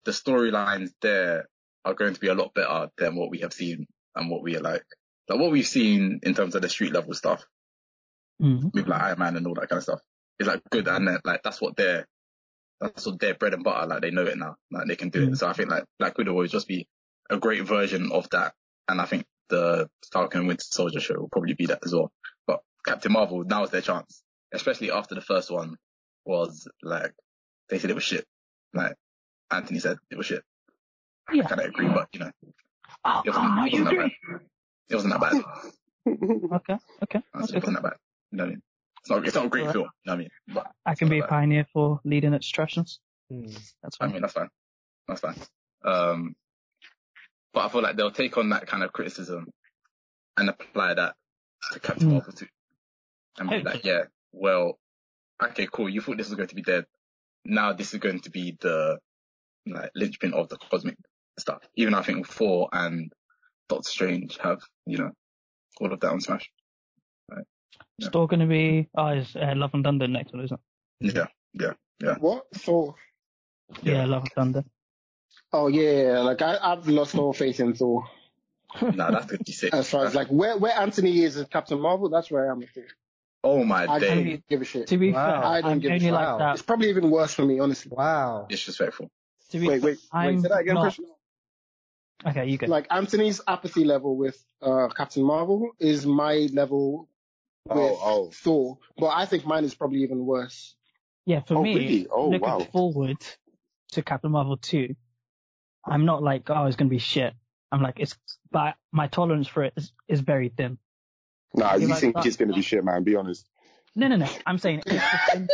[0.06, 1.48] the storylines there
[1.86, 4.56] are going to be a lot better than what we have seen and what we
[4.58, 4.86] are like.
[5.30, 7.46] Like what we've seen in terms of the street level stuff
[8.42, 8.70] Mm-hmm.
[8.74, 10.00] with like Iron Man and all that kind of stuff
[10.40, 12.08] is like good and then, like that's what they're
[12.80, 13.86] that's what their bread and butter.
[13.86, 14.56] Like they know it now.
[14.72, 15.30] Like they can do it.
[15.30, 15.38] Mm.
[15.38, 16.88] So I think like Black Widow will just be
[17.30, 18.54] a great version of that.
[18.90, 22.12] And I think the Falcon Winter Soldier show will probably be that as well.
[22.86, 24.24] But Captain Marvel, now is their chance.
[24.54, 25.76] Especially after the first one
[26.26, 27.14] was like
[27.70, 28.26] they said it was shit.
[28.74, 28.96] Like
[29.52, 30.44] Anthony said it was shit.
[31.32, 31.46] Yeah.
[31.46, 32.32] I kinda agree, but you know,
[33.06, 34.18] Oh, it wasn't, oh, it wasn't that agree?
[34.30, 34.42] bad.
[34.90, 35.44] It wasn't that bad.
[36.54, 37.22] Okay, okay.
[37.34, 37.58] Honestly, okay.
[37.58, 37.94] It wasn't that bad.
[38.32, 38.62] You know what I mean?
[39.02, 39.74] It's not it's not a great Alright.
[39.74, 40.30] film, you know what I mean?
[40.48, 41.30] But I can be a Alright.
[41.30, 43.00] pioneer for leading expressions.
[43.30, 43.46] Hmm.
[43.84, 44.12] That's I fine.
[44.14, 44.50] mean, that's fine.
[45.08, 45.36] That's fine.
[45.86, 46.36] Um,
[47.54, 49.48] but I feel like they'll take on that kind of criticism
[50.38, 51.16] and apply that
[51.74, 52.14] to Captain Mm.
[52.14, 52.48] Marvel too.
[53.38, 54.80] And be like, yeah, well,
[55.42, 55.90] okay, cool.
[55.90, 56.86] You thought this was going to be dead.
[57.46, 59.00] Now this is going to be the
[59.66, 60.98] like linchpin of the cosmic
[61.40, 61.64] stuff.
[61.76, 63.12] Even I think Thor and
[63.70, 65.12] Doctor Strange have, you know,
[65.80, 66.52] all of that on Smash.
[67.32, 68.08] yeah.
[68.08, 70.60] Still going to be, oh, it's uh, Love and Thunder next one, isn't
[71.00, 71.16] it?
[71.16, 71.28] Yeah.
[71.54, 72.16] Yeah, yeah.
[72.20, 72.46] What?
[72.56, 72.96] Thor?
[73.82, 73.94] Yeah.
[73.94, 74.64] Yeah, Love and Thunder.
[75.54, 76.20] Oh yeah, yeah, yeah.
[76.20, 78.06] like I, I've lost all faith in Thor.
[78.82, 79.74] Nah, that's going to be sick.
[79.74, 82.60] As far as like where where Anthony is as Captain Marvel, that's where I am
[82.60, 82.86] with Thor.
[83.44, 84.08] Oh my I day.
[84.24, 84.88] don't give a shit.
[84.88, 85.26] To be Wow.
[85.26, 86.14] fair, I don't I'm give a shit.
[86.14, 86.54] like that.
[86.54, 87.92] It's probably even worse for me, honestly.
[87.96, 88.46] Wow.
[88.50, 89.10] Disrespectful.
[89.52, 91.06] To be Wait, wait, I'm wait, say that again, not- Christian.
[92.26, 92.68] Okay, you go.
[92.68, 97.10] Like Anthony's apathy level with uh, Captain Marvel is my level
[97.66, 98.30] with Oh, oh.
[98.32, 100.76] Thor, but I think mine is probably even worse.
[101.26, 102.08] yeah, for Oh, me, really?
[102.12, 102.60] Oh, looking wow.
[102.72, 103.18] forward
[103.94, 104.96] to Captain Marvel 2,
[105.86, 107.34] I'm not like, oh, it's going to be shit.
[107.72, 108.16] I'm like, it's,
[108.52, 110.78] but my tolerance for it is, is very thin.
[111.54, 112.26] Nah, You like think that?
[112.26, 113.04] it's gonna be shit, man.
[113.04, 113.48] Be honest.
[113.96, 114.28] No, no, no.
[114.46, 115.48] I'm saying it's the thing.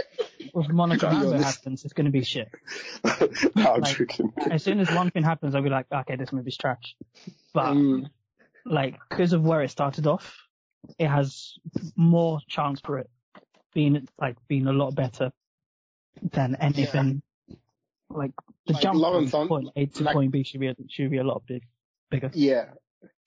[0.53, 2.49] with Monica To Rambeau happens, it's gonna be shit.
[3.55, 4.31] no, I'm Like- joking.
[4.51, 6.95] As soon as one thing happens, I'll be like, okay, this movie's trash.
[7.53, 8.09] But Mm,
[8.65, 10.37] like, because of where it started off,
[10.99, 11.55] it has
[11.95, 13.09] more chance for it
[13.73, 15.31] being like being a lot better
[16.21, 17.21] than anything.
[18.09, 18.31] Like
[18.67, 21.17] the Like jump from point A to like- point B should be a, should be
[21.17, 21.63] a lot big,
[22.11, 22.29] bigger.
[22.35, 22.65] yeah.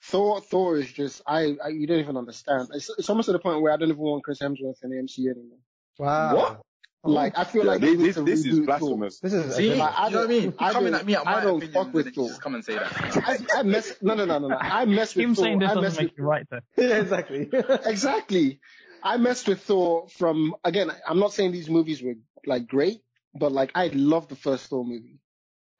[0.02, 2.68] Thor, Thor is just, I, I, you don't even understand.
[2.74, 4.96] It's, it's almost to the point where I don't even want Chris Hemsworth in the
[4.96, 5.58] MCU anymore.
[5.98, 6.34] Wow.
[6.36, 6.60] What?
[7.02, 8.96] Like, I feel Yeah, like they need this, to this is reboot Thor.
[8.98, 9.20] blasphemous.
[9.20, 10.42] This is See, Like, I you know what I mean?
[10.50, 12.20] don't- I Coming don't- at me at I my don't opinion, fuck with then you
[12.22, 12.28] Thor.
[12.28, 13.46] just come and say that.
[13.54, 14.56] I, I mess, no, no, no, no, no.
[14.56, 15.44] I mess with Him Thor.
[15.44, 16.60] saying this I doesn't with make you right though.
[16.76, 17.48] yeah, exactly.
[17.86, 18.60] exactly.
[19.02, 20.90] I messed with Thor from again.
[21.08, 22.14] I'm not saying these movies were
[22.46, 23.00] like great,
[23.34, 25.20] but like I loved the first Thor movie,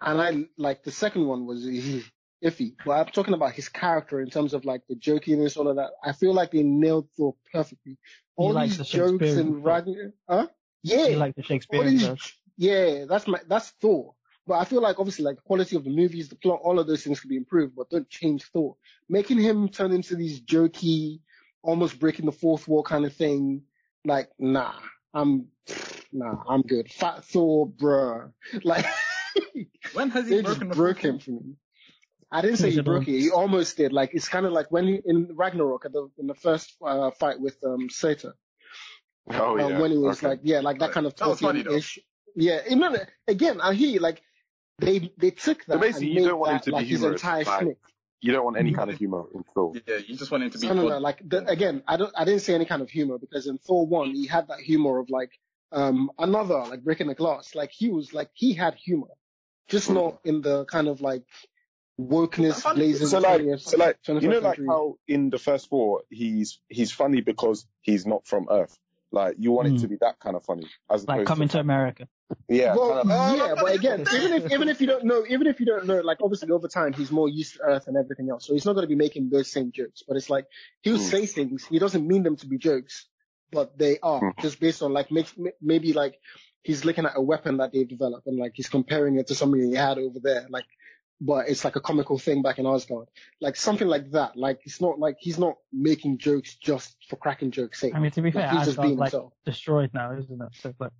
[0.00, 1.66] and I like the second one was
[2.44, 2.74] iffy.
[2.84, 5.90] But I'm talking about his character in terms of like the jokiness, all of that.
[6.02, 7.98] I feel like they nailed Thor perfectly.
[8.36, 9.62] All like these the jokes and Thor.
[9.62, 10.46] Ragnar, huh?
[10.82, 14.14] Yeah, You like the all Shakespearean these, yeah, that's my that's Thor.
[14.46, 16.86] But I feel like obviously like the quality of the movies, the plot, all of
[16.86, 18.76] those things could be improved, but don't change Thor.
[19.08, 21.20] Making him turn into these jokey,
[21.62, 23.62] almost breaking the fourth wall kind of thing,
[24.04, 24.74] like nah,
[25.12, 25.48] I'm
[26.12, 26.90] nah, I'm good.
[26.90, 28.32] Fat Thor, bruh.
[28.64, 28.86] Like
[29.92, 31.56] When has he they just broken the broke fourth him wall?
[32.30, 32.38] For me.
[32.38, 33.18] I didn't say he broke it.
[33.20, 33.92] He almost did.
[33.92, 37.10] Like it's kind of like when he, in Ragnarok at the in the first uh,
[37.10, 38.34] fight with um Surtur.
[39.32, 39.78] Oh, um, yeah.
[39.80, 40.28] when it was okay.
[40.28, 41.98] like yeah, like that kind of That was funny, talking ish.
[42.36, 42.96] Yeah, you know,
[43.28, 44.22] again, I hear you, like
[44.78, 45.74] they they took that.
[45.74, 47.76] So basically, and you made don't want him that, to be like his entire like-
[48.20, 49.72] You don't want any kind of humor in Thor.
[49.86, 50.66] Yeah, you just want him to be.
[50.68, 50.98] No, no, no.
[50.98, 53.86] Like the, again, I don't, I didn't say any kind of humor because in Thor
[53.86, 55.32] one he had that humor of like
[55.72, 57.54] um another like breaking the glass.
[57.54, 59.08] Like he was like he had humor,
[59.68, 59.94] just Mm.
[59.94, 61.24] not in the kind of like
[62.08, 62.76] wokeness Funny.
[62.92, 63.06] blazing.
[63.08, 67.20] So like, so like, you know, like how in the first Thor he's he's funny
[67.20, 68.76] because he's not from Earth.
[69.12, 69.80] Like you want it Mm.
[69.82, 72.08] to be that kind of funny, as Like coming to to America.
[72.48, 75.46] yeah, well, kind of, yeah, but again, even if even if you don't know, even
[75.48, 78.30] if you don't know, like obviously over time he's more used to Earth and everything
[78.30, 80.02] else, so he's not going to be making those same jokes.
[80.06, 80.46] But it's like
[80.82, 81.10] he'll Mm.
[81.10, 83.06] say things, he doesn't mean them to be jokes,
[83.50, 84.38] but they are Mm.
[84.40, 85.26] just based on like make,
[85.60, 86.14] maybe like
[86.62, 89.60] he's looking at a weapon that they've developed and like he's comparing it to something
[89.60, 90.66] he had over there, like.
[91.22, 93.08] But it's like a comical thing back in Asgard,
[93.42, 94.36] like something like that.
[94.36, 97.94] Like it's not like he's not making jokes just for cracking jokes' sake.
[97.94, 99.32] I mean, to be fair, Like, he's just Asgard's being like himself.
[99.44, 100.48] destroyed now, isn't it?
[100.60, 100.92] So like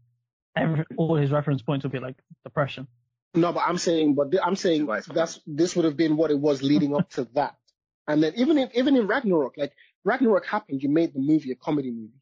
[0.57, 2.87] every, all his reference points will be like depression.
[3.35, 5.03] No, but I'm saying, but th- I'm saying Right.
[5.05, 7.57] that's this would have been what it was leading up to that.
[8.07, 9.73] And then even if even in Ragnarok, like
[10.05, 12.13] Ragnarok happened, you made the movie a comedy movie.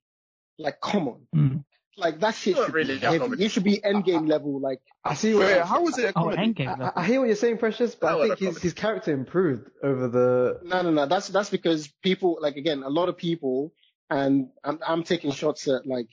[0.59, 1.65] Like, come on, Mm.
[1.99, 3.45] Like that shit Not should really be a heavy.
[3.45, 4.61] It should be Endgame level.
[4.61, 5.47] Like, I see what.
[5.47, 6.55] Wait, how was it a Oh, comedy?
[6.55, 6.81] Endgame.
[6.81, 7.01] I.
[7.01, 10.09] I hear what you're saying, Precious, but That I think his, his character improved over
[10.09, 10.61] the.
[10.63, 11.07] no, no, no.
[11.07, 13.73] That's that's because people, like again, a lot of people,
[14.11, 16.09] and I'm I'm taking shots at like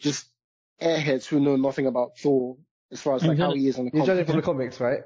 [0.00, 0.26] just
[0.80, 2.56] airheads who know nothing about Thor
[2.92, 5.00] as far as like how he is in the You're judging from the comics, right?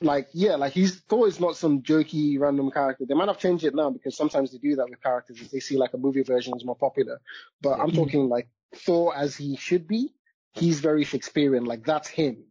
[0.00, 3.04] Like yeah, like he's Thor is not some jokey random character.
[3.06, 5.60] They might have changed it now because sometimes they do that with characters if they
[5.60, 7.20] see like a movie version is more popular.
[7.60, 10.14] But I'm talking like Thor as he should be.
[10.52, 11.64] He's very Shakespearean.
[11.64, 12.44] Like that's him.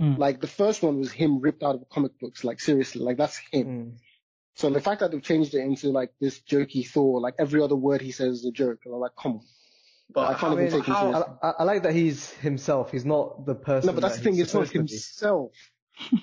[0.00, 0.18] Mm.
[0.18, 2.44] Like the first one was him ripped out of comic books.
[2.44, 3.66] Like seriously, like that's him.
[3.66, 3.92] Mm.
[4.56, 7.76] So the fact that they've changed it into like this jokey Thor, like every other
[7.76, 8.80] word he says is a joke.
[8.84, 9.40] And I'm like, come on.
[10.12, 11.24] But I how, can't even take him seriously.
[11.42, 12.90] I, I, I like that he's himself.
[12.90, 13.88] He's not the person.
[13.88, 14.34] No, but that's that the thing.
[14.34, 14.92] he's It's not supposed to be.
[14.92, 15.52] himself.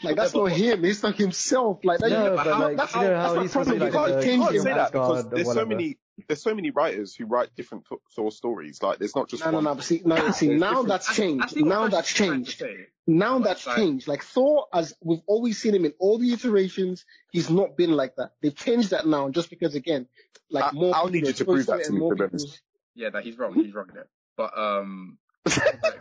[0.04, 0.86] Like that's not him.
[0.86, 1.80] It's not himself.
[1.84, 3.64] Like that, No, but but how- like, that's you know how- how that's he's my
[3.64, 3.94] supposed to be problem.
[3.94, 4.62] like You can't You change can't him.
[4.62, 5.98] say that because Asgard or there's so many
[6.28, 8.84] there's so many writers who write different Thor- Thor stories.
[8.84, 9.64] Like there's not just No, no, one.
[9.64, 9.74] no.
[9.76, 11.56] But see, no, see, There's now different- that's I I changed.
[11.66, 12.86] Now that's is trying to changed.
[13.08, 14.08] Now But that's like- changed.
[14.08, 18.16] Like Thor, as we've always seen him in all the iterations, he's not been like
[18.18, 18.34] that.
[18.44, 20.08] They've changed that now just because again,
[20.52, 20.96] like I- more.
[20.96, 22.62] I'll need you to prove that to me, more to be people's- honest.
[22.96, 23.56] Yeah, that he's wrong.
[23.56, 24.08] He's wrong there.
[24.38, 25.18] But um,
[25.48, 26.00] like,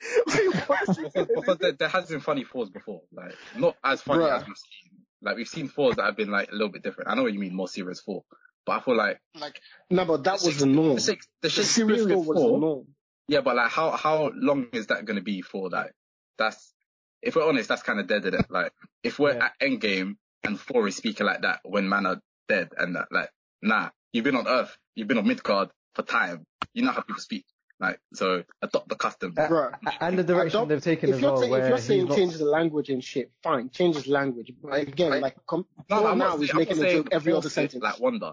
[0.26, 4.40] because there, there has been funny Thors before, like not as funny Bruh.
[4.40, 4.98] as we've seen.
[5.20, 7.10] Like we've seen Thors that have been like a little bit different.
[7.10, 8.22] I know what you mean, more serious Thor,
[8.64, 9.60] but I feel like Like
[9.90, 10.94] no, but that the was the norm.
[10.94, 11.72] The, Shakes- the The serious
[12.02, 12.86] Shakespearean Thor was the norm.
[13.26, 15.68] yeah, but like how how long is that going to be for?
[15.70, 15.92] Like
[16.38, 16.72] that's
[17.20, 18.24] if we're honest, that's kind of dead.
[18.26, 18.46] Isn't it?
[18.50, 18.72] Like
[19.02, 19.46] if we're Yeah.
[19.46, 23.30] at Endgame and Thor is speaking like that when man are dead and that, like
[23.60, 27.20] nah, you've been on Earth, you've been on Midgard for time, you know how people
[27.20, 27.44] speak.
[27.80, 29.34] Like so, adopt the custom.
[29.36, 29.72] Uh, Bruh.
[30.00, 32.04] and the direction Adopt- they've taken If as you're, well, saying, if you're he's saying
[32.06, 32.16] not.
[32.16, 34.52] change the language and shit, fine, change his language.
[34.60, 35.22] But again, Right.
[35.22, 37.32] like com- No, Thor I'm now not, is saying, I'm not making a joke every
[37.32, 37.82] other sentence.
[37.82, 38.32] like Wonder.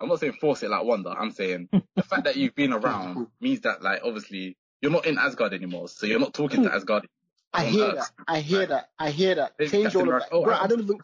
[0.00, 1.10] I'm not saying force it like Wonder.
[1.10, 5.18] I'm saying the fact that you've been around means that like obviously you're not in
[5.18, 7.08] Asgard anymore, so you're not talking to Asgard.
[7.52, 7.94] I hear Earth.
[7.96, 8.10] that.
[8.28, 8.90] I hear that.
[8.98, 9.58] I hear that.
[9.58, 10.28] Change Captain all of that.
[10.30, 10.98] oh, Bro, I- I don't even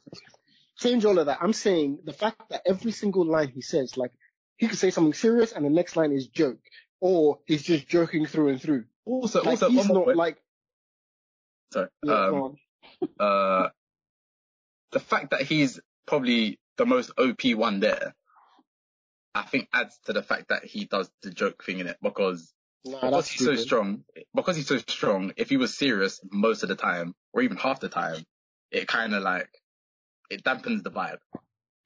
[0.79, 1.39] change all of that.
[1.41, 4.13] I'm saying the fact that every single line he says, like
[4.57, 6.59] he could say something serious and the next line is joke,
[7.01, 8.85] or he's just joking through and through.
[9.05, 10.17] Also, Like also, he's not point.
[10.17, 10.37] like
[11.73, 11.89] Sorry.
[12.03, 12.57] yeah, um,
[13.21, 13.69] uh,
[14.93, 18.15] the fact that he's probably the most OP one there,
[19.35, 22.53] I think adds to the fact that he does the joke thing in it because
[22.85, 24.05] Nah, because that's he's so strong.
[24.35, 27.79] Because he's so strong, if he was serious most of the time, or even half
[27.81, 28.25] the time,
[28.71, 29.51] it kind of like
[30.31, 31.19] it dampens the vibe.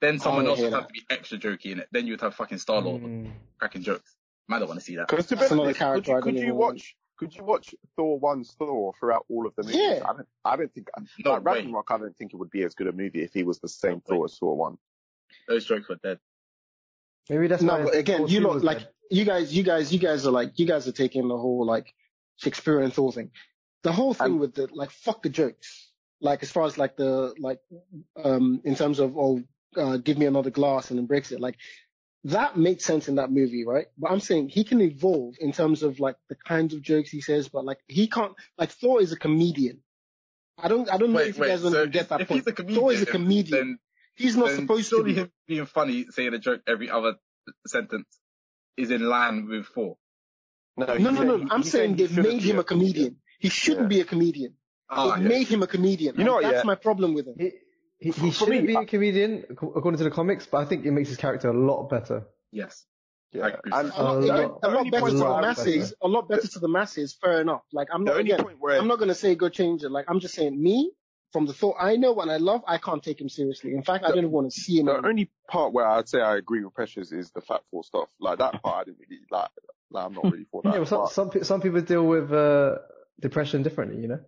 [0.01, 1.87] Then someone else hear would have to be extra jokey in it.
[1.91, 3.31] Then you'd have fucking Star Lord Mm.
[3.59, 4.14] cracking jokes.
[4.49, 5.07] I don't want to see that.
[5.07, 7.73] Because to be That's another honest, could character you, could you watch could you watch
[7.95, 9.77] Thor one's Thor throughout all of the movies?
[9.77, 9.99] Yeah.
[10.07, 10.87] I don't I don't think
[11.23, 11.45] No like.
[11.45, 13.69] Ragnarok I don't think it would be as good a movie if he was the
[13.69, 14.17] same No way.
[14.17, 14.77] Thor as Thor one.
[15.47, 16.19] Those jokes were dead.
[17.29, 18.89] Maybe that's No, why but again, you 2 lot like dead.
[19.09, 21.93] you guys, you guys, you guys are like you guys are taking the whole like
[22.37, 23.31] Shakespearean Thor thing.
[23.83, 25.91] The whole thing And- with the like fuck the jokes.
[26.21, 27.59] Like as far as like the like
[28.23, 29.41] um in terms of oh
[29.77, 31.57] uh, give me another glass and then breaks it like
[32.25, 33.87] that makes sense in that movie, right?
[33.97, 37.21] But I'm saying he can evolve in terms of like the kinds of jokes he
[37.21, 39.79] says, but like he can't like Thor is a comedian.
[40.57, 42.41] I don't I don't know Wait, if you guys don't So get that if point.
[42.41, 43.59] he's a comedian, Thor is a comedian.
[43.67, 43.79] then
[44.15, 45.13] He's not then supposed to be.
[45.13, 47.15] him being funny, saying a joke every other
[47.67, 48.07] sentence
[48.77, 49.97] is in line with Thor.
[50.77, 51.37] No, No, no, no.
[51.37, 53.17] he- I'm he's saying he they've made him a comedian.
[53.39, 53.97] He shouldn't Yeah.
[53.97, 54.55] be a comedian.
[54.89, 55.29] Oh, They've yeah.
[55.29, 56.15] made him a comedian.
[56.17, 56.63] You know what, That's yeah.
[56.63, 57.35] my problem with him.
[57.37, 57.51] He,
[57.99, 60.85] he, he shouldn't me, be I- a comedian according to the comics, but I think
[60.85, 62.25] it makes his character a lot better.
[62.51, 62.85] Yes.
[63.33, 63.47] I Yeah.
[63.47, 63.71] agree.
[63.73, 65.93] And A lot, lot- a lot better to the where I- masses.
[66.01, 67.17] A lot better to the masses.
[67.21, 67.63] Fair enough.
[67.73, 68.45] Like I'm the not only again.
[68.45, 69.89] point where I'm not gonna say go change it.
[69.91, 70.91] Like I'm just saying me
[71.33, 72.61] from the thought I know and I love.
[72.65, 73.73] I can't take him seriously.
[73.73, 74.85] In fact, I don't even want to see him.
[74.85, 75.09] the anymore.
[75.09, 78.07] only part where I'd say I agree with Precious is the fat Thor stuff.
[78.21, 79.49] Like that part I didn't really like.
[79.91, 80.73] like I'm not really for that.
[80.73, 82.75] Yeah, but some, some, some people deal with uh,
[83.19, 84.19] depression differently, you know?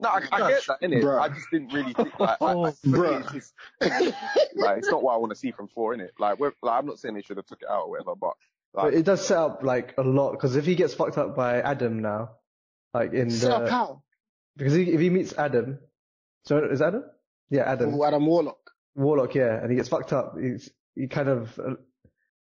[0.00, 1.02] No, I, I get that, innit?
[1.02, 1.20] Bruh.
[1.20, 5.02] I just didn't really think, like, I, I, Oh, for it's just, like, it's not
[5.02, 6.10] what I want to see from Thor, innit?
[6.18, 8.34] Like, we're, like, I'm not saying they should have took it out or whatever, but,
[8.74, 11.60] But it does set up like a lot, because if he gets fucked up by
[11.60, 12.32] Adam now,
[12.92, 14.02] like in Set up the, how?
[14.56, 15.78] because he, if he meets Adam,
[16.44, 17.04] so is Adam?
[17.50, 17.94] Yeah, Adam.
[17.94, 18.70] Oh, Adam Warlock.
[18.94, 21.74] Warlock, yeah, and he gets fucked up, he's, he kind of, uh,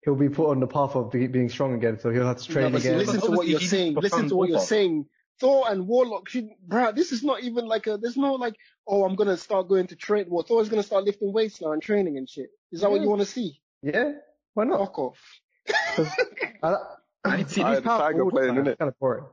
[0.04, 2.48] he'll be put on the path of be, being strong again, so he'll have to
[2.48, 2.98] train but see, again.
[2.98, 3.94] listen to what you're saying.
[3.94, 5.06] Listen to what you're saying.
[5.42, 8.54] Thor and Warlock should, bruh, this is not even like a, there's no like,
[8.86, 10.26] oh, I'm gonna start going to train.
[10.28, 12.50] Well, Thor's gonna start lifting weights now and training and shit.
[12.70, 13.60] Is that what you want to see?
[13.82, 14.12] Yeah,
[14.54, 14.78] why not?
[14.78, 15.40] Fuck off.
[16.62, 16.76] I,
[17.24, 17.78] I need to see I this.
[17.78, 18.78] had the tiger playing, innit?
[18.78, 19.24] kind of boring.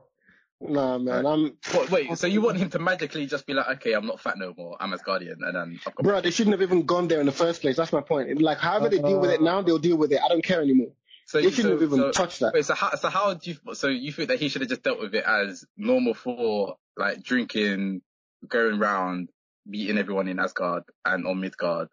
[0.60, 3.92] Nah, man, I'm, What, wait, so you want him to magically just be like, okay,
[3.92, 6.60] I'm not fat no more, I'm Asgardian, and then I've got Bro, they shouldn't have
[6.60, 7.76] even gone there in the first place.
[7.76, 8.42] That's my point.
[8.42, 10.18] Like, however they deal with it now, they'll deal with it.
[10.22, 10.90] I don't care anymore.
[11.30, 12.52] So, They shouldn't so, have even so, touched that.
[12.54, 14.82] Wait, so how, so how do you, so you think that he should have just
[14.82, 18.02] dealt with it as normal for, like, drinking,
[18.48, 19.28] going round,
[19.68, 21.88] beating everyone in Asgard and on Midgard,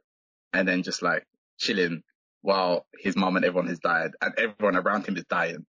[0.54, 1.24] and then just like
[1.60, 2.02] chilling
[2.42, 5.66] while his mom and everyone has died, and everyone around him is dying,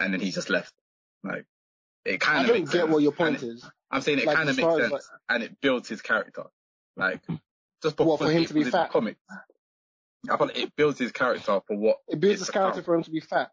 [0.00, 0.74] and then he just left.
[1.24, 1.46] Like,
[2.04, 2.90] it kind of I don't get sense.
[2.90, 3.64] what your point it- is.
[3.90, 6.44] I'm saying it Like, kind of makes sense, and it builds his character.
[6.96, 7.22] Like,
[7.82, 8.90] just What, for him to be fat?
[8.90, 9.18] comics.
[10.30, 13.02] I feel like it builds his character for what It builds his character for him
[13.04, 13.50] to be fat.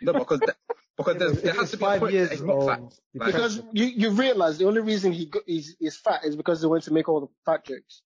[0.00, 0.56] No, because th-
[0.96, 2.80] because Yeah, there's, there has to be a five point years that he's not fat.
[3.14, 6.60] Like- Because you, you realize the only reason he go, is, is fat is because
[6.60, 8.02] they went to make all the fat jokes.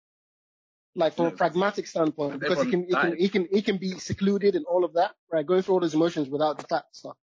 [0.96, 3.90] Like from a pragmatic standpoint, because he can, he can, he can, he can be
[3.98, 5.46] secluded and all of that, right?
[5.46, 7.16] Going through all those emotions without the fat stuff.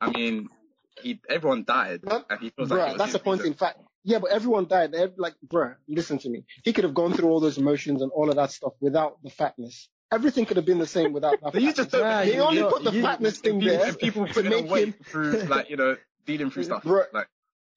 [0.00, 0.48] I mean,
[1.00, 3.40] he everyone died, But, and he feels like it Bruh, was that's his the point
[3.40, 3.52] reason.
[3.52, 3.78] in fact.
[4.04, 4.94] Yeah, but everyone died.
[4.94, 6.44] Ev- Like, bruh, listen to me.
[6.64, 9.30] He could have gone through all those emotions and all of that stuff without the
[9.30, 9.88] fatness.
[10.12, 11.52] Everything could have been the same without that.
[11.52, 12.02] But you just don't.
[12.02, 14.50] Nah, They you- only you- put the you- fatness thing people, there people to putting
[14.50, 14.94] make on weight him.
[15.04, 15.96] through, like you know,
[16.26, 16.82] dealing through stuff.
[16.84, 17.28] Bruh, Like,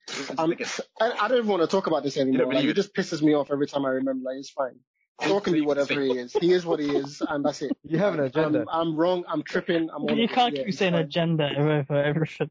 [0.07, 0.53] it's just I'm.
[0.99, 2.45] I, I don't even want to talk about this anymore.
[2.45, 4.23] don't Like, it just pisses me off every time I remember.
[4.29, 4.75] Like, it's fine.
[5.21, 6.33] Thor can be whatever he is.
[6.33, 7.71] He is what he is, and that's it.
[7.83, 8.65] You have an agenda.
[8.69, 9.23] I'm, I'm wrong.
[9.29, 9.89] I'm tripping.
[9.89, 10.03] I'm.
[10.03, 11.03] all You can't keep it's saying fine.
[11.03, 12.49] agenda over everything.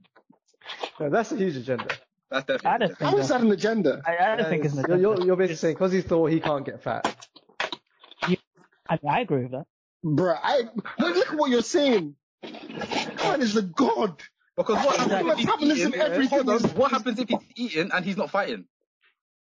[0.98, 1.88] No, that's a huge agenda.
[2.30, 2.78] That's I definitely.
[2.78, 4.02] don't think How is that an agenda?
[4.06, 5.16] I, I don't think it's an You're, agenda.
[5.18, 7.28] you're, you're basically saying because he thought he can't get fat.
[8.88, 9.66] I, I agree with that.
[10.04, 10.62] Bruh, I
[10.98, 12.16] look, look at what you're saying.
[13.16, 14.22] God is the god.
[14.56, 15.94] Because what happens if he's eating?
[16.00, 18.66] everything is- what happens if he's eating and he's not fighting?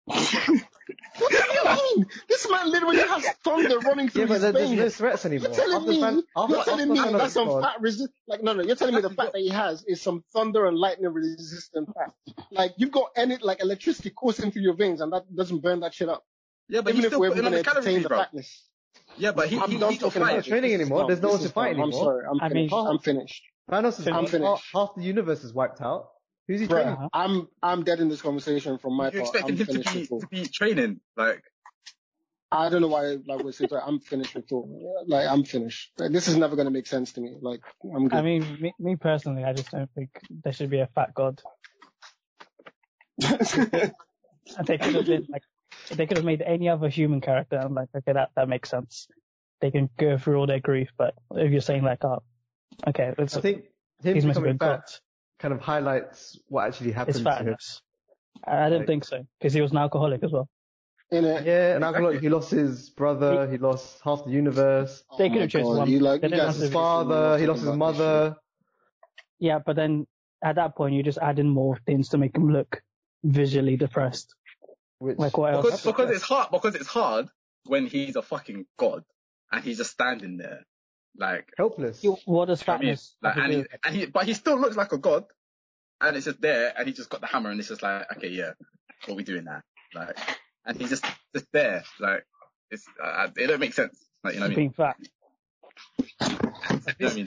[0.07, 1.65] What do you
[1.97, 2.07] mean?
[2.29, 4.81] This man literally has thunder running through Yeah, but his there- there's veins.
[4.81, 5.49] no threats anymore.
[5.49, 8.13] You're telling After me, Than- after- you're telling me that's some gone- fat resist.
[8.29, 10.77] Like no, no, you're telling me the fact that he has is some thunder and
[10.79, 12.13] lightning resistant fat.
[12.53, 15.95] Like you've got any like electricity coursing through your veins, and that doesn't burn that
[15.95, 16.25] shit up.
[16.69, 18.19] Yeah, but Even he's if still we're putting going on to the calories, the bro.
[18.19, 18.63] fatness.
[19.17, 21.01] Yeah, but he, I'm he, done he's not talking about training anymore.
[21.01, 21.07] dumb.
[21.09, 21.85] There's no one to fight dumb.
[21.85, 22.25] I'm sorry.
[22.31, 22.73] I'm I finished.
[22.75, 23.43] mean- I'm finished.
[23.71, 24.65] Thanos is I'm half, finished.
[24.73, 26.11] half the universe is wiped out.
[26.49, 27.09] Who's he Bruh, training?
[27.13, 29.35] I'm I'm dead in this conversation from my You're part.
[29.35, 31.43] expecting I'm him to finished be to be training, like
[32.53, 34.67] I don't know why like we're saying I'm finished with Thor.
[35.07, 35.93] Like I'm finished.
[35.99, 37.35] Like, this is never going to make sense to me.
[37.41, 38.17] Like I'm good.
[38.19, 40.11] I mean, me, me personally, I just don't think
[40.45, 41.43] there should be a fat god.
[44.65, 45.43] They could have been like,
[45.91, 47.59] they could have made any other human character.
[47.59, 49.09] I'm like, okay, that, that makes sense.
[49.61, 52.23] They can go through all their grief, but if you're saying like, oh,
[52.87, 53.65] okay, it's, I think
[54.03, 54.83] him he's meant to be a becoming god.
[54.87, 55.01] fat
[55.39, 57.57] kind of highlights what actually It's happened to him.
[58.47, 60.49] I I didn't Like- think so, because he was an alcoholic as well.
[61.11, 61.47] In it.
[61.47, 65.41] Yeah, an alcoholic, he lost his brother, he lost half the universe, Oh They could
[65.43, 65.91] have oh chosen one.
[65.91, 67.97] You like, They you didn't guys have his father, he lost his talking about this
[67.99, 68.05] shit.
[68.07, 68.37] mother.
[69.39, 70.07] Yeah, but then
[70.43, 72.83] at that point, you just add in more things to make him look
[73.23, 74.35] visually depressed.
[74.99, 75.65] Which, Like what else?
[75.67, 77.29] Because, because it's hard, because it's hard
[77.67, 79.05] when he's a fucking god
[79.53, 80.65] and he's just standing there.
[81.19, 82.03] Like, helpless.
[82.05, 84.93] You- What does I mean, like, and he, and he, but he still looks like
[84.93, 85.25] a god,
[86.01, 88.29] and it's just there, and he just got the hammer, and it's just like, okay,
[88.29, 88.53] yeah,
[89.07, 89.63] what we doing now?
[89.95, 90.19] Like,
[90.67, 92.27] and he's just just there, like,
[92.71, 94.57] it's uh, it don't make sense, like, you know what I mean?
[94.57, 94.97] Being fat.
[96.21, 97.27] You know I mean?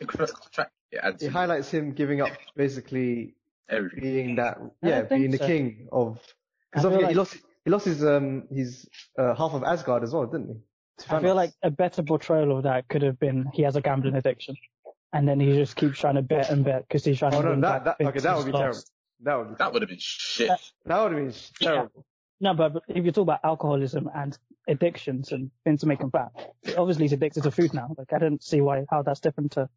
[0.00, 3.34] It It highlights him giving up basically
[3.68, 4.00] everything.
[4.00, 5.46] being that, yeah, don't being the so.
[5.46, 6.20] king of.
[6.70, 8.88] Because feel he like- lost, he lost his um his
[9.18, 10.60] uh, half of Asgard as well, didn't he?
[10.98, 11.34] To I feel Thanos.
[11.36, 14.56] like a better portrayal of that could have been he has a gambling addiction,
[15.12, 17.44] and then he just keeps trying to bet and bet because he's trying Oh to.
[17.44, 18.78] no, win that, back that okay, that would be terrible.
[19.20, 20.48] That would be That would have been shit.
[20.48, 21.68] That- that would have been Yeah.
[21.72, 22.06] terrible.
[22.40, 24.36] No, but, but if you talk about alcoholism and
[24.68, 26.30] addictions and things to make him fat,
[26.76, 27.94] obviously he's addicted to food now.
[27.96, 29.68] Like I don't see why how that's different to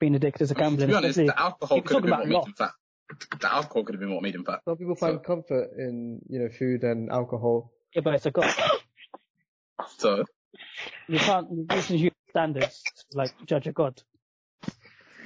[0.00, 0.88] being addicted to I mean, gambling.
[0.88, 2.70] to be honest, the alcohol could have been about what made him fat.
[3.40, 4.60] The alcohol could have been what made him fat.
[4.64, 7.70] Some people find So- comfort in you know food and alcohol.
[7.94, 8.52] yeah, but it's a god.
[9.98, 10.24] So
[11.08, 14.02] You can't use human standards to, like judge a god.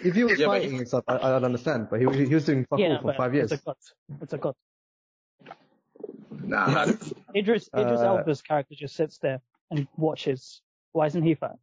[0.03, 1.89] If he was Yeah, fighting and stuff, I, I'd understand.
[1.91, 3.53] But he, he was doing fuck yeah, all for five years.
[3.53, 3.77] it's a god.
[4.23, 4.55] It's a god.
[6.31, 6.83] nah, nah,
[7.37, 9.41] Idris Idris Uh, Elba's character just sits there
[9.71, 10.63] and watches.
[10.93, 11.57] Why isn't he fat?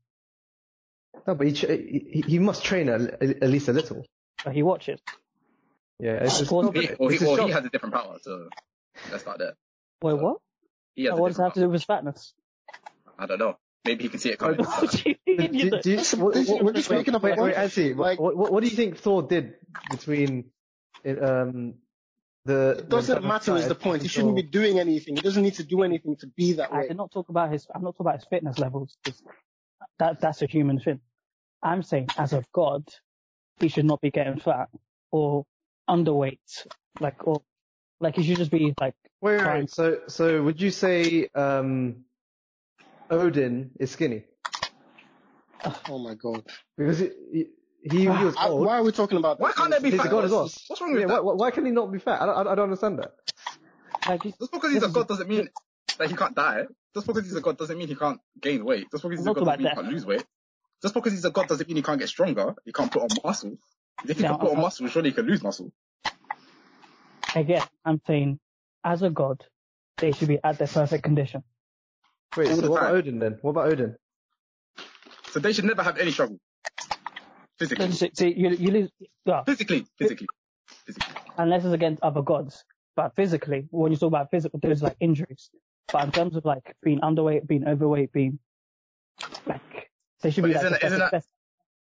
[1.26, 4.06] No, but he, ch- he, he must train at, at least a little.
[4.46, 5.00] But he watches.
[6.00, 7.48] Yeah, it's just, Well, he, it's he, his or job.
[7.48, 8.18] he has a different power.
[8.22, 8.50] So
[9.12, 9.54] let's start there.
[10.02, 10.38] Wait, what?
[10.96, 12.34] He has Oh, a what does that have different to do with his fatness?
[13.18, 13.24] Power.
[13.24, 13.58] I don't know.
[13.86, 14.60] Maybe he can see it coming.
[14.66, 17.16] What do you mean you Do- don't- you- what- This- what- we're just wait, making
[17.16, 17.56] up a wait, point.
[17.56, 19.56] wait, Ansi, Like- what, what, what do you think Thor did
[19.92, 20.52] between
[21.04, 21.76] it, um,
[22.46, 22.78] the...
[22.80, 24.02] It doesn't matter is the point.
[24.02, 25.16] He shouldn't be doing anything.
[25.16, 26.88] He doesn't need to do anything to be that I way.
[26.90, 27.68] did not talk about his.
[27.74, 28.98] I'm not talking about his fitness levels.
[30.00, 31.00] That that's a human thing.
[31.62, 32.88] I'm saying as of god,
[33.60, 34.70] he should not be getting fat
[35.12, 35.46] or
[35.90, 36.40] underweight,
[37.00, 37.42] like or
[38.00, 42.06] like he should just be like Wait, wait, wait, so, so would you say, um,
[43.10, 44.24] Odin is skinny?
[45.64, 46.44] Oh, oh my god.
[46.78, 47.46] Because he, he,
[47.84, 48.66] he, he was I- old.
[48.66, 50.50] why are we talking about Why can't there be He's a god as well.
[50.68, 51.24] What's wrong with Yeah, that?
[51.26, 52.22] why, why can he not be fat?
[52.22, 53.12] I don't, I don't understand that.
[54.08, 55.50] like he's- Just because he's a god doesn't mean
[55.98, 56.66] that he can't die.
[56.94, 58.88] Just because he's a god doesn't mean he can't gain weight.
[58.92, 60.26] Just because he's a I'm god not doesn't mean he about can't lose weight.
[60.82, 62.56] Just because he's a god doesn't mean he can't get stronger.
[62.66, 63.58] He can't put on muscle.
[64.08, 65.72] If he No, can put on I'm- muscle, surely he can lose muscle.
[67.36, 68.40] again, I'm saying
[68.84, 69.44] as a god,
[69.98, 71.44] they should be at their perfect condition.
[72.36, 72.96] Wait, so the what about.
[72.96, 73.38] Odin then?
[73.42, 73.96] What about Odin?
[75.32, 76.38] So they should never have any struggle.
[77.60, 77.92] Physically.
[77.92, 78.92] See, see, you, you lose,
[79.26, 79.86] well, Physically.
[79.98, 80.28] Physically.
[80.86, 81.16] Physically.
[81.38, 82.64] unless it's against other gods.
[82.96, 85.50] But physically, when you talk about physical, there's like injuries.
[85.92, 88.40] But in terms of like being underweight, being overweight, being
[89.48, 89.90] like
[90.22, 91.30] they should But be isn't the it- isn't best- that- best-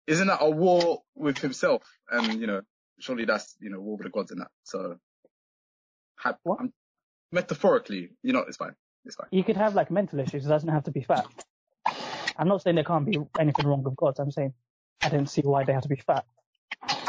[0.08, 1.84] Isn't that a war with himself?
[2.10, 2.62] And, you know,
[3.00, 4.50] surely that's, you know, war with the gods and that.
[4.64, 4.98] So,
[6.16, 6.60] ha- What?
[6.60, 6.74] I'm-
[7.32, 8.76] metaphorically, you know, it's fine.
[9.06, 9.28] It's fine.
[9.32, 10.46] you could have like mental issues.
[10.46, 11.26] It doesn't have to be fat.
[12.38, 14.20] I'm not saying there can't be anything wrong with gods.
[14.20, 14.54] I'm saying
[15.02, 16.26] I don't see why they have to be fat,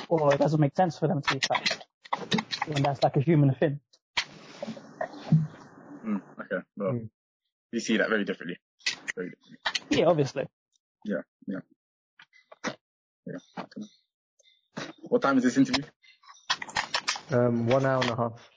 [0.09, 1.85] or it doesn't make sense for them to be fat.
[2.66, 3.81] When that's like a human thing.
[6.05, 6.62] Mm, okay.
[6.77, 7.10] Well, Mm.
[7.73, 8.59] you see that very differently.
[9.14, 9.59] Very differently.
[9.90, 10.47] Yeah, obviously.
[11.05, 11.20] Yeah.
[13.59, 13.86] Okay.
[15.02, 15.85] What time is this interview?
[17.31, 18.51] Um, one hour and a half.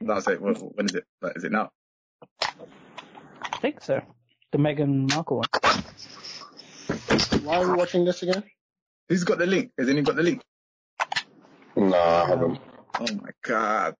[0.00, 0.40] That's it.
[0.40, 1.04] when, when is it?
[1.20, 1.70] Like, is it now?
[3.56, 4.02] I think so.
[4.52, 5.46] The Meghan Markle one.
[7.42, 8.42] Why are we watching this again?
[9.08, 9.72] Who's got the link?
[9.78, 10.42] Has anyone got the link?
[11.74, 12.60] No, I haven't.
[13.00, 13.94] Oh my god.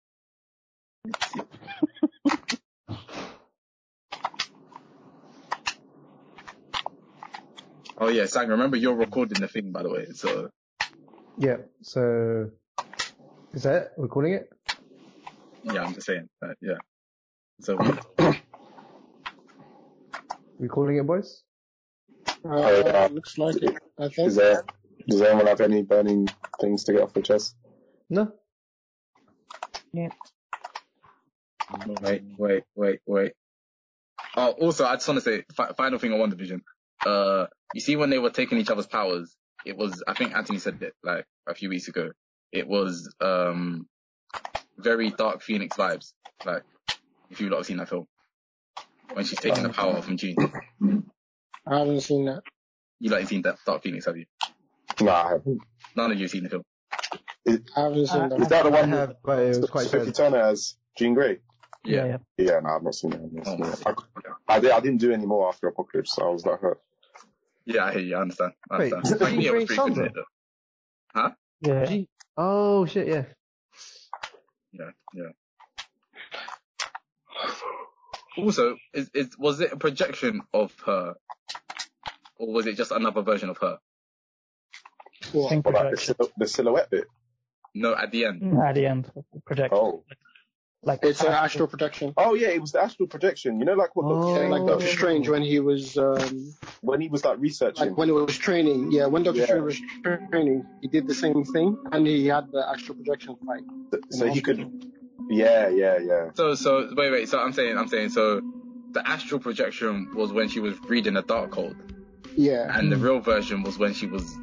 [7.97, 10.51] oh yeah, Sang, remember you're recording the thing by the way, so
[11.39, 12.51] Yeah, so...
[13.55, 13.93] Is that it?
[13.97, 14.51] We're it?
[15.63, 16.77] yeah, I'm just saying, uh, yeah.
[17.61, 17.79] So
[20.59, 21.43] We calling it, boys?
[22.45, 23.09] Uh, yeah.
[23.13, 23.77] looks like it.
[23.99, 24.29] I think.
[24.29, 24.65] Is there,
[25.09, 26.29] does anyone have any burning
[26.61, 27.57] things to get off their chest?
[28.09, 28.33] No?
[29.93, 30.09] Yeah.
[32.03, 33.33] wait, wait, wait, wait.
[34.37, 36.61] Oh, also, I just want to say, fi- final thing on WandaVision.
[37.05, 40.59] Uh, you see when they were taking each other's powers, it was, I think Anthony
[40.59, 42.11] said it like a few weeks ago.
[42.53, 43.87] It was, um,
[44.79, 46.13] very Dark Phoenix vibes.
[46.45, 46.63] Like,
[47.31, 48.07] if you've not seen that film.
[49.13, 50.37] When she's taking the power from Jean.
[51.67, 52.43] I haven't seen that.
[53.01, 54.27] You like seen that Dark Phoenix, have you?
[55.01, 55.63] Nah, I haven't.
[55.97, 56.63] None of you have seen the film.
[57.49, 58.41] I haven't seen Uh, that.
[58.41, 60.13] Is that the I one have, with but it was quite Sophie.
[60.13, 61.39] Turner as Jean Grey?
[61.85, 62.17] Yeah, yeah.
[62.39, 63.21] Yeah, no, I've not seen it.
[63.23, 63.99] I've not Oh seen my it.
[64.49, 66.81] I, I, did, I didn't do any more after Apocalypse, so I was like, hurt.
[67.65, 68.17] Yeah, I hear you.
[68.17, 68.53] I understand.
[68.71, 69.05] I Wait, understand.
[69.07, 70.07] is it Magneto was Grey pretty good in Sandra?
[70.07, 70.13] it
[71.15, 71.33] though.
[71.61, 71.85] Yeah.
[71.87, 73.25] Gee- Oh shit, yeah.
[74.73, 75.31] Yeah, yeah.
[78.39, 81.15] Also, is, is was it a projection of her,
[82.39, 83.79] or was it just another version of her?
[85.33, 85.49] What?
[85.51, 87.05] Think But like the, sil- the silhouette bit.
[87.75, 88.59] No, at the end.
[88.59, 89.11] At the end,
[89.45, 89.73] project.
[89.75, 90.05] Oh.
[90.83, 92.13] Like It's an astral projection.
[92.17, 93.59] Oh yeah, it was the astral projection.
[93.59, 94.35] You know, like what Oh.
[94.37, 97.89] Doctor Yeah, like Strange Doctor Strange when he was um, when he was like researching.
[97.89, 98.93] like when he was training.
[98.93, 99.47] Yeah, when Doctor Yeah.
[99.47, 99.81] Strange was
[100.31, 103.63] training, he did the same thing, and he had the astral projection fight.
[104.11, 104.71] so he could.
[105.29, 106.31] Yeah, yeah, yeah.
[106.35, 107.29] So, so wait, wait.
[107.29, 108.41] So I'm saying, I'm saying, so
[108.93, 111.77] the astral projection was when she was reading the Darkhold,
[112.37, 114.37] Yeah, and the real version was when she was.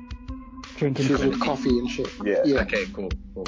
[0.77, 1.27] drinking she was tea.
[1.29, 2.09] with coffee and shit.
[2.23, 2.41] Yeah.
[2.45, 2.59] Yeah.
[2.61, 3.45] Okay, cool, cool.